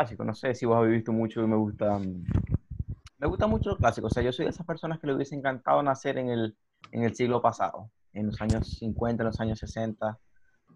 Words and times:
clásicos. 0.00 0.26
No 0.26 0.34
sé 0.34 0.54
si 0.54 0.66
vos 0.66 0.76
habéis 0.76 0.96
visto 0.96 1.12
mucho 1.12 1.42
y 1.42 1.46
me 1.46 1.56
gusta. 1.56 1.98
mm, 1.98 2.24
Me 3.18 3.26
gusta 3.26 3.46
mucho 3.46 3.70
los 3.70 3.78
clásicos. 3.78 4.12
O 4.12 4.14
sea, 4.14 4.22
yo 4.22 4.32
soy 4.32 4.46
de 4.46 4.50
esas 4.50 4.66
personas 4.66 4.98
que 4.98 5.06
le 5.06 5.14
hubiese 5.14 5.34
encantado 5.34 5.82
nacer 5.82 6.16
en 6.18 6.30
el, 6.30 6.56
en 6.92 7.02
el 7.02 7.14
siglo 7.14 7.42
pasado, 7.42 7.90
en 8.14 8.26
los 8.26 8.40
años 8.40 8.66
50, 8.78 9.22
en 9.22 9.26
los 9.26 9.40
años 9.40 9.58
60, 9.58 10.18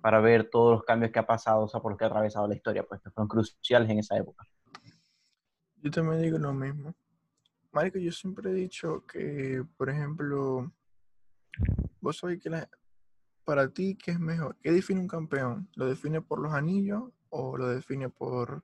para 0.03 0.21
ver 0.21 0.51
todos 0.51 0.73
los 0.73 0.85
cambios 0.85 1.11
que 1.11 1.19
ha 1.19 1.27
pasado, 1.27 1.63
o 1.63 1.69
sea, 1.69 1.81
por 1.81 1.93
los 1.93 1.99
que 1.99 2.05
ha 2.05 2.09
atravesado 2.09 2.47
la 2.47 2.55
historia, 2.55 2.83
pues 2.83 3.01
que 3.01 3.11
fueron 3.11 3.29
cruciales 3.29 3.89
en 3.89 3.99
esa 3.99 4.17
época. 4.19 4.47
Yo 5.77 5.91
también 5.91 6.21
digo 6.21 6.39
lo 6.39 6.53
mismo. 6.53 6.95
Marico, 7.73 7.99
yo 7.99 8.13
siempre 8.13 8.51
he 8.51 8.55
dicho 8.55 9.05
que, 9.07 9.65
por 9.79 9.89
ejemplo, 9.89 10.71
vos 12.01 12.19
sabés 12.19 12.41
que 12.41 12.51
para 13.45 13.69
ti, 13.69 13.97
¿qué 13.97 14.13
es 14.13 14.21
mejor? 14.21 14.57
¿Qué 14.63 14.71
define 14.71 15.01
un 15.01 15.09
campeón? 15.09 15.69
¿Lo 15.75 15.87
define 15.87 16.21
por 16.21 16.41
los 16.41 16.53
anillos 16.53 17.11
o 17.31 17.57
lo 17.57 17.69
define 17.69 18.09
por 18.11 18.63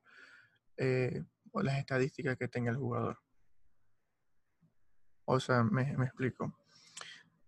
eh, 0.80 1.22
por 1.52 1.62
las 1.62 1.78
estadísticas 1.78 2.38
que 2.38 2.48
tenga 2.48 2.70
el 2.70 2.78
jugador? 2.78 3.18
O 5.26 5.38
sea, 5.38 5.62
me, 5.62 5.96
me 5.96 6.06
explico. 6.06 6.56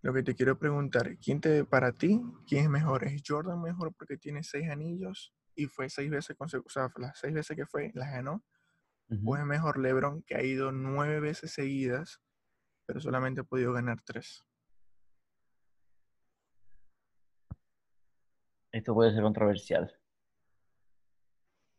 Lo 0.02 0.12
que 0.12 0.22
te 0.22 0.34
quiero 0.34 0.58
preguntar, 0.58 1.16
¿quién 1.16 1.40
te, 1.40 1.64
para 1.64 1.92
ti, 1.92 2.20
quién 2.46 2.64
es 2.64 2.70
mejor? 2.70 3.04
¿Es 3.04 3.22
Jordan 3.26 3.62
mejor 3.62 3.94
porque 3.94 4.18
tiene 4.18 4.42
seis 4.42 4.68
anillos 4.68 5.32
y 5.54 5.66
fue 5.66 5.88
seis 5.88 6.10
veces 6.10 6.36
consecutivas, 6.36 6.76
o 6.76 6.98
sea, 6.98 7.06
las 7.06 7.18
seis 7.18 7.32
veces 7.32 7.56
que 7.56 7.66
fue, 7.66 7.90
las 7.94 8.10
ganó? 8.10 8.44
¿O 9.24 9.36
es 9.36 9.44
mejor 9.44 9.78
LeBron 9.78 10.22
que 10.22 10.34
ha 10.34 10.42
ido 10.42 10.72
nueve 10.72 11.20
veces 11.20 11.52
seguidas, 11.52 12.20
pero 12.86 13.00
solamente 13.00 13.40
ha 13.40 13.44
podido 13.44 13.72
ganar 13.72 14.02
tres? 14.04 14.44
Esto 18.72 18.94
puede 18.94 19.12
ser 19.12 19.22
controversial. 19.22 19.94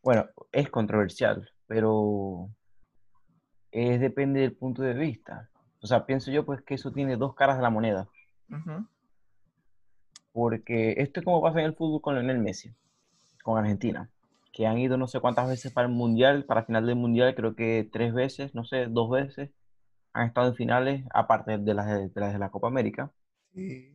Bueno, 0.02 0.28
es 0.52 0.68
controversial, 0.70 1.53
pero 1.66 2.48
es 3.70 4.00
depende 4.00 4.40
del 4.40 4.52
punto 4.52 4.82
de 4.82 4.94
vista. 4.94 5.48
O 5.82 5.86
sea, 5.86 6.06
pienso 6.06 6.30
yo 6.30 6.44
pues 6.44 6.62
que 6.62 6.74
eso 6.74 6.92
tiene 6.92 7.16
dos 7.16 7.34
caras 7.34 7.56
de 7.56 7.62
la 7.62 7.70
moneda. 7.70 8.08
Porque 10.32 10.94
esto 10.98 11.20
es 11.20 11.24
como 11.24 11.42
pasa 11.42 11.60
en 11.60 11.66
el 11.66 11.74
fútbol 11.74 12.00
con 12.00 12.14
Lionel 12.14 12.38
Messi, 12.38 12.72
con 13.42 13.58
Argentina, 13.58 14.08
que 14.52 14.66
han 14.66 14.78
ido 14.78 14.96
no 14.96 15.06
sé 15.06 15.20
cuántas 15.20 15.48
veces 15.48 15.72
para 15.72 15.88
el 15.88 15.92
Mundial, 15.92 16.44
para 16.44 16.64
final 16.64 16.86
del 16.86 16.96
Mundial, 16.96 17.34
creo 17.34 17.54
que 17.54 17.88
tres 17.92 18.14
veces, 18.14 18.54
no 18.54 18.64
sé, 18.64 18.86
dos 18.86 19.10
veces, 19.10 19.50
han 20.12 20.28
estado 20.28 20.48
en 20.48 20.54
finales, 20.54 21.04
aparte 21.12 21.58
de 21.58 21.74
las 21.74 21.86
de, 21.86 22.10
las 22.14 22.32
de 22.32 22.38
la 22.38 22.50
Copa 22.50 22.68
América, 22.68 23.10
sí. 23.52 23.92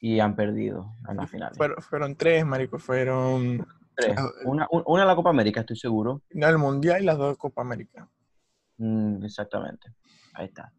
y 0.00 0.20
han 0.20 0.36
perdido 0.36 0.94
en 1.08 1.16
las 1.16 1.30
finales. 1.30 1.56
Fueron, 1.56 1.80
fueron 1.82 2.16
tres, 2.16 2.44
marico. 2.44 2.78
Fueron 2.78 3.64
Tres. 3.94 4.14
ah, 4.16 4.28
Una, 4.44 4.66
un- 4.70 4.82
una 4.86 5.04
la 5.04 5.14
Copa 5.16 5.30
América, 5.30 5.60
estoy 5.60 5.76
seguro. 5.76 6.22
el 6.30 6.58
Mundial 6.58 7.02
y 7.02 7.04
las 7.06 7.18
dos 7.18 7.36
Copa 7.36 7.62
América. 7.62 8.08
Mm, 8.78 9.24
exactamente. 9.24 9.88
Ahí 10.34 10.46
está. 10.46 10.72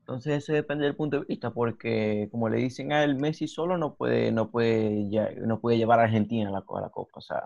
Entonces, 0.00 0.38
eso 0.38 0.52
depende 0.52 0.84
del 0.84 0.96
punto 0.96 1.20
de 1.20 1.26
vista, 1.26 1.52
porque 1.52 2.28
como 2.32 2.48
le 2.48 2.58
dicen 2.58 2.92
a 2.92 3.04
él, 3.04 3.16
Messi 3.16 3.46
solo 3.46 3.78
no 3.78 3.94
puede, 3.94 4.32
no 4.32 4.50
puede, 4.50 5.06
no 5.46 5.60
puede 5.60 5.76
llevar 5.78 6.00
a 6.00 6.04
Argentina 6.04 6.48
a 6.48 6.52
la, 6.52 6.58
a 6.66 6.80
la 6.80 6.88
Copa. 6.90 7.12
O 7.18 7.20
sea, 7.20 7.44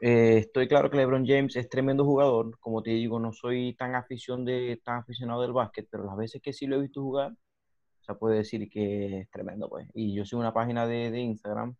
eh, 0.00 0.38
estoy 0.38 0.68
claro 0.68 0.90
que 0.90 0.96
LeBron 0.96 1.26
James 1.26 1.56
es 1.56 1.68
tremendo 1.68 2.04
jugador. 2.04 2.58
Como 2.60 2.82
te 2.82 2.90
digo, 2.90 3.18
no 3.18 3.32
soy 3.32 3.74
tan 3.74 3.94
afición 3.94 4.44
de, 4.44 4.80
tan 4.84 4.98
aficionado 4.98 5.42
del 5.42 5.52
básquet, 5.52 5.88
pero 5.90 6.04
las 6.04 6.16
veces 6.16 6.40
que 6.42 6.52
sí 6.52 6.66
lo 6.66 6.76
he 6.76 6.80
visto 6.82 7.02
jugar, 7.02 7.32
o 7.32 8.04
sea, 8.04 8.14
puedo 8.16 8.34
decir 8.34 8.68
que 8.68 9.20
es 9.20 9.30
tremendo, 9.30 9.68
pues. 9.68 9.88
Y 9.94 10.14
yo 10.14 10.24
soy 10.24 10.38
una 10.40 10.52
página 10.52 10.86
de, 10.86 11.10
de 11.10 11.20
Instagram 11.20 11.74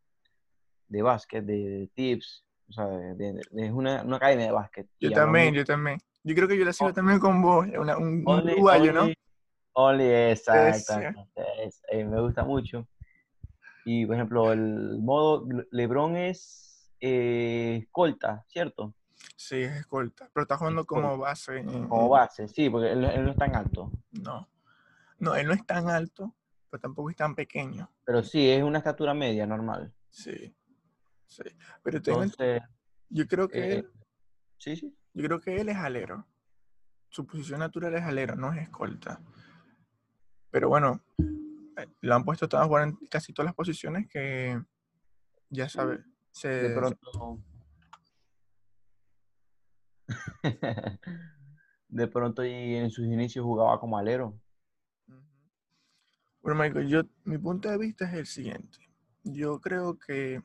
de 0.93 1.03
básquet, 1.03 1.45
de, 1.45 1.55
de 1.55 1.87
tips, 1.95 2.45
o 2.69 2.73
sea, 2.73 2.87
es 3.57 3.71
una, 3.73 4.03
una 4.03 4.17
academia 4.17 4.47
de 4.47 4.53
básquet. 4.53 4.87
Yo 5.01 5.11
también, 5.13 5.55
yo 5.55 5.65
también. 5.65 5.99
Yo 6.23 6.35
creo 6.35 6.47
que 6.47 6.57
yo 6.59 6.65
la 6.65 6.73
sigo 6.73 6.91
Oh. 6.91 6.93
también 6.93 7.19
con 7.19 7.41
vos, 7.43 7.67
una- 7.77 7.97
un, 7.97 8.23
Only, 8.27 8.53
uruguayo, 8.53 8.93
¿no? 8.93 9.09
only, 9.75 10.05
exactamente. 10.05 11.25
es- 11.65 11.83
eh, 11.89 12.05
me 12.05 12.21
gusta 12.21 12.45
mucho. 12.45 12.87
Y, 13.85 14.07
por 14.07 14.15
ejemplo, 14.15 14.53
el 14.53 14.99
modo 15.01 15.45
Le- 15.51 15.67
LeBron 15.73 16.15
es 16.17 16.91
eh, 17.01 17.81
escolta, 17.83 18.45
¿cierto? 18.49 18.95
Sí, 19.35 19.57
es 19.63 19.73
escolta. 19.73 20.29
Pero 20.33 20.43
está 20.43 20.57
jugando 20.57 20.83
Escolta. 20.83 21.09
como 21.09 21.19
base. 21.19 21.65
Como 21.89 22.09
base, 22.09 22.47
sí, 22.49 22.71
porque 22.71 22.93
él, 22.93 23.05
él 23.05 23.25
no 23.25 23.31
es 23.33 23.37
tan 23.37 23.57
alto. 23.57 23.91
No. 24.13 24.49
No, 25.19 25.35
él 25.35 25.47
no 25.49 25.53
es 25.53 25.65
tan 25.67 25.89
alto, 25.89 26.33
pero 26.71 26.81
tampoco 26.81 27.11
es 27.11 27.17
tan 27.17 27.35
pequeño. 27.35 27.91
Pero 28.05 28.23
sí, 28.23 28.49
es 28.51 28.63
una 28.63 28.79
estatura 28.79 29.15
media, 29.15 29.47
normal. 29.47 29.93
Sí. 30.11 30.55
Sí. 31.33 31.43
Pero 31.83 32.03
tengo- 32.03 32.23
Entonces, 32.23 32.63
yo 33.09 33.27
creo 33.27 33.49
que 33.49 33.59
eh, 33.59 33.75
él, 33.79 33.91
sí, 34.59 34.77
sí. 34.77 34.97
yo 35.15 35.25
creo 35.25 35.41
que 35.41 35.61
él 35.61 35.69
es 35.69 35.77
alero. 35.77 36.27
Su 37.09 37.27
posición 37.27 37.61
natural 37.61 37.95
es 37.95 38.03
alero, 38.03 38.37
no 38.37 38.53
es 38.53 38.63
escolta. 38.63 39.21
Pero 40.51 40.69
bueno, 40.69 41.03
eh, 41.19 41.87
lo 42.01 42.15
han 42.15 42.25
puesto 42.25 42.49
todas 42.49 42.65
a 42.65 42.69
jugar 42.69 42.89
en 42.89 42.97
casi 43.09 43.33
todas 43.33 43.47
las 43.47 43.55
posiciones 43.55 44.09
que 44.09 44.61
ya 45.51 45.69
sabe. 45.69 46.05
Se, 46.31 46.49
De 46.49 46.75
pronto. 46.75 47.43
De 51.89 52.09
pronto 52.09 52.45
y 52.45 52.75
en 52.77 52.91
sus 52.91 53.05
inicios 53.07 53.45
jugaba 53.45 53.79
como 53.79 53.99
alero. 53.99 54.39
Bueno, 56.41 56.61
Michael, 56.61 56.89
yo, 56.89 57.03
mi 57.25 57.39
punto 57.39 57.71
de 57.71 57.79
vista 57.79 58.07
es 58.07 58.15
el 58.15 58.27
siguiente. 58.27 58.79
Yo 59.23 59.61
creo 59.61 59.99
que 59.99 60.43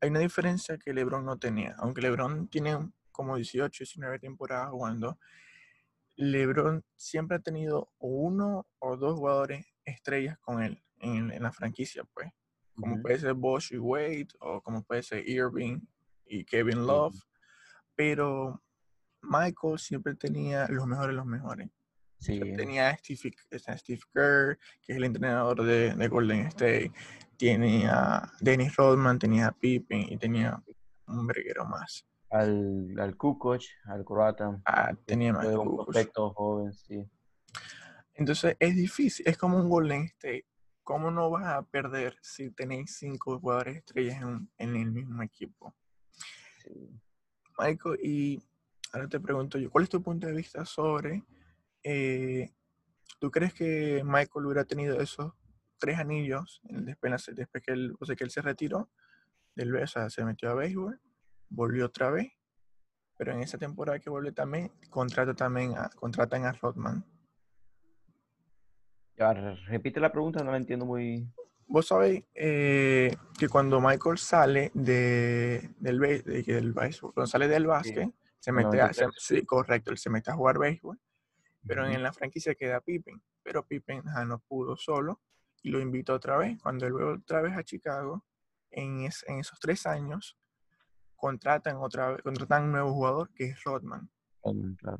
hay 0.00 0.10
una 0.10 0.20
diferencia 0.20 0.78
que 0.78 0.92
LeBron 0.92 1.24
no 1.24 1.38
tenía. 1.38 1.74
Aunque 1.78 2.02
LeBron 2.02 2.48
tiene 2.48 2.90
como 3.10 3.36
18, 3.36 3.84
19 3.84 4.18
temporadas 4.18 4.70
jugando, 4.70 5.18
LeBron 6.16 6.84
siempre 6.96 7.36
ha 7.36 7.40
tenido 7.40 7.92
uno 7.98 8.66
o 8.78 8.96
dos 8.96 9.18
jugadores 9.18 9.66
estrellas 9.84 10.38
con 10.40 10.62
él 10.62 10.82
en, 10.98 11.30
en 11.30 11.42
la 11.42 11.52
franquicia, 11.52 12.04
pues. 12.14 12.30
Como 12.74 13.02
puede 13.02 13.18
ser 13.18 13.34
Bosch 13.34 13.72
y 13.72 13.78
Wade, 13.78 14.28
o 14.38 14.60
como 14.62 14.84
puede 14.84 15.02
ser 15.02 15.28
Irving 15.28 15.80
y 16.24 16.44
Kevin 16.44 16.86
Love. 16.86 17.16
Pero 17.96 18.62
Michael 19.20 19.80
siempre 19.80 20.14
tenía 20.14 20.68
los 20.68 20.86
mejores 20.86 21.16
los 21.16 21.26
mejores. 21.26 21.68
Sí, 22.18 22.40
Tenía 22.56 22.90
a 22.90 22.96
Steve, 22.96 23.32
a 23.66 23.76
Steve 23.78 24.00
Kerr, 24.12 24.58
que 24.82 24.92
es 24.92 24.96
el 24.98 25.04
entrenador 25.04 25.62
de, 25.62 25.94
de 25.94 26.08
Golden 26.08 26.46
State. 26.48 26.92
Tiene 27.36 27.86
a 27.88 28.30
Dennis 28.40 28.74
Rodman, 28.76 29.18
tenía 29.18 29.48
a 29.48 29.52
Pippen 29.52 30.12
y 30.12 30.16
tenía 30.18 30.60
un 31.06 31.26
breguero 31.26 31.64
más. 31.64 32.04
al, 32.30 32.98
al 32.98 33.16
Kukoc, 33.16 33.62
al 33.84 34.04
croata. 34.04 34.60
Ah, 34.64 34.92
tenía 35.06 35.32
más 35.32 35.46
un 35.46 35.76
prospecto 35.76 36.30
joven, 36.34 36.72
sí. 36.72 37.08
Entonces 38.14 38.56
es 38.58 38.74
difícil, 38.74 39.26
es 39.28 39.38
como 39.38 39.58
un 39.58 39.68
Golden 39.68 40.02
State. 40.04 40.44
¿Cómo 40.82 41.10
no 41.10 41.30
vas 41.30 41.44
a 41.46 41.62
perder 41.62 42.16
si 42.22 42.50
tenéis 42.50 42.96
cinco 42.98 43.38
jugadores 43.38 43.76
estrellas 43.76 44.20
en, 44.22 44.50
en 44.58 44.76
el 44.76 44.90
mismo 44.90 45.22
equipo? 45.22 45.74
sí. 46.64 47.00
Michael, 47.58 47.98
y 48.02 48.42
ahora 48.92 49.08
te 49.08 49.20
pregunto 49.20 49.58
yo, 49.58 49.70
¿cuál 49.70 49.84
es 49.84 49.90
tu 49.90 50.02
punto 50.02 50.26
de 50.26 50.32
vista 50.32 50.64
sobre, 50.64 51.24
eh, 51.82 52.52
¿tú 53.18 53.30
crees 53.30 53.54
que 53.54 54.02
Michael 54.04 54.46
hubiera 54.46 54.64
tenido 54.64 55.00
esos 55.00 55.32
tres 55.78 55.98
anillos 55.98 56.60
después, 56.64 57.30
después 57.34 57.62
que, 57.64 57.72
él, 57.72 57.94
o 58.00 58.04
sea, 58.06 58.16
que 58.16 58.24
él 58.24 58.30
se 58.30 58.42
retiró 58.42 58.90
del 59.54 59.74
o 59.74 59.86
sea, 59.86 60.08
se 60.10 60.24
metió 60.24 60.50
a 60.50 60.54
béisbol, 60.54 61.00
volvió 61.48 61.86
otra 61.86 62.10
vez, 62.10 62.32
pero 63.16 63.32
en 63.32 63.40
esa 63.40 63.58
temporada 63.58 63.98
que 63.98 64.10
vuelve 64.10 64.32
también, 64.32 64.70
contrata 64.90 65.34
también 65.34 65.76
a, 65.76 65.88
contratan 65.90 66.44
a 66.46 66.52
Rodman. 66.52 67.04
Ya, 69.16 69.32
re- 69.34 69.56
repite 69.66 69.98
la 70.00 70.12
pregunta, 70.12 70.44
no 70.44 70.52
la 70.52 70.56
entiendo 70.58 70.86
muy. 70.86 71.28
Vos 71.66 71.88
sabéis 71.88 72.24
eh, 72.34 73.14
que 73.36 73.48
cuando 73.48 73.80
Michael 73.80 74.16
sale 74.18 74.70
de, 74.74 75.70
del, 75.80 75.98
de- 75.98 76.42
del 76.44 76.72
béisbol, 76.72 77.12
cuando 77.12 77.26
sale 77.26 77.48
del 77.48 77.66
básquet, 77.66 78.08
se 78.38 78.52
mete 78.52 78.80
a, 78.80 78.92
se- 78.92 79.02
93. 79.02 79.14
sí, 79.40 79.44
correcto, 79.44 79.90
él 79.90 79.98
se 79.98 80.08
mete 80.08 80.30
a 80.30 80.34
jugar 80.34 80.58
béisbol, 80.58 80.98
pero 81.68 81.86
en 81.86 82.02
la 82.02 82.12
franquicia 82.12 82.54
queda 82.54 82.80
Pippen, 82.80 83.22
pero 83.42 83.64
Pippen 83.66 84.02
ajá, 84.08 84.24
no 84.24 84.38
pudo 84.40 84.76
solo 84.76 85.20
y 85.62 85.70
lo 85.70 85.78
invitó 85.80 86.14
otra 86.14 86.36
vez. 86.38 86.58
Cuando 86.62 86.86
él 86.86 86.92
vuelve 86.92 87.12
otra 87.14 87.40
vez 87.42 87.56
a 87.56 87.62
Chicago, 87.62 88.24
en, 88.70 89.02
es- 89.02 89.24
en 89.28 89.38
esos 89.38 89.58
tres 89.60 89.86
años, 89.86 90.36
contratan 91.14 91.76
otra 91.76 92.12
vez, 92.12 92.22
contratan 92.22 92.64
un 92.64 92.72
nuevo 92.72 92.92
jugador 92.92 93.32
que 93.34 93.44
es 93.46 93.62
Rodman. 93.64 94.10
Claro. 94.76 94.98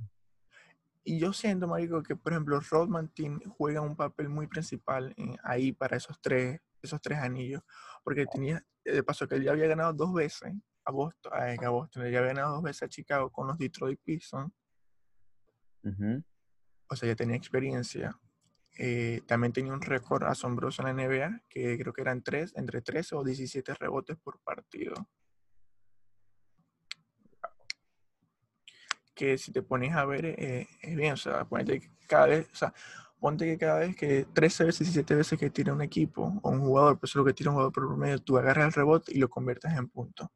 Y 1.04 1.18
yo 1.18 1.32
siento, 1.32 1.66
Marico, 1.66 2.02
que 2.02 2.16
por 2.16 2.32
ejemplo 2.32 2.60
Rodman 2.60 3.08
tiene- 3.08 3.40
juega 3.56 3.80
un 3.80 3.96
papel 3.96 4.28
muy 4.28 4.46
principal 4.46 5.14
en- 5.16 5.36
ahí 5.42 5.72
para 5.72 5.96
esos 5.96 6.20
tres, 6.20 6.60
esos 6.82 7.00
tres 7.00 7.18
anillos. 7.18 7.62
Porque 8.04 8.26
tenía, 8.26 8.62
de 8.84 9.02
paso 9.02 9.26
que 9.26 9.36
él 9.36 9.44
ya 9.44 9.52
había 9.52 9.66
ganado 9.68 9.92
dos 9.92 10.12
veces 10.12 10.52
a 10.84 10.90
Boston, 10.90 11.32
a, 11.32 11.68
Boston, 11.68 12.04
él 12.06 12.12
ya 12.12 12.18
había 12.18 12.32
ganado 12.34 12.54
dos 12.54 12.62
veces 12.62 12.82
a 12.82 12.88
Chicago 12.88 13.30
con 13.30 13.46
los 13.46 13.58
Detroit 13.58 14.00
Pistons. 14.02 14.52
Ujú. 15.84 16.22
O 16.88 16.96
sea, 16.96 17.08
ya 17.08 17.16
tenía 17.16 17.36
experiencia. 17.36 18.18
Eh, 18.78 19.22
también 19.26 19.52
tenía 19.52 19.72
un 19.72 19.82
récord 19.82 20.24
asombroso 20.24 20.82
en 20.82 20.96
la 20.96 21.04
NBA, 21.04 21.42
que 21.48 21.78
creo 21.78 21.92
que 21.92 22.02
eran 22.02 22.22
tres, 22.22 22.52
entre 22.56 22.80
13 22.80 23.16
o 23.16 23.24
17 23.24 23.74
rebotes 23.74 24.16
por 24.18 24.40
partido. 24.40 25.08
que 29.18 29.36
si 29.36 29.50
te 29.50 29.62
pones 29.62 29.94
a 29.96 30.04
ver 30.04 30.24
eh, 30.26 30.68
es 30.80 30.96
bien, 30.96 31.14
o 31.14 31.16
sea, 31.16 31.44
ponte 31.44 31.80
que 31.80 31.90
cada 32.06 32.26
vez, 32.26 32.48
o 32.52 32.56
sea, 32.56 32.72
ponte 33.18 33.44
que 33.46 33.58
cada 33.58 33.80
vez 33.80 33.96
que 33.96 34.26
13 34.32 34.64
veces 34.64 34.88
y 34.88 34.92
7 34.92 35.16
veces 35.16 35.38
que 35.38 35.50
tira 35.50 35.72
un 35.72 35.82
equipo 35.82 36.38
o 36.40 36.50
un 36.50 36.60
jugador, 36.60 37.00
pues 37.00 37.14
lo 37.16 37.24
que 37.24 37.34
tira 37.34 37.50
un 37.50 37.56
jugador 37.56 37.72
por 37.72 37.96
medio, 37.96 38.20
tú 38.20 38.38
agarras 38.38 38.66
el 38.66 38.72
rebote 38.72 39.12
y 39.12 39.18
lo 39.18 39.28
conviertes 39.28 39.72
en 39.72 39.88
punto. 39.88 40.30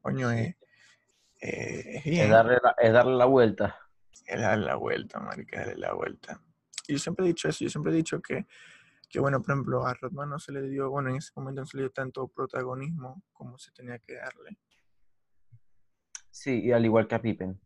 Coño, 0.00 0.30
es, 0.30 0.56
eh, 1.42 1.96
es 1.98 2.04
bien. 2.04 2.24
Es 2.24 2.30
darle, 2.30 2.58
la, 2.62 2.74
es 2.78 2.92
darle 2.94 3.14
la 3.14 3.26
vuelta. 3.26 3.76
Es 4.26 4.40
darle 4.40 4.66
la 4.66 4.76
vuelta, 4.76 5.20
marica, 5.20 5.60
darle 5.60 5.76
la 5.76 5.92
vuelta. 5.94 6.40
Y 6.88 6.94
yo 6.94 6.98
siempre 6.98 7.24
he 7.24 7.28
dicho 7.28 7.48
eso, 7.48 7.64
yo 7.64 7.70
siempre 7.70 7.92
he 7.92 7.96
dicho 7.96 8.20
que, 8.20 8.46
que, 9.08 9.20
bueno, 9.20 9.40
por 9.42 9.52
ejemplo, 9.52 9.86
a 9.86 9.94
Rodman 9.94 10.30
no 10.30 10.38
se 10.38 10.52
le 10.52 10.62
dio, 10.62 10.90
bueno, 10.90 11.10
en 11.10 11.16
ese 11.16 11.32
momento 11.36 11.62
no 11.62 11.66
se 11.66 11.76
le 11.76 11.82
dio 11.84 11.90
tanto 11.90 12.28
protagonismo 12.28 13.22
como 13.32 13.58
se 13.58 13.72
tenía 13.72 13.98
que 13.98 14.14
darle. 14.14 14.58
Sí, 16.30 16.60
y 16.64 16.72
al 16.72 16.84
igual 16.84 17.08
que 17.08 17.14
a 17.14 17.22
Pippen. 17.22 17.58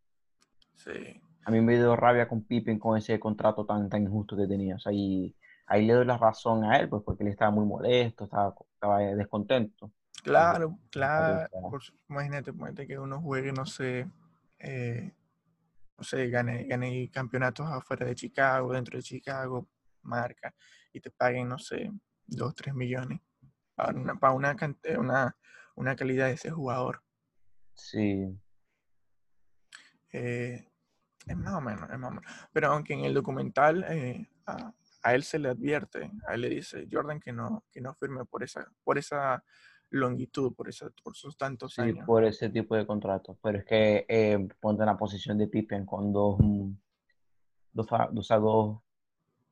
Sí. 0.76 1.20
A 1.44 1.50
mí 1.50 1.60
me 1.60 1.76
dio 1.76 1.96
rabia 1.96 2.28
con 2.28 2.44
Pippen 2.44 2.78
con 2.78 2.96
ese 2.96 3.18
contrato 3.18 3.66
tan, 3.66 3.88
tan 3.88 4.02
injusto 4.02 4.36
que 4.36 4.46
tenía. 4.46 4.76
O 4.76 4.78
sea, 4.78 4.92
y 4.92 5.34
ahí 5.66 5.86
le 5.86 5.94
doy 5.94 6.04
la 6.04 6.18
razón 6.18 6.64
a 6.64 6.78
él, 6.78 6.88
pues 6.88 7.02
porque 7.04 7.24
él 7.24 7.30
estaba 7.30 7.50
muy 7.50 7.64
molesto, 7.64 8.24
estaba, 8.24 8.54
estaba 8.74 8.98
descontento. 8.98 9.92
Claro, 10.22 10.78
claro. 10.90 11.48
Por, 11.70 11.82
imagínate, 12.08 12.50
imagínate 12.50 12.86
que 12.86 12.98
uno 12.98 13.20
juegue, 13.20 13.52
no 13.52 13.66
sé, 13.66 14.06
eh, 14.58 15.12
no 16.00 16.04
sé, 16.04 16.30
gane, 16.30 16.64
gane 16.64 17.10
campeonatos 17.10 17.68
afuera 17.68 18.06
de 18.06 18.14
Chicago, 18.14 18.72
dentro 18.72 18.96
de 18.96 19.02
Chicago, 19.02 19.68
marca, 20.00 20.54
y 20.94 21.00
te 21.00 21.10
paguen, 21.10 21.46
no 21.46 21.58
sé, 21.58 21.90
dos, 22.26 22.54
tres 22.54 22.74
millones 22.74 23.20
para 23.74 23.92
una, 23.92 24.14
para 24.14 24.32
una, 24.32 24.56
una, 24.98 25.36
una 25.74 25.96
calidad 25.96 26.28
de 26.28 26.32
ese 26.32 26.50
jugador. 26.50 27.02
Sí. 27.74 28.34
Eh, 30.10 30.66
es 31.26 31.36
más 31.36 31.52
o 31.52 31.60
menos, 31.60 31.90
es 31.90 31.98
más 31.98 32.12
o 32.12 32.14
menos. 32.14 32.32
Pero 32.50 32.68
aunque 32.68 32.94
en 32.94 33.04
el 33.04 33.12
documental 33.12 33.84
eh, 33.90 34.26
a, 34.46 34.72
a, 35.02 35.14
él 35.14 35.22
se 35.22 35.38
le 35.38 35.50
advierte, 35.50 36.10
a 36.26 36.34
él 36.34 36.40
le 36.40 36.48
dice 36.48 36.88
Jordan 36.90 37.20
que 37.20 37.34
no, 37.34 37.66
que 37.70 37.82
no 37.82 37.92
firme 37.92 38.24
por 38.24 38.42
esa, 38.42 38.66
por 38.84 38.96
esa 38.96 39.44
longitud, 39.90 40.54
por, 40.54 40.68
esa, 40.68 40.90
por 41.02 41.14
sus 41.14 41.36
tantos 41.36 41.74
sí, 41.74 41.82
años. 41.82 42.06
por 42.06 42.24
ese 42.24 42.48
tipo 42.48 42.76
de 42.76 42.86
contratos. 42.86 43.36
Pero 43.42 43.58
es 43.58 43.64
que 43.64 44.06
eh, 44.08 44.48
ponte 44.60 44.82
en 44.82 44.86
la 44.86 44.96
posición 44.96 45.38
de 45.38 45.48
Pippen 45.48 45.84
con 45.84 46.12
dos, 46.12 46.38
mm, 46.38 46.72
dos, 47.72 48.80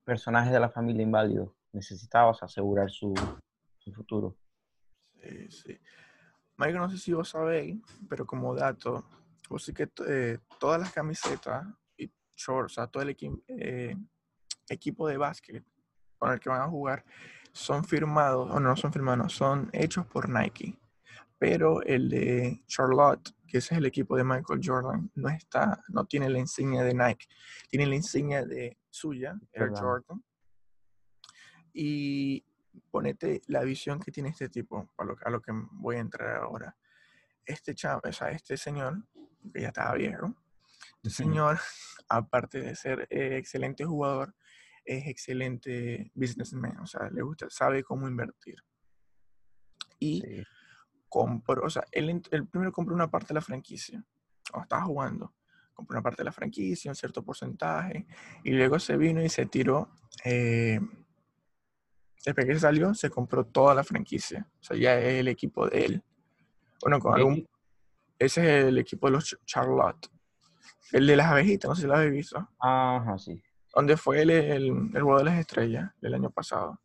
personajes 0.05 0.53
de 0.53 0.61
la 0.61 0.71
familia 0.71 1.03
inválidos. 1.03 1.51
Necesitabas 1.73 2.43
asegurar 2.43 2.91
su, 2.91 3.15
su 3.79 3.93
futuro. 3.93 4.37
Sí, 5.23 5.51
sí. 5.51 5.79
Michael, 6.57 6.79
no 6.79 6.91
sé 6.91 6.99
si 6.99 7.13
vos 7.13 7.29
sabéis, 7.29 7.81
pero 8.09 8.27
como 8.27 8.55
dato, 8.55 9.05
vos 9.49 9.65
sí 9.65 9.73
que 9.73 9.89
eh, 10.09 10.39
todas 10.59 10.81
las 10.81 10.93
camisetas 10.93 11.67
y 11.97 12.11
shorts, 12.37 12.73
o 12.73 12.75
sea, 12.75 12.87
todo 12.89 13.03
el 13.03 13.11
equi 13.11 13.31
eh, 13.47 13.95
equipo 14.69 15.07
de 15.07 15.17
básquet 15.17 15.65
con 16.19 16.33
el 16.33 16.41
que 16.41 16.49
van 16.49 16.63
a 16.63 16.69
jugar, 16.69 17.05
son 17.53 17.85
firmados, 17.85 18.51
o 18.51 18.61
no 18.61 18.77
son 18.77 18.93
firmados, 18.93 19.33
son 19.33 19.71
hechos 19.73 20.07
por 20.07 20.29
Nike. 20.29 20.79
Pero 21.39 21.83
el 21.83 22.09
de 22.09 22.63
Charlotte, 22.67 23.35
que 23.47 23.59
ese 23.59 23.75
es 23.75 23.79
el 23.79 23.87
equipo 23.87 24.17
de 24.17 24.25
Michael 24.25 24.61
Jordan, 24.63 25.11
no 25.15 25.29
está, 25.29 25.83
no 25.89 26.05
tiene 26.05 26.29
la 26.29 26.39
insignia 26.39 26.83
de 26.83 26.95
Nike, 26.95 27.27
tiene 27.69 27.87
la 27.87 27.95
insignia 27.95 28.45
de 28.45 28.77
suya, 28.91 29.39
Air 29.53 29.71
Jordan. 29.75 30.23
Y 31.73 32.45
ponete 32.91 33.43
la 33.47 33.63
visión 33.63 34.01
que 34.01 34.11
tiene 34.11 34.31
este 34.31 34.49
tipo, 34.49 34.91
a 34.99 35.05
lo, 35.05 35.17
a 35.25 35.31
lo 35.31 35.41
que 35.41 35.53
voy 35.55 35.97
a 35.97 36.01
entrar 36.01 36.37
ahora. 36.37 36.77
Este 37.45 37.75
chavo, 37.75 38.01
o 38.05 38.13
sea, 38.13 38.31
este 38.31 38.57
señor, 38.57 39.05
que 39.53 39.63
ya 39.63 39.69
estaba 39.69 39.95
viejo, 39.95 40.35
este 41.03 41.11
señor, 41.11 41.59
aparte 42.09 42.61
de 42.61 42.75
ser 42.75 43.07
eh, 43.11 43.37
excelente 43.37 43.85
jugador, 43.85 44.35
es 44.89 45.07
excelente 45.07 46.11
businessman, 46.15 46.79
o 46.81 46.87
sea, 46.87 47.11
le 47.11 47.23
gusta, 47.23 47.47
sabe 47.51 47.85
cómo 47.85 48.09
invertir. 48.09 48.57
Y 49.99 50.21
sí. 50.23 50.45
compró, 51.09 51.65
o 51.65 51.71
sea, 51.71 51.85
él, 51.93 52.23
él, 52.31 52.49
primero 52.49 52.73
compró 52.73 52.95
una 52.95 53.11
parte 53.11 53.29
de 53.29 53.35
la 53.35 53.43
franquicia, 53.43 54.03
o 54.55 54.63
estaba 54.63 54.83
jugando, 54.85 55.35
compró 55.75 55.97
una 55.97 56.03
parte 56.03 56.23
de 56.23 56.25
la 56.25 56.33
franquicia, 56.33 56.91
un 56.91 56.95
cierto 56.95 57.23
porcentaje, 57.23 58.07
y 58.43 58.53
luego 58.53 58.79
se 58.79 58.97
vino 58.97 59.23
y 59.23 59.29
se 59.29 59.45
tiró, 59.45 59.91
eh, 60.25 60.81
después 62.25 62.47
que 62.47 62.59
salió, 62.59 62.95
se 62.95 63.11
compró 63.11 63.45
toda 63.45 63.75
la 63.75 63.85
franquicia, 63.85 64.49
o 64.59 64.63
sea, 64.63 64.77
ya 64.77 64.99
es 64.99 65.21
el 65.21 65.29
equipo 65.29 65.69
de 65.69 65.85
él. 65.85 66.03
Bueno, 66.81 66.99
con 66.99 67.15
algún, 67.15 67.47
ese 68.19 68.61
es 68.61 68.65
el 68.67 68.79
equipo 68.79 69.09
de 69.09 69.13
los 69.13 69.39
Charlotte. 69.45 70.11
El 70.93 71.07
de 71.07 71.17
las 71.17 71.27
abejitas, 71.27 71.69
no 71.69 71.75
sé 71.75 71.83
si 71.83 71.89
lo 71.89 71.97
habéis 71.97 72.13
visto. 72.13 72.49
Ajá, 72.59 73.19
sí. 73.19 73.43
¿Dónde 73.75 73.97
fue 73.97 74.23
el, 74.23 74.31
el, 74.31 74.67
el 74.95 75.03
juego 75.03 75.19
de 75.19 75.25
las 75.25 75.39
estrellas 75.39 75.93
del 76.01 76.15
año 76.15 76.31
pasado? 76.31 76.81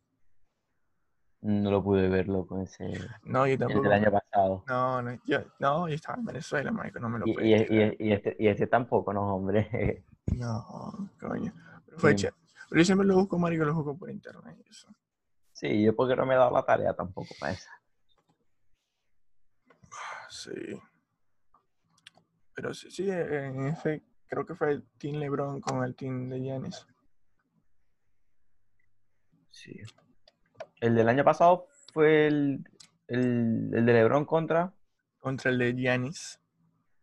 No 1.40 1.70
lo 1.70 1.82
pude 1.84 2.08
ver, 2.08 2.26
loco, 2.28 2.58
ese. 2.62 2.90
No, 3.24 3.46
yo 3.46 3.58
tampoco. 3.58 3.84
El 3.84 3.90
del 3.90 3.92
año 3.92 4.10
pasado. 4.10 4.64
No, 4.66 5.02
no, 5.02 5.18
yo, 5.26 5.40
no, 5.58 5.88
yo 5.88 5.94
estaba 5.94 6.18
en 6.18 6.24
Venezuela, 6.24 6.70
marico, 6.70 6.98
no 7.00 7.10
me 7.10 7.18
lo 7.18 7.26
pude 7.26 7.46
y, 7.46 7.52
y, 7.52 7.96
y, 8.08 8.12
este, 8.12 8.36
y 8.38 8.48
este 8.48 8.66
tampoco, 8.66 9.12
no, 9.12 9.34
hombre. 9.34 10.04
No, 10.36 11.10
coño. 11.20 11.52
Pero, 11.84 11.98
fue 11.98 12.16
sí. 12.16 12.28
Pero 12.70 12.80
yo 12.80 12.84
siempre 12.86 13.06
lo 13.06 13.16
busco, 13.16 13.38
marico, 13.38 13.64
lo 13.64 13.74
busco 13.74 13.98
por 13.98 14.10
internet. 14.10 14.56
Eso. 14.68 14.88
Sí, 15.52 15.82
yo 15.82 15.94
porque 15.94 16.16
no 16.16 16.24
me 16.24 16.34
he 16.34 16.38
dado 16.38 16.50
la 16.50 16.64
tarea 16.64 16.94
tampoco 16.94 17.28
para 17.38 17.52
esa. 17.52 17.70
Sí. 20.30 20.80
Pero 22.54 22.72
sí, 22.72 22.90
sí, 22.90 23.10
en 23.10 23.66
ese, 23.66 24.02
creo 24.26 24.46
que 24.46 24.54
fue 24.54 24.72
el 24.72 24.84
Team 24.98 25.16
LeBron 25.16 25.60
con 25.60 25.84
el 25.84 25.94
Team 25.94 26.28
de 26.28 26.40
Giannis. 26.40 26.86
Sí. 29.50 29.80
El 30.80 30.94
del 30.94 31.08
año 31.08 31.24
pasado 31.24 31.68
fue 31.92 32.26
el, 32.26 32.64
el, 33.06 33.70
el 33.72 33.86
de 33.86 33.92
LeBron 33.92 34.24
contra. 34.24 34.74
Contra 35.18 35.50
el 35.50 35.58
de 35.58 35.74
Giannis. 35.74 36.40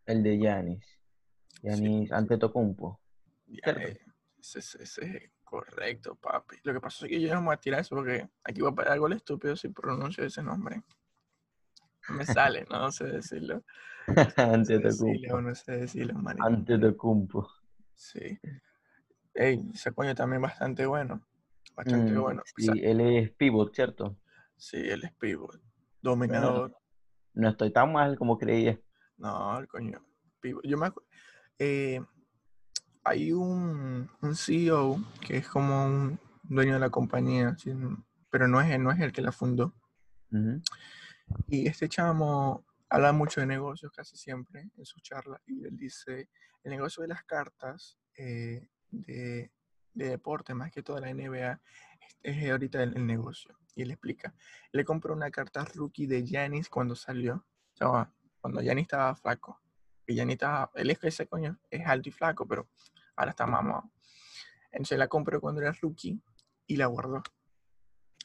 El 0.06 0.22
de 0.22 0.38
Giannis. 0.38 0.84
Giannis 1.62 2.08
sí. 2.08 2.14
Antetokounmpo. 2.14 3.00
Ese, 3.48 4.58
ese, 4.58 4.82
ese 4.82 5.16
es 5.16 5.30
correcto, 5.44 6.14
papi. 6.16 6.56
Lo 6.62 6.72
que 6.72 6.80
pasa 6.80 7.04
es 7.04 7.10
que 7.10 7.20
yo 7.20 7.34
no 7.34 7.40
me 7.40 7.46
voy 7.46 7.54
a 7.54 7.60
tirar 7.60 7.80
eso 7.80 7.94
porque 7.94 8.28
aquí 8.44 8.60
voy 8.60 8.72
a 8.72 8.74
parar 8.74 8.92
algo 8.94 9.08
estúpido 9.08 9.56
si 9.56 9.68
pronuncio 9.68 10.24
ese 10.24 10.42
nombre. 10.42 10.82
No 12.08 12.16
me 12.16 12.24
sale, 12.24 12.66
no 12.70 12.90
sé 12.90 13.04
decirlo. 13.04 13.62
Antetokounmpo. 14.36 15.40
No 15.40 15.54
sé 15.54 15.72
decirlo, 15.72 16.14
marico. 16.14 16.46
Sí. 17.94 18.38
Ey, 19.34 19.70
ese 19.72 19.92
coño 19.92 20.14
también 20.14 20.42
bastante 20.42 20.86
bueno. 20.86 21.24
Bastante 21.74 22.12
Mm, 22.12 22.20
bueno. 22.20 22.42
Sí, 22.56 22.70
él 22.82 23.00
es 23.00 23.30
pivot, 23.32 23.74
¿cierto? 23.74 24.18
Sí, 24.56 24.76
él 24.76 25.04
es 25.04 25.12
pivot. 25.14 25.60
Dominador. 26.02 26.76
No 27.34 27.48
estoy 27.48 27.72
tan 27.72 27.92
mal 27.92 28.18
como 28.18 28.36
creía. 28.38 28.78
No, 29.16 29.58
el 29.58 29.68
coño. 29.68 30.04
Pivot. 30.40 30.64
Yo 30.66 30.76
me 30.76 30.86
acuerdo. 30.86 31.08
Eh, 31.58 32.00
hay 33.04 33.32
un, 33.32 34.10
un 34.20 34.34
CEO 34.36 34.98
que 35.26 35.38
es 35.38 35.48
como 35.48 35.86
un 35.86 36.18
dueño 36.42 36.74
de 36.74 36.80
la 36.80 36.90
compañía, 36.90 37.56
pero 38.30 38.48
no 38.48 38.60
es, 38.60 38.70
él, 38.70 38.82
no 38.82 38.90
es 38.90 39.00
el 39.00 39.12
que 39.12 39.22
la 39.22 39.32
fundó. 39.32 39.74
Uh 40.30 40.36
-huh. 40.36 40.62
Y 41.48 41.66
este 41.68 41.88
chamo 41.88 42.64
habla 42.92 43.12
mucho 43.12 43.40
de 43.40 43.46
negocios 43.46 43.90
casi 43.90 44.18
siempre 44.18 44.68
en 44.76 44.84
sus 44.84 45.02
charlas 45.02 45.40
y 45.46 45.64
él 45.64 45.76
dice, 45.78 46.28
el 46.62 46.70
negocio 46.70 47.00
de 47.00 47.08
las 47.08 47.24
cartas 47.24 47.98
eh, 48.18 48.68
de, 48.90 49.50
de, 49.94 50.08
deporte, 50.10 50.52
más 50.52 50.70
que 50.70 50.82
toda 50.82 51.00
la 51.00 51.12
NBA, 51.12 51.58
es, 52.22 52.50
ahorita 52.50 52.82
el, 52.82 52.94
el, 52.94 53.06
negocio. 53.06 53.58
Y 53.74 53.82
él 53.82 53.92
explica, 53.92 54.34
le 54.72 54.84
compró 54.84 55.14
una 55.14 55.30
carta 55.30 55.64
rookie 55.74 56.06
de 56.06 56.22
Giannis 56.22 56.68
cuando 56.68 56.94
salió, 56.94 57.46
o 57.80 58.06
cuando 58.42 58.60
Giannis 58.60 58.82
estaba 58.82 59.16
flaco. 59.16 59.58
Y 60.06 60.14
Giannis 60.14 60.34
estaba, 60.34 60.70
él 60.74 60.90
es 60.90 60.98
que 60.98 61.08
ese 61.08 61.26
coño 61.26 61.58
es 61.70 61.86
alto 61.86 62.10
y 62.10 62.12
flaco, 62.12 62.46
pero 62.46 62.68
ahora 63.16 63.30
está 63.30 63.46
mamado. 63.46 63.90
Entonces 64.70 64.98
la 64.98 65.08
compró 65.08 65.40
cuando 65.40 65.62
era 65.62 65.72
rookie 65.80 66.22
y 66.66 66.76
la 66.76 66.86
guardó. 66.86 67.22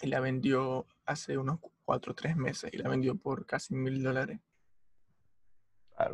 Y 0.01 0.07
la 0.07 0.19
vendió 0.19 0.85
hace 1.05 1.37
unos 1.37 1.59
cuatro 1.85 2.11
o 2.11 2.15
tres 2.15 2.35
meses 2.35 2.69
y 2.73 2.77
la 2.77 2.89
vendió 2.89 3.15
por 3.15 3.45
casi 3.45 3.73
mil 3.73 4.03
dólares. 4.03 4.41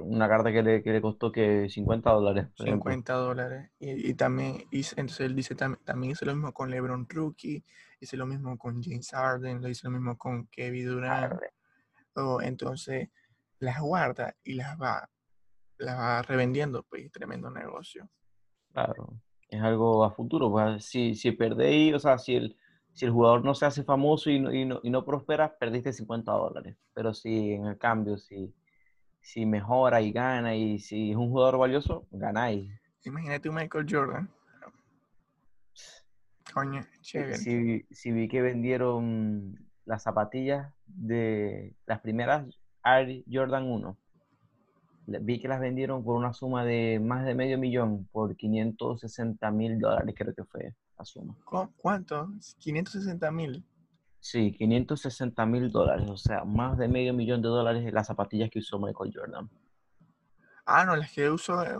Una 0.01 0.29
carta 0.29 0.51
que 0.51 0.63
le, 0.63 0.81
que 0.81 0.91
le 0.91 1.01
costó 1.01 1.31
que 1.31 1.67
50 1.69 2.09
dólares. 2.11 2.47
50 2.55 3.13
dólares. 3.13 3.71
Y, 3.79 4.11
y, 4.11 4.13
también, 4.13 4.63
y, 4.71 4.79
entonces 4.95 5.21
él 5.21 5.35
dice, 5.35 5.55
también, 5.55 5.83
también 5.83 6.11
hizo 6.11 6.25
lo 6.25 6.33
mismo 6.33 6.53
con 6.53 6.69
LeBron 6.69 7.05
Rookie, 7.09 7.63
hizo 7.99 8.15
lo 8.15 8.25
mismo 8.25 8.57
con 8.57 8.81
James 8.81 9.09
Harden, 9.11 9.61
lo 9.61 9.67
hizo 9.67 9.89
lo 9.89 9.97
mismo 9.97 10.17
con 10.17 10.47
Kevin 10.47 10.87
Durant. 10.87 11.33
Oh, 12.15 12.41
entonces 12.41 13.09
las 13.59 13.81
guarda 13.81 14.35
y 14.43 14.53
las 14.53 14.79
va, 14.79 15.09
las 15.77 15.99
va 15.99 16.21
revendiendo, 16.21 16.83
pues 16.83 17.11
tremendo 17.11 17.51
negocio. 17.51 18.09
Claro, 18.71 19.19
es 19.49 19.61
algo 19.61 20.05
a 20.05 20.11
futuro. 20.11 20.49
Pues, 20.49 20.85
si, 20.85 21.13
si 21.15 21.31
perdéis, 21.31 21.93
o 21.95 21.99
sea, 21.99 22.17
si 22.17 22.35
el, 22.35 22.57
si 22.93 23.05
el 23.05 23.11
jugador 23.11 23.43
no 23.43 23.53
se 23.53 23.65
hace 23.65 23.83
famoso 23.83 24.29
y 24.29 24.39
no, 24.39 24.53
y 24.53 24.63
no, 24.63 24.79
y 24.81 24.89
no 24.89 25.03
prospera, 25.03 25.57
perdiste 25.57 25.91
50 25.91 26.31
dólares. 26.31 26.77
Pero 26.93 27.13
si 27.13 27.51
en 27.51 27.65
el 27.65 27.77
cambio, 27.77 28.17
si 28.17 28.53
si 29.23 29.45
mejora 29.45 30.01
y 30.01 30.11
gana 30.11 30.53
y 30.55 30.77
si 30.79 31.11
es 31.11 31.17
un 31.17 31.29
jugador 31.29 31.57
valioso, 31.57 32.05
ganáis. 32.11 32.69
Imagínate 33.05 33.49
un 33.49 33.55
Michael 33.55 33.87
Jordan. 33.89 34.29
Coño, 36.53 36.85
chévere. 37.01 37.37
Si, 37.37 37.85
si 37.89 38.11
vi 38.11 38.27
que 38.27 38.41
vendieron 38.41 39.57
las 39.85 40.03
zapatillas 40.03 40.71
de 40.85 41.75
las 41.87 41.99
primeras 42.01 42.45
Air 42.83 43.23
Jordan 43.31 43.63
1. 43.71 43.97
Le- 45.07 45.19
Vi 45.19 45.39
que 45.39 45.47
las 45.47 45.59
vendieron 45.59 46.03
por 46.03 46.15
una 46.17 46.33
suma 46.33 46.63
de 46.63 46.99
más 47.01 47.25
de 47.25 47.33
medio 47.33 47.57
millón, 47.57 48.05
por 48.11 48.35
560 48.35 49.51
mil 49.51 49.79
dólares 49.79 50.13
creo 50.17 50.33
que 50.33 50.43
fue 50.43 50.73
la 50.97 51.05
suma. 51.05 51.35
¿Cu- 51.45 51.71
¿Cuánto? 51.77 52.29
560 52.59 53.31
mil. 53.31 53.63
Sí, 54.25 54.53
560 54.53 55.45
mil 55.45 55.69
dólares, 55.69 56.09
o 56.09 56.15
sea, 56.15 56.45
más 56.45 56.77
de 56.77 56.87
medio 56.87 57.13
millón 57.13 57.41
de 57.41 57.49
dólares 57.49 57.91
las 57.93 58.07
zapatillas 58.07 58.49
que 58.49 58.59
usó 58.59 58.79
Michael 58.79 59.11
Jordan. 59.13 59.49
Ah, 60.65 60.85
no, 60.85 60.95
las 60.95 61.11
que 61.11 61.29
uso. 61.29 61.61
eh, 61.61 61.75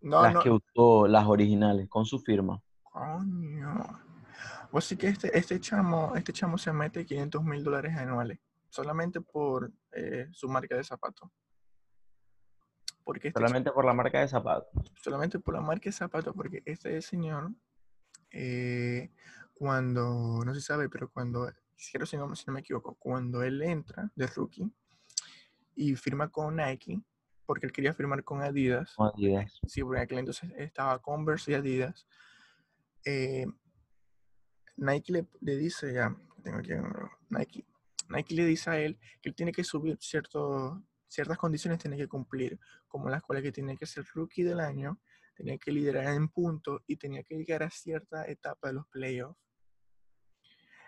No, 0.00 0.22
las 0.22 0.32
no. 0.32 0.40
que 0.42 0.48
usó, 0.50 1.06
las 1.06 1.26
originales, 1.26 1.90
con 1.90 2.06
su 2.06 2.18
firma. 2.18 2.62
Coño. 2.82 3.74
Vos 4.70 4.86
sí 4.86 4.96
que 4.96 5.08
este, 5.08 5.36
este 5.36 5.60
chamo, 5.60 6.16
este 6.16 6.32
chamo 6.32 6.56
se 6.56 6.72
mete 6.72 7.04
500 7.04 7.44
mil 7.44 7.62
dólares 7.62 7.94
anuales. 7.94 8.38
Solamente 8.70 9.20
por 9.20 9.70
eh, 9.92 10.28
su 10.32 10.48
marca 10.48 10.74
de 10.76 10.84
zapatos. 10.84 11.28
Porque 13.04 13.28
este 13.28 13.38
Solamente 13.38 13.70
por 13.70 13.84
la 13.84 13.92
marca 13.92 14.18
de 14.20 14.28
zapatos. 14.28 14.66
solamente 15.02 15.38
por 15.38 15.52
la 15.52 15.60
marca 15.60 15.84
de 15.90 15.92
zapatos, 15.92 16.32
porque 16.34 16.62
este 16.64 17.02
señor, 17.02 17.50
eh, 18.30 19.12
cuando, 19.52 20.42
no 20.42 20.54
se 20.54 20.62
sabe, 20.62 20.88
pero 20.88 21.10
cuando, 21.10 21.52
quiero 21.90 22.06
si 22.06 22.16
no, 22.16 22.34
si 22.34 22.44
no 22.46 22.52
me 22.52 22.60
equivoco, 22.60 22.94
cuando 22.94 23.42
él 23.42 23.62
entra 23.62 24.10
de 24.14 24.26
rookie 24.26 24.70
y 25.74 25.96
firma 25.96 26.28
con 26.28 26.56
Nike, 26.56 27.00
porque 27.46 27.66
él 27.66 27.72
quería 27.72 27.94
firmar 27.94 28.24
con 28.24 28.42
Adidas, 28.42 28.94
con 28.94 29.08
Adidas. 29.08 29.60
sí, 29.66 29.82
porque 29.82 29.98
en 29.98 30.04
aquel 30.04 30.18
entonces 30.18 30.50
estaba 30.56 31.00
Converse 31.00 31.52
y 31.52 31.54
Adidas, 31.54 32.06
eh, 33.04 33.46
Nike 34.76 35.12
le, 35.12 35.26
le 35.40 35.56
dice, 35.56 35.92
ya, 35.92 36.16
tengo 36.42 36.58
aquí, 36.58 36.72
Nike, 37.30 37.66
Nike 38.08 38.34
le 38.34 38.44
dice 38.46 38.70
a 38.70 38.78
él 38.78 38.98
que 39.20 39.30
él 39.30 39.34
tiene 39.34 39.52
que 39.52 39.64
subir 39.64 39.98
ciertas 40.00 41.38
condiciones, 41.38 41.78
tiene 41.78 41.96
que 41.96 42.08
cumplir, 42.08 42.58
como 42.86 43.08
las 43.08 43.22
cuales 43.22 43.42
que 43.42 43.52
tiene 43.52 43.76
que 43.76 43.86
ser 43.86 44.04
rookie 44.14 44.42
del 44.42 44.60
año, 44.60 45.00
tenía 45.34 45.58
que 45.58 45.72
liderar 45.72 46.14
en 46.14 46.28
puntos 46.28 46.82
y 46.86 46.96
tenía 46.96 47.22
que 47.22 47.36
llegar 47.36 47.62
a 47.62 47.70
cierta 47.70 48.26
etapa 48.26 48.68
de 48.68 48.74
los 48.74 48.86
playoffs. 48.88 49.38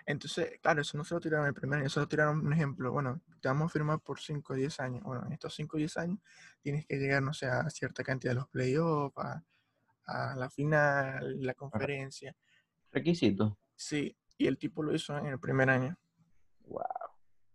Entonces, 0.06 0.58
claro, 0.60 0.82
eso 0.82 0.98
no 0.98 1.04
se 1.04 1.14
lo 1.14 1.20
tiraron 1.20 1.46
el 1.46 1.54
primer 1.54 1.78
año, 1.78 1.86
eso 1.86 2.00
lo 2.00 2.08
tiraron 2.08 2.46
un 2.46 2.52
ejemplo. 2.52 2.92
Bueno, 2.92 3.22
te 3.40 3.48
vamos 3.48 3.66
a 3.66 3.68
firmar 3.70 4.00
por 4.00 4.20
5 4.20 4.52
o 4.52 4.56
10 4.56 4.80
años. 4.80 5.02
Bueno, 5.02 5.24
en 5.26 5.32
estos 5.32 5.54
5 5.54 5.76
o 5.76 5.78
10 5.78 5.96
años 5.96 6.18
tienes 6.60 6.86
que 6.86 6.96
llegar, 6.96 7.22
no 7.22 7.32
sé, 7.32 7.46
a 7.46 7.68
cierta 7.70 8.04
cantidad 8.04 8.32
de 8.32 8.36
los 8.36 8.48
playoffs, 8.48 9.16
a, 9.16 9.42
a 10.06 10.36
la 10.36 10.50
final, 10.50 11.40
la 11.42 11.54
conferencia. 11.54 12.36
Requisitos. 12.92 13.54
Sí, 13.74 14.16
y 14.36 14.46
el 14.46 14.58
tipo 14.58 14.82
lo 14.82 14.94
hizo 14.94 15.16
en 15.16 15.26
el 15.26 15.40
primer 15.40 15.70
año. 15.70 15.96
Wow. 16.66 16.82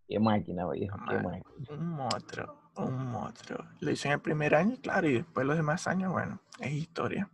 Qué 0.08 0.18
máquina, 0.18 0.68
viejo, 0.68 0.96
qué 1.08 1.14
Man. 1.14 1.24
máquina. 1.24 1.44
Un 1.70 1.86
monstruo, 1.86 2.72
un 2.76 3.06
monstruo. 3.06 3.64
Lo 3.78 3.90
hizo 3.92 4.08
en 4.08 4.14
el 4.14 4.20
primer 4.20 4.56
año, 4.56 4.76
claro, 4.82 5.08
y 5.08 5.14
después 5.14 5.46
los 5.46 5.56
demás 5.56 5.86
años, 5.86 6.10
bueno, 6.12 6.40
es 6.58 6.72
historia. 6.72 7.30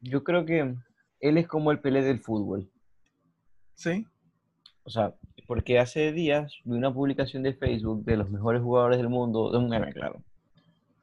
Yo 0.00 0.22
creo 0.22 0.44
que 0.44 0.76
él 1.20 1.36
es 1.38 1.48
como 1.48 1.72
el 1.72 1.80
Pelé 1.80 2.02
del 2.02 2.20
fútbol. 2.20 2.70
¿Sí? 3.78 4.04
O 4.82 4.90
sea, 4.90 5.14
porque 5.46 5.78
hace 5.78 6.10
días 6.10 6.52
vi 6.64 6.76
una 6.76 6.92
publicación 6.92 7.44
de 7.44 7.54
Facebook 7.54 8.04
de 8.04 8.16
los 8.16 8.28
mejores 8.28 8.60
jugadores 8.60 8.98
del 8.98 9.08
mundo, 9.08 9.52
de 9.52 9.58
un 9.58 9.68
meme, 9.68 9.92
claro. 9.92 10.20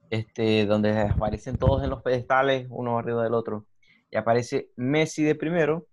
Este, 0.09 0.65
donde 0.65 0.91
aparecen 0.99 1.57
todos 1.57 1.81
en 1.83 1.89
los 1.89 2.01
pedestales, 2.01 2.67
uno 2.69 2.99
arriba 2.99 3.23
del 3.23 3.33
otro. 3.33 3.65
Y 4.11 4.17
aparece 4.17 4.71
Messi 4.75 5.23
de 5.23 5.35
primero 5.35 5.87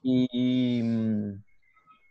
y, 0.00 0.28
y, 0.30 0.82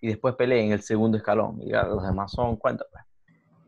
y 0.01 0.07
después 0.07 0.35
Pelé 0.35 0.65
en 0.65 0.73
el 0.73 0.81
segundo 0.81 1.17
escalón. 1.17 1.61
Y 1.61 1.71
los 1.71 2.03
demás 2.03 2.33
son 2.33 2.57
cuentas, 2.57 2.87
pues. 2.91 3.05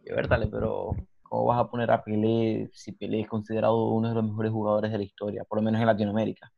Y 0.03 0.11
a 0.11 0.15
ver, 0.15 0.27
dale, 0.27 0.47
pero 0.47 0.97
¿cómo 1.23 1.45
vas 1.45 1.61
a 1.61 1.69
poner 1.69 1.91
a 1.91 2.03
Pelé 2.03 2.69
si 2.73 2.91
Pelé 2.91 3.21
es 3.21 3.27
considerado 3.29 3.87
uno 3.87 4.09
de 4.09 4.15
los 4.15 4.25
mejores 4.25 4.51
jugadores 4.51 4.91
de 4.91 4.97
la 4.97 5.03
historia, 5.05 5.45
por 5.45 5.59
lo 5.59 5.63
menos 5.63 5.79
en 5.79 5.87
Latinoamérica? 5.87 6.51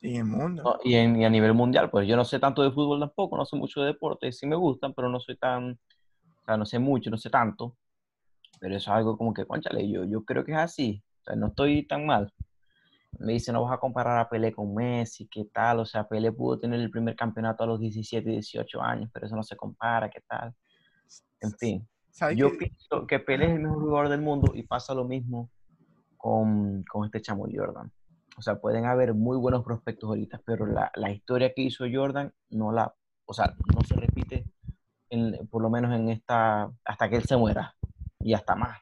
Y 0.00 0.16
el 0.16 0.24
mundo. 0.24 0.62
No, 0.62 0.76
y, 0.84 0.94
en- 0.94 1.16
y 1.20 1.24
a 1.24 1.30
nivel 1.30 1.54
mundial, 1.54 1.90
pues 1.90 2.06
yo 2.06 2.16
no 2.16 2.24
sé 2.24 2.38
tanto 2.38 2.62
de 2.62 2.70
fútbol 2.70 3.00
tampoco, 3.00 3.36
no 3.36 3.44
sé 3.44 3.56
mucho 3.56 3.80
de 3.80 3.88
deporte, 3.88 4.30
sí 4.32 4.46
me 4.46 4.56
gustan, 4.56 4.94
pero 4.94 5.08
no 5.08 5.18
soy 5.20 5.36
tan, 5.36 5.72
o 5.72 6.44
sea, 6.44 6.56
no 6.56 6.64
sé 6.66 6.78
mucho, 6.78 7.10
no 7.10 7.16
sé 7.18 7.30
tanto, 7.30 7.76
pero 8.60 8.76
eso 8.76 8.90
es 8.90 8.96
algo 8.96 9.16
como 9.18 9.34
que, 9.34 9.44
conchale, 9.46 9.88
yo, 9.90 10.04
yo 10.04 10.24
creo 10.24 10.44
que 10.44 10.52
es 10.52 10.58
así, 10.58 11.02
o 11.22 11.24
sea, 11.24 11.36
no 11.36 11.48
estoy 11.48 11.86
tan 11.86 12.06
mal. 12.06 12.32
Me 13.18 13.32
dice, 13.32 13.52
no 13.52 13.64
vas 13.64 13.72
a 13.72 13.78
comparar 13.78 14.18
a 14.18 14.28
Pelé 14.28 14.52
con 14.52 14.74
Messi, 14.74 15.26
¿qué 15.28 15.46
tal? 15.52 15.80
O 15.80 15.84
sea, 15.86 16.06
Pelé 16.06 16.30
pudo 16.30 16.58
tener 16.60 16.78
el 16.80 16.90
primer 16.90 17.16
campeonato 17.16 17.64
a 17.64 17.66
los 17.66 17.80
17, 17.80 18.30
18 18.30 18.80
años, 18.82 19.10
pero 19.12 19.26
eso 19.26 19.34
no 19.34 19.42
se 19.42 19.56
compara, 19.56 20.08
¿qué 20.10 20.20
tal? 20.28 20.54
En 21.40 21.52
fin, 21.58 21.88
¿Sabes 22.10 22.36
yo 22.36 22.50
pienso 22.56 23.06
que 23.06 23.18
Pelé 23.18 23.46
es 23.46 23.52
el 23.52 23.60
mejor 23.60 23.80
jugador 23.82 24.08
del 24.10 24.20
mundo 24.20 24.52
y 24.54 24.62
pasa 24.62 24.94
lo 24.94 25.04
mismo 25.04 25.50
con, 26.16 26.84
con 26.84 27.06
este 27.06 27.20
chamo 27.22 27.46
Jordan. 27.52 27.90
O 28.38 28.40
sea, 28.42 28.60
pueden 28.60 28.84
haber 28.86 29.14
muy 29.14 29.36
buenos 29.36 29.64
prospectos 29.64 30.08
ahorita, 30.08 30.40
pero 30.46 30.64
la, 30.64 30.92
la 30.94 31.10
historia 31.10 31.52
que 31.52 31.62
hizo 31.62 31.84
Jordan 31.92 32.32
no 32.50 32.70
la, 32.70 32.94
o 33.24 33.34
sea, 33.34 33.52
no 33.74 33.80
se 33.80 33.96
repite, 33.96 34.44
en- 35.10 35.48
por 35.48 35.60
lo 35.60 35.68
menos 35.70 35.92
en 35.92 36.08
esta, 36.08 36.70
hasta 36.84 37.10
que 37.10 37.16
él 37.16 37.24
se 37.24 37.36
muera 37.36 37.74
y 38.20 38.34
hasta 38.34 38.54
más. 38.54 38.78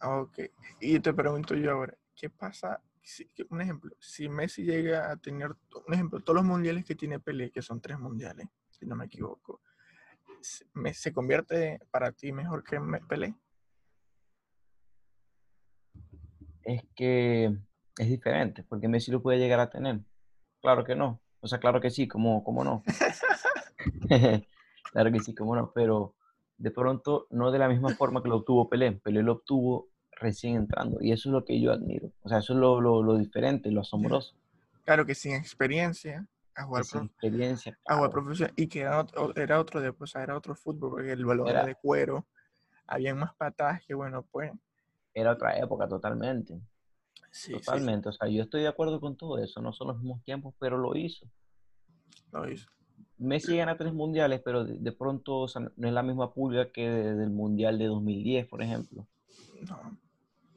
Ok. 0.00 0.38
Y 0.80 1.00
te 1.00 1.12
pregunto 1.12 1.56
yo 1.56 1.72
ahora, 1.72 1.94
¿qué 2.14 2.30
pasa? 2.30 2.80
Si, 3.02 3.28
un 3.50 3.60
ejemplo, 3.60 3.90
si 3.98 4.28
Messi 4.28 4.62
llega 4.62 5.10
a 5.10 5.16
tener, 5.16 5.50
un 5.88 5.92
ejemplo, 5.94 6.20
todos 6.20 6.36
los 6.36 6.44
mundiales 6.44 6.84
que 6.84 6.94
tiene 6.94 7.18
Pelé, 7.18 7.50
que 7.50 7.62
son 7.62 7.80
tres 7.80 7.98
mundiales, 7.98 8.46
si 8.70 8.86
no 8.86 8.94
me 8.94 9.06
equivoco, 9.06 9.62
se- 10.40 10.64
me- 10.74 10.94
¿se 10.94 11.12
convierte 11.12 11.80
para 11.90 12.12
ti 12.12 12.30
mejor 12.30 12.62
que 12.62 12.78
Pelé? 13.08 13.34
Es 16.62 16.82
que 16.94 17.52
es 17.98 18.08
diferente, 18.08 18.64
porque 18.68 18.88
Messi 18.88 19.10
lo 19.10 19.22
puede 19.22 19.38
llegar 19.38 19.60
a 19.60 19.70
tener. 19.70 20.00
Claro 20.60 20.84
que 20.84 20.94
no. 20.94 21.20
O 21.40 21.48
sea, 21.48 21.58
claro 21.58 21.80
que 21.80 21.90
sí, 21.90 22.06
como, 22.08 22.42
como 22.44 22.64
no. 22.64 22.82
Claro 24.92 25.12
que 25.12 25.20
sí, 25.20 25.34
como 25.34 25.54
no, 25.54 25.70
pero 25.72 26.14
de 26.58 26.70
pronto 26.72 27.26
no 27.30 27.52
de 27.52 27.58
la 27.60 27.68
misma 27.68 27.90
forma 27.90 28.22
que 28.22 28.28
lo 28.28 28.38
obtuvo 28.38 28.68
Pelé. 28.68 28.92
Pelé 28.92 29.22
lo 29.22 29.34
obtuvo 29.34 29.88
recién 30.12 30.56
entrando 30.56 30.98
y 31.00 31.12
eso 31.12 31.28
es 31.28 31.32
lo 31.32 31.44
que 31.44 31.60
yo 31.60 31.72
admiro. 31.72 32.10
O 32.22 32.28
sea, 32.28 32.38
eso 32.38 32.54
es 32.54 32.58
lo, 32.58 32.80
lo, 32.80 33.02
lo 33.02 33.16
diferente, 33.16 33.70
lo 33.70 33.82
asombroso. 33.82 34.34
Claro 34.84 35.06
que 35.06 35.14
sin 35.14 35.34
experiencia, 35.34 36.26
a 36.56 36.64
jugar, 36.64 36.84
sin 36.84 37.04
experiencia, 37.04 37.78
a 37.86 37.94
jugar 37.94 38.10
claro, 38.10 38.24
profesional, 38.24 38.54
y 38.56 38.66
que 38.66 38.80
era 38.80 38.98
otro, 39.00 39.32
era 39.36 39.60
otro 39.60 39.80
de, 39.80 39.94
o 39.96 40.06
sea, 40.06 40.22
era 40.24 40.36
otro 40.36 40.54
fútbol, 40.56 40.90
porque 40.90 41.12
el 41.12 41.24
balón 41.24 41.46
era 41.48 41.60
Era- 41.60 41.68
de 41.68 41.74
cuero, 41.76 42.26
habían 42.86 43.16
más 43.18 43.34
patadas 43.36 43.80
que, 43.86 43.94
bueno, 43.94 44.26
pues, 44.30 44.50
era 45.14 45.32
otra 45.32 45.56
época 45.56 45.86
totalmente, 45.88 46.60
sí, 47.30 47.52
sí, 47.52 47.58
totalmente. 47.58 48.08
O 48.08 48.12
sea, 48.12 48.28
yo 48.28 48.42
estoy 48.42 48.62
de 48.62 48.68
acuerdo 48.68 49.00
con 49.00 49.16
todo 49.16 49.38
eso, 49.38 49.60
no 49.60 49.72
son 49.72 49.88
los 49.88 49.96
mismos 49.98 50.22
tiempos, 50.24 50.54
pero 50.58 50.78
lo 50.78 50.96
hizo. 50.96 51.26
lo 52.32 52.50
hizo. 52.50 52.68
Messi 53.18 53.56
gana 53.56 53.76
tres 53.76 53.92
mundiales, 53.92 54.40
pero 54.44 54.64
de, 54.64 54.78
de 54.78 54.92
pronto 54.92 55.40
o 55.40 55.48
sea, 55.48 55.62
no 55.76 55.88
es 55.88 55.92
la 55.92 56.02
misma 56.02 56.32
pulga 56.32 56.70
que 56.72 56.88
de- 56.88 57.14
del 57.16 57.30
mundial 57.30 57.78
de 57.78 57.86
2010, 57.86 58.46
por 58.46 58.62
ejemplo. 58.62 59.06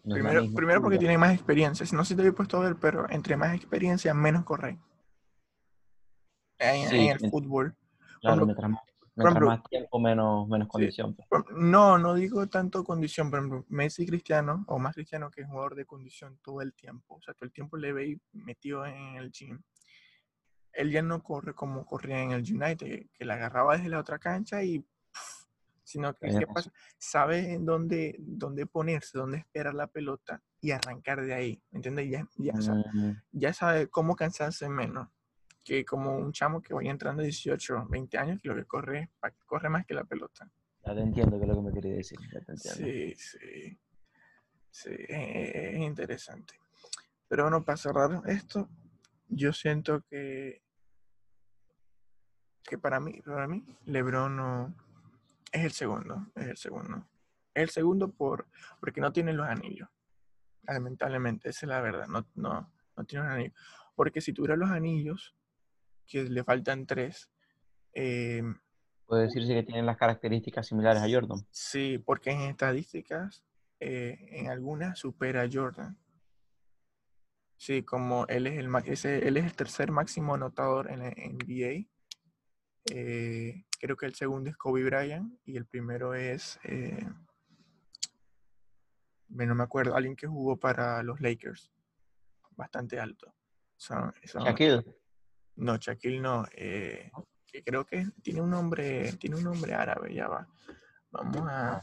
No, 0.05 0.15
Primero, 0.15 0.41
primero 0.55 0.81
porque 0.81 0.97
tiene 0.99 1.17
más 1.17 1.33
experiencia. 1.33 1.85
Si 1.85 1.95
no 1.95 2.03
se 2.05 2.15
te 2.15 2.21
había 2.21 2.33
puesto 2.33 2.57
a 2.57 2.61
ver, 2.61 2.75
pero 2.79 3.09
entre 3.09 3.37
más 3.37 3.53
experiencia, 3.55 4.13
menos 4.13 4.43
corre. 4.43 4.77
En, 6.59 6.87
en 6.95 7.01
el 7.11 7.19
fútbol. 7.31 7.75
Claro, 8.21 8.45
ejemplo- 8.51 8.92
mientras 9.15 9.33
más, 9.33 9.33
mientras 9.33 9.35
ejemplo- 9.35 9.47
más 9.49 9.63
tiempo, 9.69 9.99
menos, 9.99 10.47
menos 10.47 10.67
condición. 10.67 11.15
pues. 11.15 11.27
Por- 11.27 11.51
No, 11.57 11.97
no 11.97 12.13
digo 12.13 12.47
tanto 12.47 12.83
condición. 12.83 13.29
Por 13.29 13.39
ejemplo, 13.39 13.65
Messi 13.69 14.05
Cristiano, 14.05 14.63
o 14.67 14.79
más 14.79 14.95
Cristiano 14.95 15.29
que 15.31 15.41
es 15.41 15.47
jugador 15.47 15.75
de 15.75 15.85
condición 15.85 16.39
todo 16.41 16.61
el 16.61 16.73
tiempo. 16.73 17.15
O 17.15 17.21
sea, 17.21 17.33
todo 17.33 17.45
el 17.45 17.51
tiempo 17.53 17.77
le 17.77 17.93
veis 17.93 18.19
metido 18.31 18.85
en 18.85 19.15
el 19.17 19.31
gym. 19.31 19.61
Él 20.71 20.91
ya 20.91 21.01
no 21.03 21.21
corre 21.21 21.53
como 21.53 21.85
corría 21.85 22.21
en 22.23 22.31
el 22.31 22.41
United, 22.41 23.05
que, 23.13 23.25
la 23.25 23.35
agarraba 23.35 23.77
desde 23.77 23.89
la 23.89 23.99
otra 23.99 24.17
cancha 24.19 24.63
y. 24.63 24.79
pf, 24.79 25.47
sino 25.83 26.15
que, 26.15 26.27
¿qué 26.39 26.47
pasa? 26.47 26.71
Sabe 26.97 27.53
en 27.53 27.65
dónde, 27.65 28.15
dónde 28.19 28.65
ponerse, 28.65 29.17
dónde 29.17 29.37
esperar 29.37 29.75
la 29.75 29.85
pelota 29.87 30.41
y 30.59 30.71
arrancar 30.71 31.21
de 31.21 31.33
ahí. 31.35 31.61
¿Me 31.69 31.77
entiendes? 31.77 32.09
Ya, 32.09 32.27
ya, 32.37 32.59
sea, 32.61 32.73
Mm, 32.73 33.21
ya 33.33 33.53
sabe 33.53 33.87
cómo 33.89 34.15
cansarse 34.15 34.67
menos 34.69 35.07
que 35.63 35.85
como 35.85 36.15
un 36.17 36.31
chamo 36.31 36.61
que 36.61 36.73
vaya 36.73 36.91
entrando 36.91 37.21
a 37.21 37.25
18, 37.25 37.87
20 37.89 38.17
años, 38.17 38.41
que 38.41 38.49
lo 38.49 38.55
que 38.55 38.65
corre, 38.65 39.09
corre 39.45 39.69
más 39.69 39.85
que 39.85 39.93
la 39.93 40.03
pelota. 40.03 40.49
ya 40.85 40.93
te 40.93 41.01
entiendo 41.01 41.37
que 41.37 41.43
es 41.43 41.49
lo 41.49 41.55
que 41.55 41.61
me 41.61 41.73
quería 41.73 41.95
decir. 41.95 42.19
Ya 42.31 42.41
te 42.41 42.51
entiendo. 42.51 42.83
Sí, 42.83 43.15
sí. 43.15 43.79
Sí, 44.69 44.89
es, 45.07 45.55
es 45.55 45.79
interesante. 45.79 46.55
Pero 47.27 47.43
bueno, 47.43 47.63
para 47.63 47.77
cerrar 47.77 48.21
esto, 48.27 48.69
yo 49.29 49.53
siento 49.53 50.01
que, 50.01 50.63
que 52.63 52.77
para 52.77 52.99
mí, 52.99 53.21
para 53.21 53.47
mí, 53.47 53.63
LeBron 53.85 54.35
no, 54.35 54.75
es 55.51 55.63
el 55.63 55.71
segundo, 55.71 56.27
es 56.35 56.47
el 56.47 56.57
segundo. 56.57 57.07
el 57.53 57.69
segundo 57.69 58.11
por, 58.11 58.47
porque 58.79 58.99
no 58.99 59.13
tiene 59.13 59.33
los 59.33 59.47
anillos. 59.47 59.87
Lamentablemente, 60.63 61.49
esa 61.49 61.65
es 61.65 61.69
la 61.69 61.81
verdad. 61.81 62.07
No, 62.07 62.25
no, 62.35 62.73
no 62.97 63.03
tiene 63.05 63.25
los 63.25 63.33
anillos. 63.33 63.53
Porque 63.95 64.21
si 64.21 64.33
tuviera 64.33 64.55
los 64.55 64.71
anillos, 64.71 65.35
que 66.07 66.23
le 66.23 66.43
faltan 66.43 66.85
tres, 66.85 67.29
eh, 67.93 68.43
Puede 69.05 69.23
decirse 69.23 69.53
que 69.53 69.63
tienen 69.63 69.85
las 69.85 69.97
características 69.97 70.65
similares 70.67 71.01
a 71.03 71.09
Jordan. 71.09 71.45
Sí, 71.51 71.97
porque 71.99 72.31
en 72.31 72.41
estadísticas, 72.41 73.43
eh, 73.79 74.17
en 74.31 74.49
algunas 74.49 74.97
supera 74.97 75.41
a 75.43 75.49
Jordan. 75.51 75.97
Sí, 77.57 77.83
como 77.83 78.25
él 78.27 78.47
es 78.47 78.57
el, 78.57 78.69
ese, 78.85 79.27
él 79.27 79.37
es 79.37 79.45
el 79.45 79.53
tercer 79.55 79.91
máximo 79.91 80.33
anotador 80.35 80.89
en 80.89 80.99
la 80.99 81.09
NBA. 81.09 81.85
Eh, 82.91 83.65
creo 83.79 83.95
que 83.97 84.05
el 84.05 84.15
segundo 84.15 84.49
es 84.49 84.57
Kobe 84.57 84.83
Bryant 84.83 85.33
y 85.45 85.57
el 85.57 85.65
primero 85.65 86.13
es, 86.15 86.59
eh, 86.63 87.05
me- 89.29 89.45
no 89.45 89.55
me 89.55 89.63
acuerdo, 89.63 89.95
alguien 89.95 90.15
que 90.15 90.27
jugó 90.27 90.57
para 90.57 91.01
los 91.03 91.19
Lakers. 91.21 91.71
Bastante 92.51 92.99
alto. 92.99 93.33
Son, 93.77 94.13
son- 94.25 94.43
Shaquille. 94.43 94.83
No, 95.55 95.77
Shaquille 95.77 96.19
no. 96.19 96.45
eh, 96.53 97.11
que 97.47 97.63
creo 97.63 97.85
que 97.85 98.07
tiene 98.21 98.41
un 98.41 98.49
nombre, 98.49 99.13
tiene 99.13 99.35
un 99.35 99.43
nombre 99.43 99.73
árabe, 99.73 100.13
ya 100.13 100.27
va. 100.27 100.47
Vamos 101.11 101.47
a, 101.47 101.81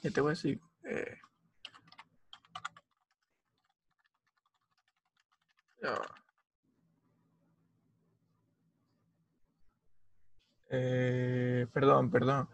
¿qué 0.00 0.10
te 0.10 0.20
voy 0.20 0.30
a 0.30 0.34
decir? 0.34 0.60
Eh, 0.84 1.18
ya 5.82 5.90
va. 5.90 6.14
Eh, 10.70 11.66
perdón, 11.72 12.10
perdón. 12.10 12.48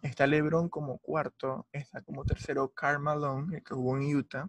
Está 0.00 0.26
LeBron 0.26 0.68
como 0.68 0.98
cuarto, 0.98 1.66
está 1.72 2.02
como 2.02 2.24
tercero 2.24 2.68
Karl 2.74 3.00
Malone, 3.00 3.56
el 3.56 3.62
que 3.64 3.74
jugó 3.74 3.96
en 3.96 4.16
Utah. 4.16 4.48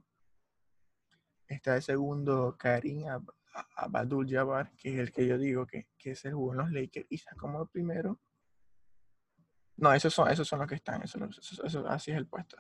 Está 1.48 1.76
de 1.76 1.82
segundo 1.82 2.56
Karim 2.58 3.04
Ab- 3.08 3.34
Abdul 3.76 4.28
Jabbar, 4.30 4.72
que 4.76 4.94
es 4.94 5.00
el 5.00 5.12
que 5.12 5.28
yo 5.28 5.38
digo 5.38 5.66
que, 5.68 5.88
que 5.98 6.16
se 6.16 6.32
jugó 6.32 6.54
en 6.54 6.58
los 6.60 6.72
Lakers. 6.72 7.06
Y 7.10 7.16
está 7.16 7.36
como 7.36 7.66
primero. 7.68 8.20
No, 9.78 9.94
esos 9.94 10.14
son, 10.14 10.30
esos 10.30 10.48
son 10.48 10.60
los 10.60 10.68
que 10.68 10.76
están. 10.76 11.02
Eso, 11.04 11.18
no- 11.20 11.26
eso- 11.30 11.64
eso- 11.66 11.88
así 11.88 12.12
es 12.12 12.18
el 12.18 12.28
puesto. 12.28 12.58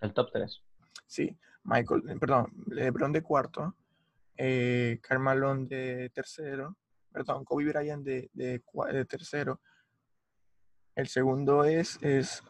El 0.00 0.12
top 0.12 0.30
3. 0.32 0.62
Sí, 1.06 1.38
Michael, 1.64 2.02
eh, 2.08 2.16
perdón, 2.18 2.52
LeBron 2.68 3.12
de 3.12 3.22
cuarto, 3.22 3.76
eh, 4.36 4.98
Karl 5.02 5.20
Malone 5.20 5.66
de 5.66 6.10
tercero, 6.10 6.76
perdón, 7.12 7.44
Kobe 7.44 7.66
Bryant 7.66 8.04
de, 8.04 8.30
de, 8.32 8.62
tercero. 9.08 9.60
El 10.94 11.08
segundo 11.08 11.64
es, 11.64 11.98
es 12.02 12.42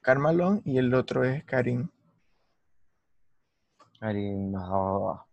Karl 0.00 0.20
Malone 0.20 0.62
y 0.64 0.78
el 0.78 0.92
otro 0.94 1.24
es 1.24 1.44
Karim. 1.44 1.88
Karim, 4.00 4.50
no. 4.52 5.26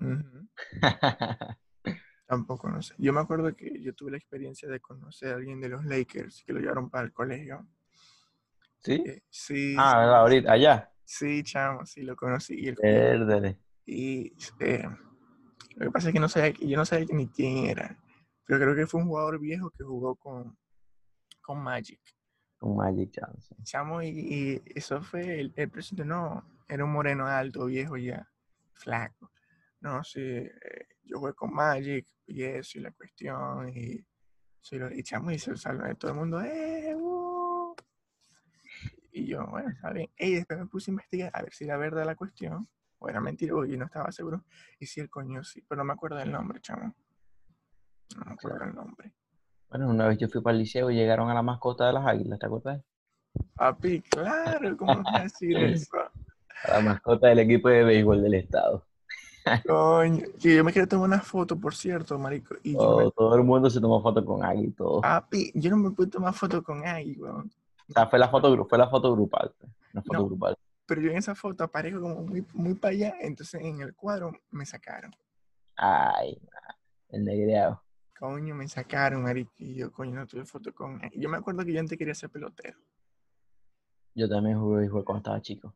Tampoco 2.26 2.68
no 2.70 2.80
sé. 2.82 2.94
Yo 2.98 3.12
me 3.12 3.20
acuerdo 3.20 3.54
que 3.54 3.80
yo 3.82 3.94
tuve 3.94 4.12
la 4.12 4.16
experiencia 4.16 4.68
de 4.68 4.80
conocer 4.80 5.32
a 5.32 5.36
alguien 5.36 5.60
de 5.60 5.68
los 5.68 5.84
Lakers 5.84 6.42
que 6.44 6.52
lo 6.52 6.60
llevaron 6.60 6.88
para 6.90 7.04
el 7.04 7.12
colegio. 7.12 7.66
¿Sí? 8.78 9.02
Eh, 9.06 9.22
sí, 9.30 9.76
Ah, 9.78 9.98
¿verdad? 9.98 10.16
Ahorita, 10.20 10.52
allá. 10.52 10.90
sí, 11.04 11.42
chamo, 11.42 11.84
sí 11.86 12.02
lo 12.02 12.16
conocí. 12.16 12.54
Y, 12.58 12.68
el- 12.68 13.56
y, 13.86 14.32
eh, 14.60 14.88
lo 15.76 15.86
que 15.86 15.90
pasa 15.90 16.08
es 16.08 16.14
que 16.14 16.20
no 16.20 16.28
sabía, 16.28 16.52
yo 16.60 16.76
no 16.76 16.84
sabía 16.84 17.06
ni 17.12 17.28
quién 17.28 17.66
era. 17.66 17.98
Pero 18.46 18.60
creo 18.60 18.74
que 18.74 18.86
fue 18.86 19.00
un 19.00 19.06
jugador 19.08 19.38
viejo 19.38 19.70
que 19.70 19.84
jugó 19.84 20.16
con, 20.16 20.56
con 21.42 21.62
Magic. 21.62 22.00
Con 22.58 22.76
Magic 22.76 23.10
Johnson. 23.18 23.58
Chamo, 23.64 24.02
y, 24.02 24.08
y 24.08 24.62
eso 24.74 25.02
fue 25.02 25.40
el, 25.40 25.52
el 25.56 25.70
presidente, 25.70 26.06
no, 26.08 26.42
era 26.68 26.84
un 26.84 26.92
moreno 26.92 27.26
alto, 27.26 27.66
viejo 27.66 27.96
ya, 27.96 28.30
flaco. 28.72 29.30
No, 29.84 30.02
sí, 30.02 30.18
eh, 30.22 30.48
yo 31.02 31.18
jugué 31.18 31.34
con 31.34 31.52
Magic 31.52 32.06
y 32.26 32.42
eso 32.42 32.78
y 32.78 32.80
la 32.80 32.90
cuestión, 32.92 33.68
y, 33.68 34.02
sí, 34.62 34.78
lo- 34.78 34.90
y 34.90 35.02
chamo, 35.02 35.30
y 35.30 35.38
se 35.38 35.54
salva 35.58 35.88
de 35.88 35.94
todo 35.96 36.12
el 36.12 36.16
mundo, 36.16 36.40
¡eh! 36.40 36.94
uh". 36.96 37.74
Y 39.12 39.26
yo, 39.26 39.46
bueno, 39.46 39.68
está 39.68 39.90
bien. 39.92 40.08
Y 40.18 40.36
después 40.36 40.58
me 40.58 40.66
puse 40.68 40.90
a 40.90 40.92
investigar 40.92 41.30
a 41.34 41.42
ver 41.42 41.52
si 41.52 41.64
era 41.64 41.76
verdad 41.76 42.06
la 42.06 42.16
cuestión, 42.16 42.66
o 42.98 43.10
era 43.10 43.20
mentira, 43.20 43.52
yo 43.52 43.76
no 43.76 43.84
estaba 43.84 44.10
seguro. 44.10 44.42
Y 44.78 44.86
si 44.86 45.00
el 45.00 45.10
coño 45.10 45.44
sí, 45.44 45.62
pero 45.68 45.80
no 45.80 45.84
me 45.84 45.92
acuerdo 45.92 46.16
del 46.16 46.32
nombre, 46.32 46.62
chamo. 46.62 46.94
No 48.16 48.24
me 48.24 48.32
acuerdo 48.32 48.64
el 48.64 48.74
nombre. 48.74 49.12
Bueno, 49.68 49.90
una 49.90 50.08
vez 50.08 50.16
yo 50.16 50.28
fui 50.30 50.40
para 50.40 50.54
el 50.54 50.60
liceo 50.60 50.90
y 50.90 50.94
llegaron 50.94 51.28
a 51.28 51.34
la 51.34 51.42
mascota 51.42 51.86
de 51.86 51.92
las 51.92 52.06
águilas, 52.06 52.38
¿te 52.38 52.46
acuerdas? 52.46 52.82
Papi, 53.54 54.00
claro, 54.00 54.76
¿cómo 54.78 55.02
vas 55.02 55.20
a 55.20 55.22
decir 55.24 55.56
eso? 55.62 55.98
A 56.62 56.72
la 56.72 56.80
mascota 56.80 57.28
del 57.28 57.40
equipo 57.40 57.68
de 57.68 57.84
béisbol 57.84 58.22
del 58.22 58.34
estado. 58.34 58.86
Coño, 59.66 60.24
que 60.40 60.56
yo 60.56 60.64
me 60.64 60.72
quería 60.72 60.86
tomar 60.86 61.08
una 61.08 61.20
foto, 61.20 61.58
por 61.58 61.74
cierto, 61.74 62.18
marico. 62.18 62.54
Y 62.62 62.72
yo 62.74 62.96
me- 62.96 63.10
Todo, 63.10 63.34
el 63.36 63.44
mundo 63.44 63.68
se 63.70 63.80
tomó 63.80 64.02
foto 64.02 64.24
con 64.24 64.44
Agui 64.44 64.64
y 64.66 64.70
todo. 64.72 65.00
papi, 65.00 65.52
yo 65.54 65.70
no 65.70 65.76
me 65.76 65.90
pude 65.90 66.06
tomar 66.08 66.32
foto 66.34 66.62
con 66.62 66.86
Agui, 66.86 67.16
weón. 67.16 67.50
O 67.88 67.92
sea, 67.92 68.06
fue 68.06 68.18
la 68.18 68.28
foto, 68.28 68.64
fue 68.66 68.78
la 68.78 68.88
foto 68.88 69.12
grupal. 69.12 69.52
pues, 69.58 69.70
Una 69.92 70.02
foto 70.02 70.18
No. 70.18 70.26
grupal. 70.26 70.56
Pero 70.86 71.00
yo 71.00 71.10
en 71.10 71.16
esa 71.16 71.34
foto 71.34 71.64
aparezco 71.64 72.00
como 72.00 72.16
muy, 72.22 72.44
muy 72.52 72.74
para 72.74 72.92
allá, 72.92 73.14
entonces 73.20 73.60
en 73.62 73.80
el 73.80 73.94
cuadro 73.94 74.32
me 74.50 74.66
sacaron. 74.66 75.14
Ay, 75.76 76.38
el 77.08 77.24
negreado. 77.24 77.82
Coño, 78.18 78.54
me 78.54 78.68
sacaron, 78.68 79.22
marico. 79.22 79.52
Y 79.58 79.74
yo, 79.74 79.90
coño, 79.92 80.14
no 80.14 80.26
tuve 80.26 80.44
foto 80.44 80.72
con 80.74 81.02
Agui. 81.04 81.18
Yo 81.20 81.28
me 81.28 81.36
acuerdo 81.38 81.64
que 81.64 81.72
yo 81.72 81.80
antes 81.80 81.96
quería 81.98 82.14
ser 82.14 82.30
pelotero. 82.30 82.78
Yo 84.14 84.28
también 84.28 84.58
jugué 84.60 84.80
béisbol 84.80 85.04
cuando 85.04 85.18
estaba 85.18 85.40
chico. 85.42 85.74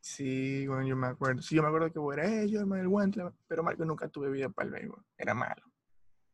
Sí, 0.00 0.66
bueno, 0.66 0.86
yo 0.86 0.96
me 0.96 1.08
acuerdo. 1.08 1.42
Sí, 1.42 1.56
yo 1.56 1.62
me 1.62 1.68
acuerdo 1.68 1.92
que 1.92 1.98
bueno, 1.98 2.22
eh, 2.22 2.48
yo 2.48 2.60
armé 2.60 2.80
el 2.80 2.88
guante, 2.88 3.22
pero 3.46 3.62
Marco 3.62 3.84
nunca 3.84 4.08
tuve 4.08 4.30
vida 4.30 4.48
para 4.48 4.66
el 4.66 4.74
béisbol. 4.74 5.04
Era 5.16 5.34
malo. 5.34 5.62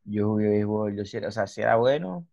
Yo 0.04 0.28
jugué 0.28 0.48
béisbol, 0.48 0.96
yo 0.96 1.04
sí 1.04 1.16
era, 1.16 1.28
o 1.28 1.32
sea, 1.32 1.46
si 1.46 1.62
era 1.62 1.76
bueno. 1.76 2.26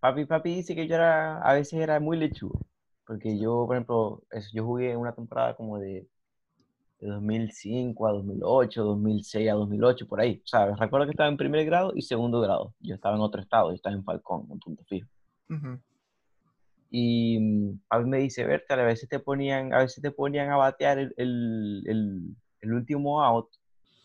Papi, 0.00 0.26
papi 0.26 0.56
dice 0.56 0.74
que 0.74 0.86
yo 0.86 0.96
era, 0.96 1.40
a 1.40 1.54
veces 1.54 1.80
era 1.80 1.98
muy 2.00 2.18
lechugo. 2.18 2.60
Porque 3.06 3.38
yo, 3.38 3.66
por 3.66 3.76
ejemplo, 3.76 4.22
eso, 4.30 4.50
yo 4.52 4.64
jugué 4.64 4.96
una 4.96 5.14
temporada 5.14 5.54
como 5.56 5.78
de, 5.78 6.06
de 7.00 7.08
2005 7.08 8.06
a 8.06 8.12
2008, 8.12 8.84
2006 8.84 9.50
a 9.50 9.54
2008, 9.54 10.06
por 10.06 10.20
ahí. 10.20 10.40
O 10.44 10.46
sea, 10.46 10.74
recuerdo 10.76 11.06
que 11.06 11.12
estaba 11.12 11.28
en 11.28 11.36
primer 11.36 11.64
grado 11.66 11.92
y 11.94 12.02
segundo 12.02 12.40
grado. 12.40 12.74
Yo 12.80 12.94
estaba 12.94 13.16
en 13.16 13.22
otro 13.22 13.40
estado, 13.40 13.70
yo 13.70 13.76
estaba 13.76 13.94
en 13.94 14.04
Falcón, 14.04 14.46
en 14.50 14.58
Punto 14.58 14.84
Fijo. 14.84 15.08
Ujú. 15.50 15.80
Y 16.96 17.38
mm, 17.40 17.80
papi 17.88 18.04
me 18.08 18.18
dice, 18.18 18.44
Berta, 18.44 18.74
a 18.74 18.84
veces 18.84 19.08
te 19.08 19.18
ponían, 19.18 19.72
a 19.74 19.78
veces 19.78 20.00
te 20.00 20.12
ponían 20.12 20.50
a 20.50 20.56
batear 20.56 20.98
el, 21.00 21.12
el, 21.16 21.82
el- 21.86 22.36
el 22.60 22.72
último 22.72 23.20
out, 23.22 23.46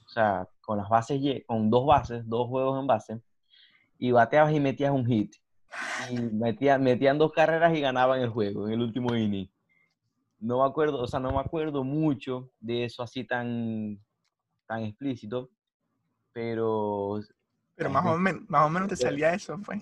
o 0.06 0.10
sea, 0.10 0.48
con 0.62 0.80
las 0.80 0.90
bases, 0.90 1.22
con 1.46 1.70
dos 1.70 1.86
bases, 1.86 2.28
dos 2.28 2.48
juegos 2.48 2.80
en 2.80 2.88
base, 2.88 3.22
y 4.00 4.12
bateabas 4.12 4.54
y 4.54 4.60
metías 4.60 4.92
un 4.92 5.06
hit. 5.06 5.36
Y 6.12 6.16
metían, 6.34 6.82
metían 6.84 7.20
dos 7.20 7.32
carreras 7.32 7.78
y 7.78 7.82
ganaban 7.82 8.22
el 8.22 8.30
juego 8.30 8.68
en 8.68 8.74
el 8.74 8.82
último 8.82 9.16
inning. 9.16 9.48
No 10.40 10.60
me 10.64 10.68
acuerdo, 10.68 11.00
o 11.02 11.08
sea, 11.08 11.20
no 11.20 11.32
me 11.34 11.40
acuerdo 11.42 11.84
mucho 11.84 12.50
de 12.60 12.86
eso 12.86 13.04
así 13.04 13.24
tan, 13.24 14.00
tan 14.68 14.84
explícito, 14.84 15.52
pero 16.34 17.20
Pero 17.76 17.92
más 17.92 18.06
o, 18.06 18.18
menos, 18.18 18.50
más 18.50 18.66
o 18.66 18.70
menos 18.70 18.90
te 18.90 18.96
salía 18.96 19.34
eso, 19.34 19.60
pues. 19.64 19.80